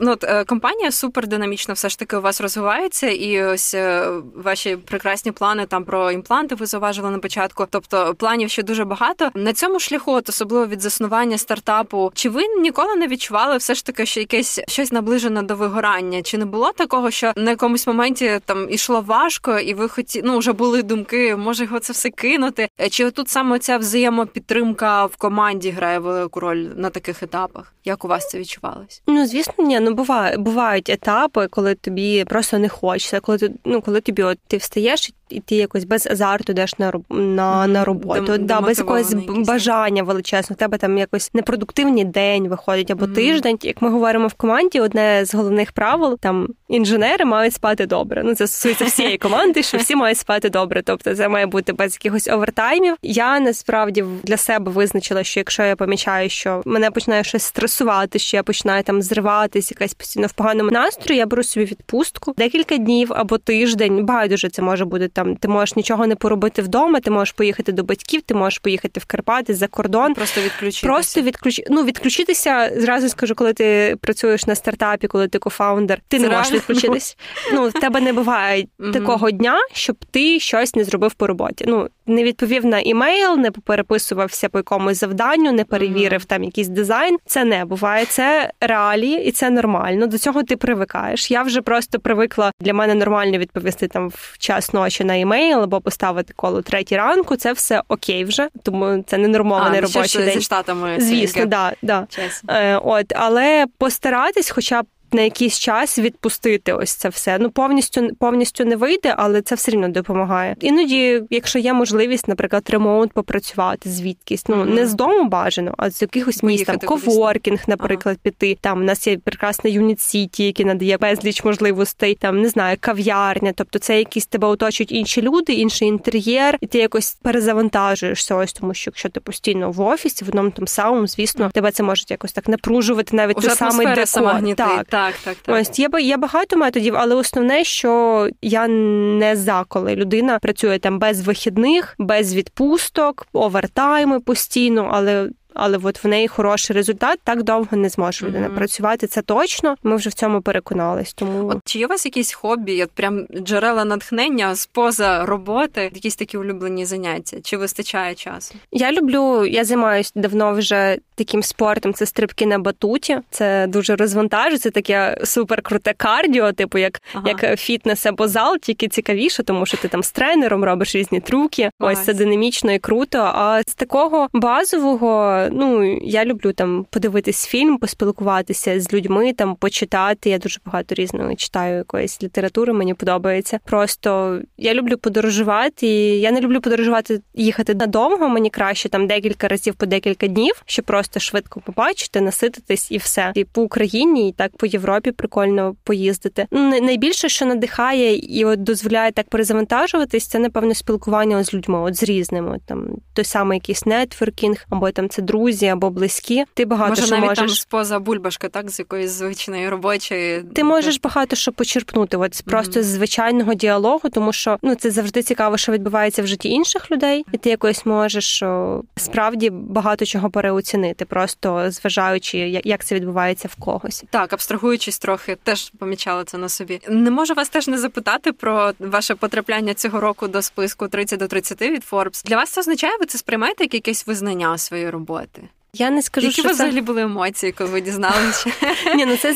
ну 0.00 0.12
от, 0.12 0.24
е, 0.24 0.44
компанія 0.44 0.90
супер 0.90 1.26
динамічно 1.26 1.74
все 1.74 1.88
ж 1.88 1.98
таки 1.98 2.16
у 2.16 2.20
вас 2.20 2.40
розвивається, 2.40 3.08
і 3.08 3.44
ось 3.44 3.74
е, 3.74 4.08
ваші 4.34 4.76
прекрасні 4.76 5.32
плани 5.32 5.66
там 5.66 5.84
про 5.84 6.10
імпланти 6.10 6.54
ви 6.54 6.66
зауважили 6.66 7.10
на 7.10 7.18
початку. 7.18 7.66
Тобто 7.70 8.14
планів 8.14 8.50
ще 8.50 8.62
дуже 8.62 8.84
багато. 8.84 9.30
На 9.34 9.52
цьому 9.52 9.80
шляху, 9.80 10.12
от 10.12 10.28
особливо 10.28 10.66
від 10.66 10.80
заснування 10.80 11.38
стартапу, 11.38 12.12
чи 12.14 12.28
ви 12.28 12.46
ніколи 12.46 12.96
не 12.96 13.06
відчували 13.06 13.56
все 13.56 13.74
ж 13.74 13.86
таки, 13.86 14.06
що 14.06 14.20
якесь 14.20 14.60
щось 14.68 14.92
наближене 14.92 15.42
до 15.42 15.56
вигорання? 15.56 16.22
Чи 16.22 16.38
не 16.38 16.44
було 16.44 16.72
такого, 16.72 17.10
що 17.10 17.32
на 17.36 17.50
якомусь 17.50 17.86
моменті 17.86 18.40
там 18.44 18.70
ішло 18.70 19.00
важко, 19.00 19.58
і 19.58 19.74
ви 19.74 19.88
хоті, 19.88 20.22
ну 20.24 20.38
вже 20.38 20.52
були 20.52 20.82
думки, 20.82 21.36
може 21.36 21.64
його 21.64 21.78
це 21.78 21.92
все 21.92 22.10
кинути? 22.10 22.68
Е, 22.80 22.88
чи 22.88 23.10
тут 23.10 23.28
саме 23.28 23.58
ця 23.58 23.78
взаємопідтримка 23.78 25.06
в 25.06 25.16
команді 25.16 25.70
грає 25.70 25.98
велику 25.98 26.40
роль 26.40 26.66
на 26.76 26.90
таких 26.90 27.22
етапах? 27.22 27.72
Як 27.84 28.04
у 28.04 28.08
вас 28.08 28.28
це 28.28 28.38
відчувалось? 28.38 29.02
Ну 29.06 29.26
звісно, 29.26 29.54
ні. 29.58 29.80
Ну 29.80 29.89
ну 29.90 29.96
буває, 29.96 30.36
бувають 30.36 30.90
етапи, 30.90 31.46
коли 31.50 31.74
тобі 31.74 32.24
просто 32.24 32.58
не 32.58 32.68
хочеться, 32.68 33.20
коли 33.20 33.38
ти 33.38 33.50
ну 33.64 33.80
коли 33.80 34.00
тобі 34.00 34.22
от 34.22 34.38
ти 34.48 34.56
встаєш 34.56 35.12
і 35.30 35.40
ти 35.40 35.54
якось 35.54 35.84
без 35.84 36.06
азарту 36.06 36.52
йдеш 36.52 36.78
на 36.78 36.92
на, 37.10 37.66
на 37.66 37.84
роботу, 37.84 38.32
Дем, 38.32 38.46
да, 38.46 38.60
без 38.60 38.78
якогось 38.78 39.14
бажання 39.28 40.02
величезного. 40.02 40.58
Тебе 40.58 40.78
там 40.78 40.98
якось 40.98 41.34
непродуктивний 41.34 42.04
день 42.04 42.48
виходить 42.48 42.90
або 42.90 43.04
mm-hmm. 43.04 43.14
тиждень. 43.14 43.58
Як 43.62 43.82
ми 43.82 43.90
говоримо 43.90 44.26
в 44.26 44.34
команді, 44.34 44.80
одне 44.80 45.24
з 45.24 45.34
головних 45.34 45.72
правил 45.72 46.18
там 46.18 46.48
інженери 46.68 47.24
мають 47.24 47.54
спати 47.54 47.86
добре. 47.86 48.22
Ну 48.24 48.34
це 48.34 48.46
стосується 48.46 48.84
всієї 48.84 49.18
команди, 49.18 49.62
що 49.62 49.78
всі 49.78 49.96
мають 49.96 50.18
спати 50.18 50.50
добре. 50.50 50.82
Тобто 50.82 51.14
це 51.14 51.28
має 51.28 51.46
бути 51.46 51.72
без 51.72 51.94
якихось 51.94 52.28
овертаймів. 52.28 52.96
Я 53.02 53.40
насправді 53.40 54.04
для 54.22 54.36
себе 54.36 54.70
визначила, 54.70 55.24
що 55.24 55.40
якщо 55.40 55.62
я 55.62 55.76
помічаю, 55.76 56.28
що 56.28 56.62
мене 56.64 56.90
починає 56.90 57.24
щось 57.24 57.42
стресувати, 57.42 58.18
що 58.18 58.36
я 58.36 58.42
починаю 58.42 58.82
там 58.82 59.02
зриватись, 59.02 59.70
якась 59.80 59.94
постійно 59.94 60.26
в 60.26 60.32
поганому 60.32 60.70
настрої, 60.70 61.18
я 61.18 61.26
беру 61.26 61.42
собі 61.42 61.66
відпустку 61.66 62.34
декілька 62.36 62.76
днів 62.76 63.12
або 63.12 63.38
тиждень. 63.38 64.06
Байдуже 64.06 64.50
це 64.50 64.62
може 64.62 64.84
бути 64.84 65.08
там. 65.08 65.36
Ти 65.36 65.48
можеш 65.48 65.76
нічого 65.76 66.06
не 66.06 66.16
поробити 66.16 66.62
вдома, 66.62 67.00
ти 67.00 67.10
можеш 67.10 67.32
поїхати 67.32 67.72
до 67.72 67.82
батьків, 67.82 68.22
ти 68.22 68.34
можеш 68.34 68.58
поїхати 68.58 69.00
в 69.00 69.04
Карпати 69.04 69.54
за 69.54 69.66
кордон. 69.66 70.14
Просто 70.14 70.40
відключитися. 70.40 70.86
Просто 70.86 71.20
відключ... 71.20 71.60
ну, 71.70 71.84
відключитися. 71.84 72.72
Зразу 72.76 73.08
скажу, 73.08 73.34
коли 73.34 73.52
ти 73.52 73.96
працюєш 74.00 74.46
на 74.46 74.54
стартапі, 74.54 75.06
коли 75.06 75.28
ти 75.28 75.38
кофаундер, 75.38 76.00
ти 76.08 76.18
це 76.18 76.28
не 76.28 76.36
можеш 76.36 76.52
відключитись. 76.52 77.16
Ну 77.52 77.68
в 77.68 77.72
тебе 77.72 78.00
не 78.00 78.12
буває 78.12 78.66
такого 78.92 79.30
дня, 79.30 79.58
щоб 79.72 79.96
ти 80.10 80.40
щось 80.40 80.74
не 80.74 80.84
зробив 80.84 81.14
по 81.14 81.26
роботі. 81.26 81.64
Ну 81.68 81.88
не 82.10 82.22
відповів 82.22 82.66
на 82.66 82.80
імейл, 82.80 83.36
не 83.36 83.50
переписувався 83.50 84.48
по 84.48 84.58
якомусь 84.58 85.00
завданню, 85.00 85.52
не 85.52 85.64
перевірив 85.64 86.20
mm-hmm. 86.20 86.26
там 86.26 86.44
якийсь 86.44 86.68
дизайн. 86.68 87.16
Це 87.26 87.44
не 87.44 87.64
буває. 87.64 88.04
Це 88.04 88.50
реалії, 88.60 89.24
і 89.24 89.32
це 89.32 89.50
нормально. 89.50 90.06
До 90.06 90.18
цього 90.18 90.42
ти 90.42 90.56
привикаєш. 90.56 91.30
Я 91.30 91.42
вже 91.42 91.62
просто 91.62 92.00
привикла 92.00 92.52
для 92.60 92.74
мене 92.74 92.94
нормально 92.94 93.38
відповісти 93.38 93.88
там 93.88 94.08
в 94.08 94.38
час 94.38 94.72
ночі 94.72 95.04
на 95.04 95.14
імейл 95.14 95.62
або 95.62 95.80
поставити 95.80 96.32
коло 96.36 96.62
третій 96.62 96.96
ранку. 96.96 97.36
Це 97.36 97.52
все 97.52 97.82
окей 97.88 98.24
вже, 98.24 98.48
тому 98.62 99.04
це 99.06 99.18
не 99.18 99.28
нормований 99.28 99.80
робочий 99.80 100.24
день. 100.24 100.34
зі 100.34 100.40
штатами. 100.40 100.96
Звісно, 100.98 101.46
да, 101.46 101.72
да. 101.82 102.06
Е, 102.48 102.76
От, 102.76 103.12
але 103.16 103.66
постаратись, 103.78 104.50
хоча 104.50 104.82
б 104.82 104.86
на 105.14 105.22
якийсь 105.22 105.58
час 105.58 105.98
відпустити 105.98 106.72
ось 106.72 106.92
це 106.92 107.08
все. 107.08 107.38
Ну 107.38 107.50
повністю 107.50 108.10
повністю 108.18 108.64
не 108.64 108.76
вийде, 108.76 109.14
але 109.18 109.42
це 109.42 109.54
все 109.54 109.72
рівно 109.72 109.88
допомагає. 109.88 110.56
Іноді, 110.60 111.22
якщо 111.30 111.58
є 111.58 111.72
можливість, 111.72 112.28
наприклад, 112.28 112.70
ремонт 112.70 113.12
попрацювати 113.12 113.90
звідкись, 113.90 114.48
ну 114.48 114.56
mm-hmm. 114.56 114.74
не 114.74 114.86
з 114.86 114.94
дому 114.94 115.28
бажано, 115.28 115.74
а 115.78 115.90
з 115.90 116.02
якихось 116.02 116.42
місць 116.42 116.64
там 116.64 116.78
коворкінг, 116.78 117.60
наприклад, 117.66 118.18
ага. 118.24 118.30
піти. 118.30 118.58
Там 118.60 118.80
у 118.80 118.84
нас 118.84 119.06
є 119.06 119.18
прекрасна 119.18 119.70
юніт 119.70 120.00
сіті, 120.00 120.44
який 120.44 120.66
надає 120.66 120.96
безліч 120.96 121.44
можливостей. 121.44 122.14
Там 122.14 122.40
не 122.42 122.48
знаю, 122.48 122.76
кав'ярня. 122.80 123.52
Тобто, 123.56 123.78
це 123.78 123.98
якісь 123.98 124.26
тебе 124.26 124.48
оточують 124.48 124.92
інші 124.92 125.22
люди, 125.22 125.52
інший 125.52 125.88
інтер'єр, 125.88 126.58
і 126.60 126.66
ти 126.66 126.78
якось 126.78 127.14
перезавантажуєшся. 127.22 128.34
Ось 128.34 128.52
тому, 128.52 128.74
що 128.74 128.88
якщо 128.88 129.08
ти 129.08 129.20
постійно 129.20 129.70
в 129.70 129.80
офісі, 129.80 130.24
в 130.24 130.28
одному 130.28 130.50
тому 130.50 130.66
самому, 130.66 131.06
звісно, 131.06 131.50
тебе 131.54 131.70
це 131.70 131.82
може 131.82 132.04
якось 132.08 132.32
так 132.32 132.48
напружувати, 132.48 133.16
навіть 133.16 133.36
той 133.36 133.50
самий 133.50 133.86
декор. 133.86 134.06
Так, 134.54 134.86
так, 135.00 135.14
так, 135.24 135.36
так. 135.36 135.56
Ось 135.60 135.78
є 135.78 135.88
є 136.00 136.16
багато 136.16 136.56
методів, 136.56 136.94
але 136.96 137.14
основне, 137.14 137.64
що 137.64 138.28
я 138.42 138.68
не 138.68 139.36
за 139.36 139.64
коли 139.68 139.96
людина 139.96 140.38
працює 140.38 140.78
там 140.78 140.98
без 140.98 141.20
вихідних, 141.20 141.94
без 141.98 142.34
відпусток, 142.34 143.26
овертайми 143.32 144.20
постійно, 144.20 144.90
але 144.92 145.28
але 145.54 145.78
от 145.82 146.04
в 146.04 146.08
неї 146.08 146.28
хороший 146.28 146.76
результат 146.76 147.18
так 147.24 147.42
довго 147.42 147.76
не 147.76 147.88
зможе 147.88 148.26
людина 148.26 148.48
mm-hmm. 148.48 148.54
працювати. 148.54 149.06
Це 149.06 149.22
точно. 149.22 149.76
Ми 149.82 149.96
вже 149.96 150.10
в 150.10 150.14
цьому 150.14 150.42
переконались. 150.42 151.12
Тому 151.12 151.48
от 151.48 151.58
чи 151.64 151.78
є 151.78 151.86
у 151.86 151.88
вас 151.88 152.04
якісь 152.04 152.32
хобі, 152.32 152.82
от 152.84 152.90
прям 152.90 153.26
джерела 153.42 153.84
натхнення 153.84 154.56
споза 154.56 155.26
роботи, 155.26 155.90
якісь 155.94 156.16
такі 156.16 156.38
улюблені 156.38 156.84
заняття? 156.84 157.36
Чи 157.42 157.56
вистачає 157.56 158.14
часу? 158.14 158.54
Я 158.72 158.92
люблю, 158.92 159.46
я 159.46 159.64
займаюся 159.64 160.12
давно 160.14 160.52
вже 160.52 160.98
таким 161.14 161.42
спортом. 161.42 161.94
Це 161.94 162.06
стрибки 162.06 162.46
на 162.46 162.58
батуті. 162.58 163.18
Це 163.30 163.66
дуже 163.66 163.96
розвантажує, 163.96 164.58
це 164.58 164.70
таке 164.70 165.18
супер 165.24 165.62
круте 165.62 165.94
кардіо, 165.96 166.52
типу 166.52 166.78
як 166.78 167.02
ага. 167.14 167.28
як 167.28 167.58
фітнес 167.60 168.06
або 168.06 168.28
зал, 168.28 168.58
тільки 168.58 168.88
цікавіше, 168.88 169.42
тому 169.42 169.66
що 169.66 169.76
ти 169.76 169.88
там 169.88 170.02
з 170.02 170.12
тренером 170.12 170.64
робиш 170.64 170.94
різні 170.94 171.20
трюки. 171.20 171.70
Ось, 171.78 171.98
Ось 171.98 172.04
це 172.04 172.14
динамічно 172.14 172.72
і 172.72 172.78
круто. 172.78 173.18
А 173.18 173.62
з 173.66 173.74
такого 173.74 174.28
базового 174.32 175.48
ну 175.52 175.98
я 176.02 176.24
люблю 176.24 176.52
там 176.52 176.86
подивитись 176.90 177.46
фільм, 177.46 177.78
поспілкуватися 177.78 178.80
з 178.80 178.92
людьми, 178.92 179.32
там 179.32 179.56
почитати. 179.56 180.30
Я 180.30 180.38
дуже 180.38 180.60
багато 180.66 180.94
різного 180.94 181.34
читаю 181.34 181.76
якоїсь 181.76 182.22
літератури. 182.22 182.72
Мені 182.72 182.94
подобається. 182.94 183.60
Просто 183.64 184.40
я 184.58 184.74
люблю 184.74 184.96
подорожувати. 184.96 185.86
і 185.86 186.20
Я 186.20 186.30
не 186.30 186.40
люблю 186.40 186.60
подорожувати, 186.60 187.20
їхати 187.34 187.74
надовго. 187.74 188.28
Мені 188.28 188.50
краще 188.50 188.88
там 188.88 189.06
декілька 189.06 189.48
разів 189.48 189.74
по 189.74 189.86
декілька 189.86 190.26
днів, 190.26 190.62
щоб 190.66 190.84
просто 190.84 191.20
швидко 191.20 191.60
побачити, 191.60 192.20
насититись 192.20 192.90
і 192.90 192.96
все. 192.96 193.32
І 193.34 193.44
по 193.44 193.62
Україні, 193.62 194.28
і 194.28 194.32
так 194.32 194.56
по 194.56 194.66
Європі 194.66 195.12
прикольно 195.12 195.76
поїздити. 195.84 196.46
Ну 196.50 196.80
найбільше, 196.80 197.28
що 197.28 197.46
надихає 197.46 198.16
і 198.16 198.44
от 198.44 198.62
дозволяє 198.62 199.12
так 199.12 199.28
перезавантажуватись, 199.28 200.26
це 200.26 200.38
напевно 200.38 200.74
спілкування 200.74 201.44
з 201.44 201.54
людьми, 201.54 201.78
от 201.78 201.96
з 201.96 202.02
різними. 202.02 202.58
Там 202.66 202.88
той 203.14 203.24
самий 203.24 203.56
якийсь 203.56 203.86
нетворкінг, 203.86 204.66
або 204.70 204.90
там 204.90 205.08
це 205.08 205.22
друзі 205.30 205.66
або 205.66 205.90
близькі. 205.90 206.44
Ти 206.54 206.64
багато 206.64 206.90
Може, 206.90 207.02
що 207.02 207.14
навіть 207.14 207.28
можеш... 207.28 207.38
там 207.38 207.48
споза 207.48 207.98
бульбашки, 207.98 208.48
так 208.48 208.70
з 208.70 208.78
якоїсь 208.78 209.10
звичної 209.10 209.68
робочої. 209.68 210.44
Ти 210.54 210.64
можеш 210.64 211.00
багато 211.00 211.36
що 211.36 211.52
почерпнути, 211.52 212.16
от 212.16 212.32
mm-hmm. 212.32 212.44
просто 212.44 212.82
з 212.82 212.86
звичайного 212.86 213.54
діалогу, 213.54 214.08
тому 214.08 214.32
що 214.32 214.58
ну 214.62 214.74
це 214.74 214.90
завжди 214.90 215.22
цікаво, 215.22 215.56
що 215.56 215.72
відбувається 215.72 216.22
в 216.22 216.26
житті 216.26 216.48
інших 216.48 216.90
людей, 216.90 217.24
і 217.32 217.38
ти 217.38 217.50
якось 217.50 217.86
можеш 217.86 218.42
о, 218.42 218.82
справді 218.96 219.50
багато 219.50 220.04
чого 220.04 220.30
переоцінити, 220.30 221.04
просто 221.04 221.70
зважаючи, 221.70 222.38
як 222.64 222.84
це 222.84 222.94
відбувається 222.94 223.48
в 223.48 223.54
когось. 223.54 224.04
Так, 224.10 224.32
абстрагуючись 224.32 224.98
трохи, 224.98 225.36
теж 225.42 225.72
помічала 225.78 226.24
це 226.24 226.38
на 226.38 226.48
собі. 226.48 226.80
Не 226.88 227.10
можу 227.10 227.34
вас 227.34 227.48
теж 227.48 227.68
не 227.68 227.78
запитати 227.78 228.32
про 228.32 228.72
ваше 228.78 229.14
потрапляння 229.14 229.74
цього 229.74 230.00
року 230.00 230.28
до 230.28 230.42
списку 230.42 230.88
30 230.88 231.18
до 231.18 231.26
30 231.26 231.62
від 231.62 231.84
Forbes. 231.90 232.26
Для 232.26 232.36
вас 232.36 232.50
це 232.50 232.60
означає, 232.60 232.92
ви 233.00 233.06
це 233.06 233.18
сприймаєте 233.18 233.64
як 233.64 233.74
якесь 233.74 234.06
визнання 234.06 234.58
своєї 234.58 234.90
роботи? 234.90 235.19
Роботи. 235.20 235.42
Я 235.72 235.90
не 235.90 236.02
скажу, 236.02 236.26
Які 236.26 236.40
що 236.40 236.48
це... 236.48 236.54
взагалі 236.54 236.80
були 236.80 237.02
емоції, 237.02 237.52
коли 237.52 237.70
ви 237.70 237.80
дізналися? 237.80 238.50
Ні, 238.96 239.06
ну 239.06 239.16
це 239.16 239.34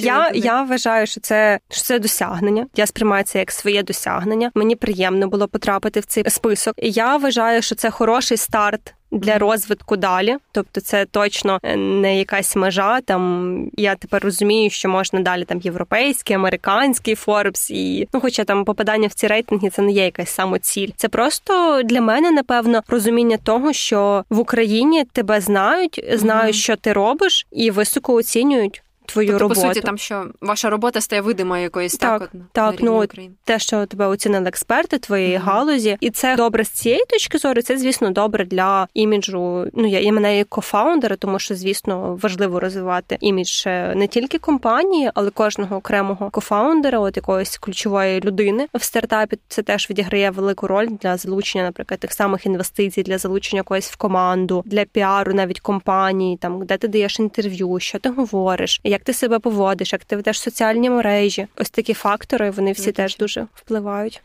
я, 0.00 0.30
я 0.34 0.62
вважаю, 0.62 1.06
що 1.06 1.20
це 1.20 1.58
що 1.70 1.82
це 1.82 1.98
досягнення. 1.98 2.66
Я 2.76 2.86
сприймаю 2.86 3.24
це 3.24 3.38
як 3.38 3.52
своє 3.52 3.82
досягнення. 3.82 4.50
Мені 4.54 4.76
приємно 4.76 5.28
було 5.28 5.48
потрапити 5.48 6.00
в 6.00 6.04
цей 6.04 6.30
список. 6.30 6.74
Я 6.78 7.16
вважаю, 7.16 7.62
що 7.62 7.74
це 7.74 7.90
хороший 7.90 8.36
старт 8.36 8.94
для 9.10 9.38
розвитку 9.38 9.96
далі. 9.96 10.36
Тобто, 10.52 10.80
це 10.80 11.04
точно 11.04 11.58
е, 11.62 11.76
не 11.76 12.18
якась 12.18 12.56
межа. 12.56 13.00
Там 13.00 13.70
я 13.76 13.94
тепер 13.94 14.24
розумію, 14.24 14.70
що 14.70 14.88
можна 14.88 15.20
далі 15.20 15.44
там 15.44 15.60
європейський, 15.60 16.36
американський 16.36 17.14
Форбс, 17.14 17.70
і 17.70 18.08
ну, 18.12 18.20
хоча 18.20 18.44
там 18.44 18.64
попадання 18.64 19.08
в 19.08 19.14
ці 19.14 19.26
рейтинги, 19.26 19.70
це 19.70 19.82
не 19.82 19.92
є 19.92 20.04
якась 20.04 20.30
самоціль. 20.30 20.90
Це 20.96 21.08
просто 21.08 21.82
для 21.84 22.00
мене, 22.00 22.30
напевно, 22.30 22.82
розуміння 22.88 23.36
того, 23.36 23.72
що 23.72 24.24
в 24.30 24.38
Україні 24.38 25.04
тебе 25.04 25.40
знають, 25.40 26.04
знають, 26.12 26.56
mm-hmm. 26.56 26.58
що 26.58 26.76
ти 26.76 26.92
робиш, 26.92 27.46
і 27.52 27.70
високо 27.70 28.14
оцінюють 28.14 28.82
твою 29.12 29.28
тобто, 29.28 29.42
роботу. 29.42 29.60
По 29.60 29.68
суті, 29.68 29.80
там 29.80 29.98
що 29.98 30.26
ваша 30.40 30.70
робота 30.70 31.00
стає 31.00 31.22
видимою 31.22 31.62
якоюсь 31.62 31.94
так, 31.94 32.20
так, 32.20 32.30
так 32.52 32.80
на 32.80 32.90
ну 32.90 33.02
України. 33.02 33.34
те, 33.44 33.58
що 33.58 33.86
тебе 33.86 34.06
оцінили 34.06 34.48
експерти 34.48 34.98
твоєї 34.98 35.36
mm-hmm. 35.36 35.42
галузі, 35.42 35.96
і 36.00 36.10
це 36.10 36.36
добре 36.36 36.64
з 36.64 36.68
цієї 36.68 37.04
точки 37.08 37.38
зору. 37.38 37.62
Це 37.62 37.78
звісно 37.78 38.10
добре 38.10 38.44
для 38.44 38.88
іміджу. 38.94 39.66
Ну 39.74 39.86
я 39.86 40.00
і 40.00 40.12
мене 40.12 40.38
як 40.38 40.48
кофаундера, 40.48 41.16
тому 41.16 41.38
що 41.38 41.54
звісно 41.54 42.18
важливо 42.22 42.60
розвивати 42.60 43.16
імідж 43.20 43.62
е, 43.66 43.94
не 43.96 44.06
тільки 44.06 44.38
компанії, 44.38 45.10
але 45.14 45.30
кожного 45.30 45.76
окремого 45.76 46.30
кофаундера, 46.30 46.98
от 46.98 47.16
якоїсь 47.16 47.58
ключової 47.58 48.20
людини 48.20 48.66
в 48.74 48.82
стартапі. 48.82 49.38
Це 49.48 49.62
теж 49.62 49.90
відіграє 49.90 50.30
велику 50.30 50.66
роль 50.66 50.88
для 51.00 51.16
залучення, 51.16 51.64
наприклад, 51.64 52.00
тих 52.00 52.12
самих 52.12 52.46
інвестицій, 52.46 53.02
для 53.02 53.18
залучення 53.18 53.62
когось 53.62 53.90
в 53.90 53.96
команду, 53.96 54.62
для 54.66 54.84
піару, 54.84 55.34
навіть 55.34 55.60
компанії, 55.60 56.36
там 56.36 56.66
де 56.66 56.76
ти 56.76 56.88
даєш 56.88 57.20
інтерв'ю, 57.20 57.78
що 57.80 57.98
ти 57.98 58.08
говориш, 58.08 58.80
як 58.84 58.99
як 59.00 59.04
ти 59.04 59.12
себе 59.12 59.38
поводиш, 59.38 59.92
як 59.92 60.04
ти 60.04 60.16
ведеш 60.16 60.40
соціальні 60.40 60.90
мережі. 60.90 61.46
Ось 61.56 61.70
такі 61.70 61.94
фактори 61.94 62.50
вони 62.50 62.72
всі 62.72 62.92
теж 62.92 63.16
дуже 63.16 63.46
впливають. 63.54 64.22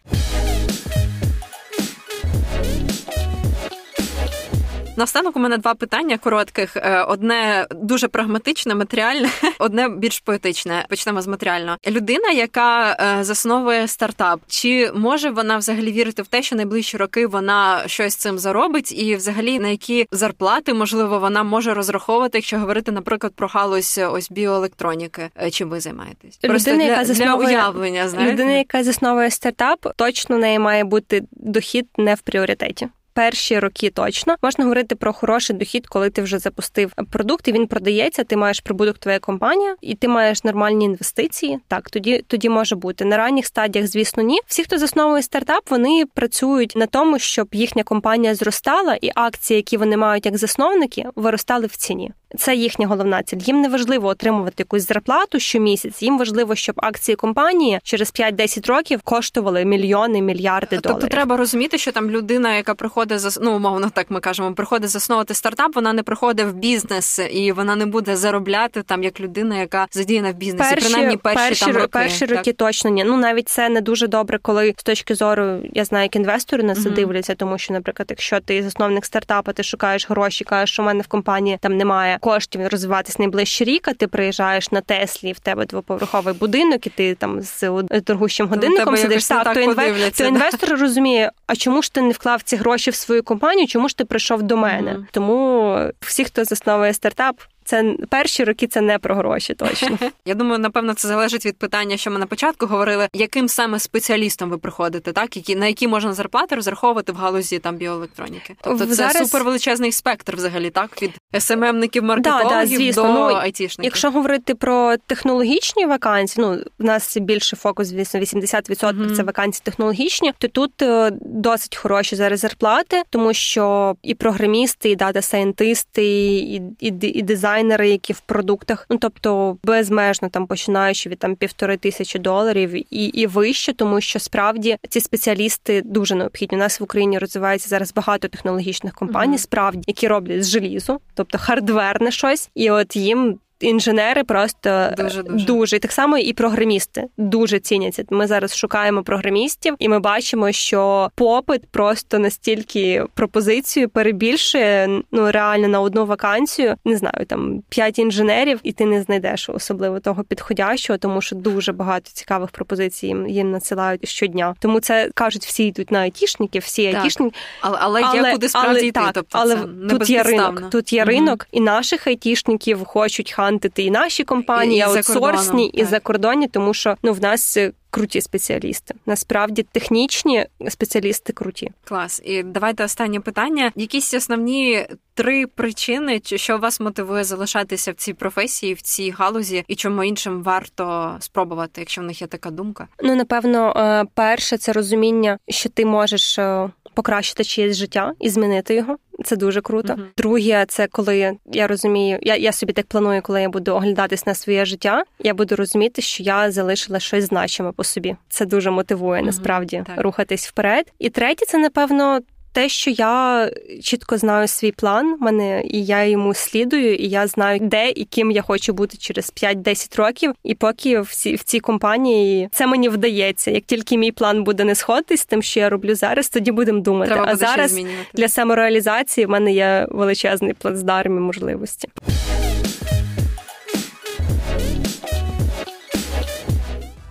Наостанок 4.97 5.37
у 5.37 5.39
мене 5.39 5.57
два 5.57 5.73
питання 5.73 6.17
коротких: 6.17 6.77
е, 6.77 7.01
одне 7.01 7.67
дуже 7.71 8.07
прагматичне, 8.07 8.75
матеріальне, 8.75 9.29
одне 9.59 9.89
більш 9.89 10.19
поетичне. 10.19 10.85
Почнемо 10.89 11.21
з 11.21 11.27
матеріального. 11.27 11.77
Людина, 11.87 12.29
яка 12.31 12.97
е, 13.19 13.23
засновує 13.23 13.87
стартап, 13.87 14.39
чи 14.47 14.91
може 14.95 15.29
вона 15.29 15.57
взагалі 15.57 15.91
вірити 15.91 16.21
в 16.21 16.27
те, 16.27 16.43
що 16.43 16.55
найближчі 16.55 16.97
роки 16.97 17.27
вона 17.27 17.83
щось 17.87 18.15
цим 18.15 18.39
заробить, 18.39 18.91
і 18.99 19.15
взагалі 19.15 19.59
на 19.59 19.67
які 19.67 20.07
зарплати 20.11 20.73
можливо 20.73 21.19
вона 21.19 21.43
може 21.43 21.73
розраховувати, 21.73 22.37
якщо 22.37 22.59
говорити, 22.59 22.91
наприклад, 22.91 23.33
про 23.35 23.47
галузь 23.47 23.99
ось 24.11 24.31
біоелектроніки. 24.31 25.29
Чим 25.51 25.69
ви 25.69 25.79
займаєтесь? 25.79 26.37
Просто 26.37 26.71
людина, 26.71 26.85
для, 26.85 26.91
яка 26.91 27.05
засновує, 27.05 27.47
для 27.47 27.55
уявлення, 27.55 28.09
знаєте? 28.09 28.33
людина, 28.33 28.51
яка 28.51 28.83
засновує 28.83 29.31
стартап, 29.31 29.93
точно 29.95 30.37
неї 30.37 30.59
має 30.59 30.83
бути 30.83 31.23
дохід 31.31 31.87
не 31.97 32.15
в 32.15 32.21
пріоритеті 32.21 32.87
перші 33.15 33.59
роки 33.59 33.89
точно 33.89 34.35
можна 34.41 34.63
говорити 34.63 34.95
про 34.95 35.13
хороший 35.13 35.55
дохід, 35.55 35.87
коли 35.87 36.09
ти 36.09 36.21
вже 36.21 36.39
запустив 36.39 36.91
продукт 37.11 37.47
і 37.47 37.51
він 37.51 37.67
продається. 37.67 38.23
Ти 38.23 38.37
маєш 38.37 38.59
прибуток 38.59 38.97
твоя 38.97 39.19
компанія, 39.19 39.75
і 39.81 39.95
ти 39.95 40.07
маєш 40.07 40.43
нормальні 40.43 40.85
інвестиції. 40.85 41.59
Так, 41.67 41.89
тоді 41.89 42.23
тоді 42.27 42.49
може 42.49 42.75
бути 42.75 43.05
на 43.05 43.17
ранніх 43.17 43.45
стадіях, 43.45 43.87
звісно, 43.87 44.23
ні. 44.23 44.39
Всі, 44.47 44.63
хто 44.63 44.77
засновує 44.77 45.23
стартап, 45.23 45.69
вони 45.69 46.03
працюють 46.13 46.75
на 46.75 46.85
тому, 46.85 47.19
щоб 47.19 47.47
їхня 47.51 47.83
компанія 47.83 48.35
зростала, 48.35 48.97
і 49.01 49.11
акції, 49.15 49.55
які 49.55 49.77
вони 49.77 49.97
мають 49.97 50.25
як 50.25 50.37
засновники, 50.37 51.05
виростали 51.15 51.67
в 51.67 51.75
ціні. 51.75 52.11
Це 52.37 52.55
їхня 52.55 52.87
головна 52.87 53.23
ціль. 53.23 53.37
Їм 53.37 53.61
не 53.61 53.69
важливо 53.69 54.07
отримувати 54.07 54.55
якусь 54.57 54.87
зарплату 54.87 55.39
щомісяць. 55.39 56.01
Їм 56.01 56.17
важливо, 56.17 56.55
щоб 56.55 56.75
акції 56.77 57.15
компанії 57.15 57.79
через 57.83 58.13
5-10 58.13 58.67
років 58.67 59.01
коштували 59.01 59.65
мільйони, 59.65 60.21
мільярди 60.21 60.67
тобто 60.69 60.89
доларів. 60.89 61.01
Тобто 61.01 61.15
треба 61.15 61.37
розуміти, 61.37 61.77
що 61.77 61.91
там 61.91 62.09
людина, 62.09 62.55
яка 62.55 62.75
приходить 62.75 63.19
за 63.19 63.41
ну, 63.41 63.55
умовно, 63.55 63.89
так 63.89 64.11
ми 64.11 64.19
кажемо, 64.19 64.53
приходить 64.53 64.89
засновувати 64.89 65.33
стартап. 65.33 65.75
Вона 65.75 65.93
не 65.93 66.03
приходить 66.03 66.45
в 66.45 66.53
бізнес 66.53 67.19
і 67.31 67.51
вона 67.51 67.75
не 67.75 67.85
буде 67.85 68.15
заробляти 68.15 68.83
там 68.83 69.03
як 69.03 69.19
людина, 69.19 69.59
яка 69.59 69.87
задіяна 69.91 70.31
в 70.31 70.35
бізнесі. 70.35 70.69
Перші, 70.75 70.89
принаймні 70.89 71.17
перші, 71.17 71.37
перші 71.37 71.65
там 71.65 71.75
роки. 71.75 71.87
Перші 71.87 72.27
так? 72.27 72.55
точно 72.55 72.89
ні. 72.89 73.03
Ну 73.03 73.17
навіть 73.17 73.49
це 73.49 73.69
не 73.69 73.81
дуже 73.81 74.07
добре, 74.07 74.37
коли 74.41 74.73
з 74.77 74.83
точки 74.83 75.15
зору 75.15 75.59
я 75.73 75.85
знаю, 75.85 76.03
як 76.03 76.15
інвестори 76.15 76.63
на 76.63 76.75
це 76.75 76.81
mm-hmm. 76.81 76.93
дивляться, 76.93 77.35
тому 77.35 77.57
що, 77.57 77.73
наприклад, 77.73 78.07
якщо 78.09 78.39
ти 78.39 78.63
засновник 78.63 79.05
стартапа, 79.05 79.53
ти 79.53 79.63
шукаєш 79.63 80.09
гроші, 80.09 80.43
кажеш, 80.43 80.71
що 80.73 80.83
в 80.83 80.85
мене 80.85 81.01
в 81.01 81.07
компанії 81.07 81.57
там 81.61 81.77
немає 81.77 82.17
коштів 82.25 82.67
розвиватись 82.67 83.19
найближчий 83.19 83.67
рік, 83.67 83.87
а 83.87 83.93
ти 83.93 84.07
приїжджаєш 84.07 84.71
на 84.71 84.81
Теслі, 84.81 85.31
в 85.31 85.39
тебе 85.39 85.65
двоповерховий 85.65 86.33
будинок, 86.33 86.87
і 86.87 86.89
ти 86.89 87.15
там 87.15 87.41
з 87.41 87.83
торгущим 88.05 88.47
годинником 88.47 88.97
сидиш. 88.97 89.27
Так, 89.27 89.53
то, 89.53 89.59
інве... 89.59 90.11
то 90.17 90.23
інвестор 90.23 90.69
розуміє, 90.69 91.31
а 91.47 91.55
чому 91.55 91.81
ж 91.81 91.93
ти 91.93 92.01
не 92.01 92.11
вклав 92.11 92.41
ці 92.41 92.55
гроші 92.55 92.91
в 92.91 92.95
свою 92.95 93.23
компанію? 93.23 93.67
Чому 93.67 93.89
ж 93.89 93.97
ти 93.97 94.05
прийшов 94.05 94.43
до 94.43 94.57
мене? 94.57 94.91
Mm-hmm. 94.91 95.05
Тому 95.11 95.77
всі, 95.99 96.23
хто 96.23 96.45
засновує 96.45 96.93
стартап, 96.93 97.41
це 97.65 97.95
перші 98.09 98.43
роки 98.43 98.67
це 98.67 98.81
не 98.81 98.99
про 98.99 99.15
гроші. 99.15 99.53
Точно 99.53 99.97
я 100.25 100.35
думаю, 100.35 100.59
напевно, 100.59 100.93
це 100.93 101.07
залежить 101.07 101.45
від 101.45 101.57
питання, 101.57 101.97
що 101.97 102.11
ми 102.11 102.19
на 102.19 102.25
початку 102.25 102.65
говорили, 102.65 103.07
яким 103.13 103.49
саме 103.49 103.79
спеціалістом 103.79 104.49
ви 104.49 104.57
приходите, 104.57 105.11
так 105.11 105.37
які 105.37 105.55
на 105.55 105.67
які 105.67 105.87
можна 105.87 106.13
зарплати 106.13 106.55
розраховувати 106.55 107.11
в 107.11 107.15
галузі 107.15 107.59
там 107.59 107.75
біоелектроніки. 107.75 108.55
Тобто 108.61 108.85
Зараз... 108.85 109.13
це 109.13 109.25
супервеличезний 109.25 109.91
спектр, 109.91 110.35
взагалі, 110.35 110.69
так 110.69 111.01
від 111.01 111.11
СММників, 111.39 112.03
маркетологів 112.03 112.49
да, 112.49 112.61
да, 112.61 112.65
звісно. 112.65 113.03
до 113.03 113.13
ну, 113.13 113.19
айтішників. 113.19 113.85
Якщо 113.85 114.11
говорити 114.11 114.55
про 114.55 114.97
технологічні 114.97 115.85
вакансії, 115.85 116.45
ну 116.45 116.57
в 116.79 116.83
нас 116.83 117.17
більше 117.17 117.55
фокус, 117.55 117.87
звісно, 117.87 118.19
80% 118.19 118.65
mm-hmm. 118.75 119.15
це 119.15 119.23
вакансії 119.23 119.61
технологічні, 119.65 120.33
то 120.37 120.47
тут 120.47 120.81
е, 120.81 121.11
досить 121.21 121.75
хороші 121.75 122.15
зараз 122.15 122.39
зарплати, 122.39 123.03
тому 123.09 123.33
що 123.33 123.95
і 124.03 124.15
програмісти, 124.15 124.89
і 124.89 124.95
дата-сайентисти, 124.95 126.05
і, 126.37 126.61
і, 126.79 126.93
і 127.01 127.21
дизайн 127.21 127.54
дизайнери, 127.55 127.89
які 127.89 128.13
в 128.13 128.19
продуктах, 128.19 128.85
ну 128.89 128.97
тобто 128.97 129.57
безмежно 129.63 130.29
там 130.29 130.47
починаючи 130.47 131.09
від 131.09 131.19
там 131.19 131.35
півтори 131.35 131.77
тисячі 131.77 132.19
доларів 132.19 132.73
і 132.93 133.05
і 133.05 133.27
вище, 133.27 133.73
тому 133.73 134.01
що 134.01 134.19
справді 134.19 134.77
ці 134.89 135.01
спеціалісти 135.01 135.81
дуже 135.85 136.15
необхідні. 136.15 136.57
У 136.57 136.59
нас 136.59 136.79
в 136.79 136.83
Україні 136.83 137.19
розвивається 137.19 137.69
зараз 137.69 137.93
багато 137.93 138.27
технологічних 138.27 138.93
компаній, 138.93 139.35
mm-hmm. 139.35 139.39
справді 139.39 139.83
які 139.87 140.07
роблять 140.07 140.43
з 140.43 140.49
желізу, 140.49 140.99
тобто 141.13 141.37
хардверне 141.37 142.11
щось, 142.11 142.49
і 142.55 142.71
от 142.71 142.95
їм 142.95 143.39
інженери 143.65 144.23
просто 144.23 144.89
дуже, 144.97 145.23
дуже 145.23 145.45
дуже 145.45 145.75
і 145.75 145.79
так 145.79 145.91
само 145.91 146.17
і 146.17 146.33
програмісти 146.33 147.03
дуже 147.17 147.59
ціняться. 147.59 148.03
Ми 148.09 148.27
зараз 148.27 148.57
шукаємо 148.57 149.03
програмістів, 149.03 149.75
і 149.79 149.89
ми 149.89 149.99
бачимо, 149.99 150.51
що 150.51 151.11
попит 151.15 151.67
просто 151.71 152.19
настільки 152.19 153.03
пропозицію 153.13 153.89
перебільшує 153.89 155.01
ну 155.11 155.31
реально 155.31 155.67
на 155.67 155.81
одну 155.81 156.05
вакансію. 156.05 156.75
Не 156.85 156.97
знаю, 156.97 157.25
там 157.27 157.63
п'ять 157.69 157.99
інженерів, 157.99 158.59
і 158.63 158.71
ти 158.71 158.85
не 158.85 159.01
знайдеш 159.01 159.49
особливо 159.49 159.99
того 159.99 160.23
підходящого, 160.23 160.97
тому 160.97 161.21
що 161.21 161.35
дуже 161.35 161.71
багато 161.71 162.11
цікавих 162.13 162.49
пропозицій 162.51 163.07
їм 163.07 163.27
їм 163.29 163.51
надсилають 163.51 164.07
щодня. 164.07 164.55
Тому 164.59 164.79
це 164.79 165.09
кажуть, 165.13 165.45
всі 165.45 165.67
йдуть 165.67 165.91
на 165.91 165.99
айтішників, 165.99 166.61
всі 166.61 166.85
так. 166.85 166.95
айтішники. 166.95 167.35
Але 167.61 167.77
але, 167.81 168.01
але 168.03 168.27
є 168.27 168.33
куди 168.33 168.49
справді 168.49 168.69
але, 168.69 168.79
йти, 168.79 168.91
так, 168.91 169.11
тобто 169.13 169.37
але 169.37 169.55
це 169.55 169.87
тут 169.89 170.09
є 170.09 170.23
ринок. 170.23 170.69
Тут 170.69 170.93
є 170.93 171.05
ринок, 171.05 171.47
і 171.51 171.61
наших 171.61 172.07
айтішників 172.07 172.85
хочуть 172.85 173.31
хантити 173.55 173.83
і 173.83 173.91
наші 173.91 174.23
компанії, 174.23 174.79
і 174.79 174.81
аутсорсні, 174.81 175.67
і 175.67 175.85
закордонні, 175.85 176.47
тому 176.47 176.73
що 176.73 176.95
ну 177.03 177.13
в 177.13 177.21
нас. 177.21 177.57
Круті 177.89 178.21
спеціалісти 178.21 178.95
насправді 179.05 179.63
технічні 179.63 180.47
спеціалісти 180.69 181.33
круті. 181.33 181.71
Клас, 181.83 182.21
і 182.25 182.43
давайте 182.43 182.83
останнє 182.83 183.19
питання. 183.19 183.71
Якісь 183.75 184.13
основні 184.13 184.87
три 185.13 185.47
причини, 185.47 186.21
що 186.23 186.57
вас 186.57 186.79
мотивує 186.79 187.23
залишатися 187.23 187.91
в 187.91 187.95
цій 187.95 188.13
професії, 188.13 188.73
в 188.73 188.81
цій 188.81 189.09
галузі, 189.09 189.63
і 189.67 189.75
чому 189.75 190.03
іншим 190.03 190.43
варто 190.43 191.15
спробувати, 191.19 191.81
якщо 191.81 192.01
в 192.01 192.03
них 192.03 192.21
є 192.21 192.27
така 192.27 192.51
думка? 192.51 192.87
Ну 193.03 193.15
напевно, 193.15 193.73
е, 193.77 194.05
перше 194.13 194.57
це 194.57 194.73
розуміння, 194.73 195.37
що 195.47 195.69
ти 195.69 195.85
можеш 195.85 196.39
е, 196.39 196.69
покращити 196.93 197.43
чиєсь 197.43 197.77
життя 197.77 198.13
і 198.19 198.29
змінити 198.29 198.75
його. 198.75 198.97
Це 199.25 199.35
дуже 199.35 199.61
круто. 199.61 199.93
Uh-huh. 199.93 200.05
Друге, 200.17 200.65
це 200.67 200.87
коли 200.87 201.37
я 201.51 201.67
розумію, 201.67 202.19
я 202.21 202.35
я 202.35 202.51
собі 202.51 202.73
так 202.73 202.85
планую, 202.85 203.21
коли 203.21 203.41
я 203.41 203.49
буду 203.49 203.71
оглядатись 203.71 204.25
на 204.25 204.35
своє 204.35 204.65
життя. 204.65 205.03
Я 205.19 205.33
буду 205.33 205.55
розуміти, 205.55 206.01
що 206.01 206.23
я 206.23 206.51
залишила 206.51 206.99
щось 206.99 207.23
значиме 207.23 207.71
по 207.71 207.83
собі. 207.83 208.15
Це 208.29 208.45
дуже 208.45 208.71
мотивує 208.71 209.21
uh-huh. 209.21 209.25
насправді 209.25 209.83
так. 209.87 210.01
рухатись 210.01 210.47
вперед. 210.47 210.91
І 210.99 211.09
третє, 211.09 211.45
це 211.45 211.57
напевно 211.57 212.19
те, 212.55 212.69
що 212.69 212.91
я 212.91 213.51
чітко 213.83 214.17
знаю 214.17 214.47
свій 214.47 214.71
план, 214.71 215.17
мене 215.19 215.63
і 215.65 215.85
я 215.85 216.05
йому 216.05 216.33
слідую, 216.33 216.95
і 216.95 217.07
я 217.07 217.27
знаю, 217.27 217.59
де 217.61 217.89
і 217.89 218.05
ким 218.05 218.31
я 218.31 218.41
хочу 218.41 218.73
бути 218.73 218.97
через 218.97 219.33
5-10 219.43 219.97
років. 219.97 220.33
І 220.43 220.55
поки 220.55 220.99
в 220.99 221.15
цій 221.15 221.35
в 221.35 221.43
цій 221.43 221.59
компанії 221.59 222.49
це 222.51 222.67
мені 222.67 222.89
вдається. 222.89 223.51
Як 223.51 223.63
тільки 223.63 223.97
мій 223.97 224.11
план 224.11 224.43
буде 224.43 224.63
не 224.63 224.75
сходитись 224.75 225.21
з 225.21 225.25
тим, 225.25 225.41
що 225.41 225.59
я 225.59 225.69
роблю 225.69 225.95
зараз, 225.95 226.29
тоді 226.29 226.51
будемо 226.51 226.79
думати. 226.79 227.11
Треба 227.11 227.27
а 227.31 227.35
зараз 227.35 227.79
для 228.13 228.27
самореалізації 228.27 229.25
в 229.25 229.29
мене 229.29 229.53
є 229.53 229.87
величезний 229.89 230.53
плацдарм 230.53 231.17
і 231.17 231.19
можливості. 231.19 231.89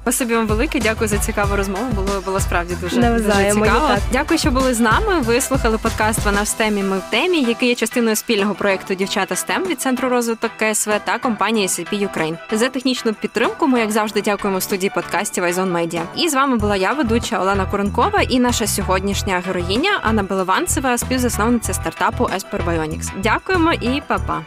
Спасибі 0.05 0.34
вам 0.34 0.46
велике, 0.46 0.80
дякую 0.80 1.09
за 1.09 1.18
цікаву 1.18 1.57
розмову. 1.57 1.84
Було 1.94 2.20
було 2.24 2.40
справді 2.40 2.74
дуже, 2.74 2.96
дуже 2.96 3.52
цікаво. 3.52 3.88
Дякую, 4.12 4.38
що 4.38 4.50
були 4.50 4.74
з 4.74 4.80
нами. 4.80 5.20
Ви 5.20 5.40
слухали 5.40 5.78
подкаст 5.78 6.24
Вона 6.24 6.42
в 6.42 6.48
стемі. 6.48 6.82
Ми 6.82 6.98
в 6.98 7.02
темі, 7.11 7.42
який 7.42 7.68
є 7.68 7.74
частиною 7.74 8.16
спільного 8.16 8.55
проєкту 8.55 8.94
Дівчата 8.94 9.34
STEM 9.34 9.66
від 9.66 9.80
центру 9.80 10.09
розвиток 10.09 10.50
КСВ 10.59 10.90
та 11.05 11.18
компанії 11.18 11.66
SAP 11.66 12.09
Ukraine. 12.09 12.36
За 12.52 12.68
технічну 12.68 13.14
підтримку. 13.14 13.66
Ми, 13.66 13.80
як 13.80 13.90
завжди, 13.90 14.22
дякуємо 14.22 14.61
студії 14.61 14.90
подкастів 14.94 15.44
Айзон 15.44 15.72
Медіа. 15.72 16.02
І 16.16 16.28
з 16.28 16.34
вами 16.34 16.57
була 16.57 16.76
я, 16.76 16.92
ведуча 16.92 17.38
Олена 17.38 17.66
Коронкова, 17.66 18.22
і 18.22 18.40
наша 18.40 18.66
сьогоднішня 18.66 19.42
героїня 19.46 20.00
Анна 20.02 20.22
Белованцева, 20.22 20.98
співзасновниця 20.98 21.74
стартапу 21.74 22.24
Esper 22.24 22.64
Bionics. 22.64 23.11
Дякуємо 23.22 23.72
і 23.72 24.02
па-па! 24.07 24.42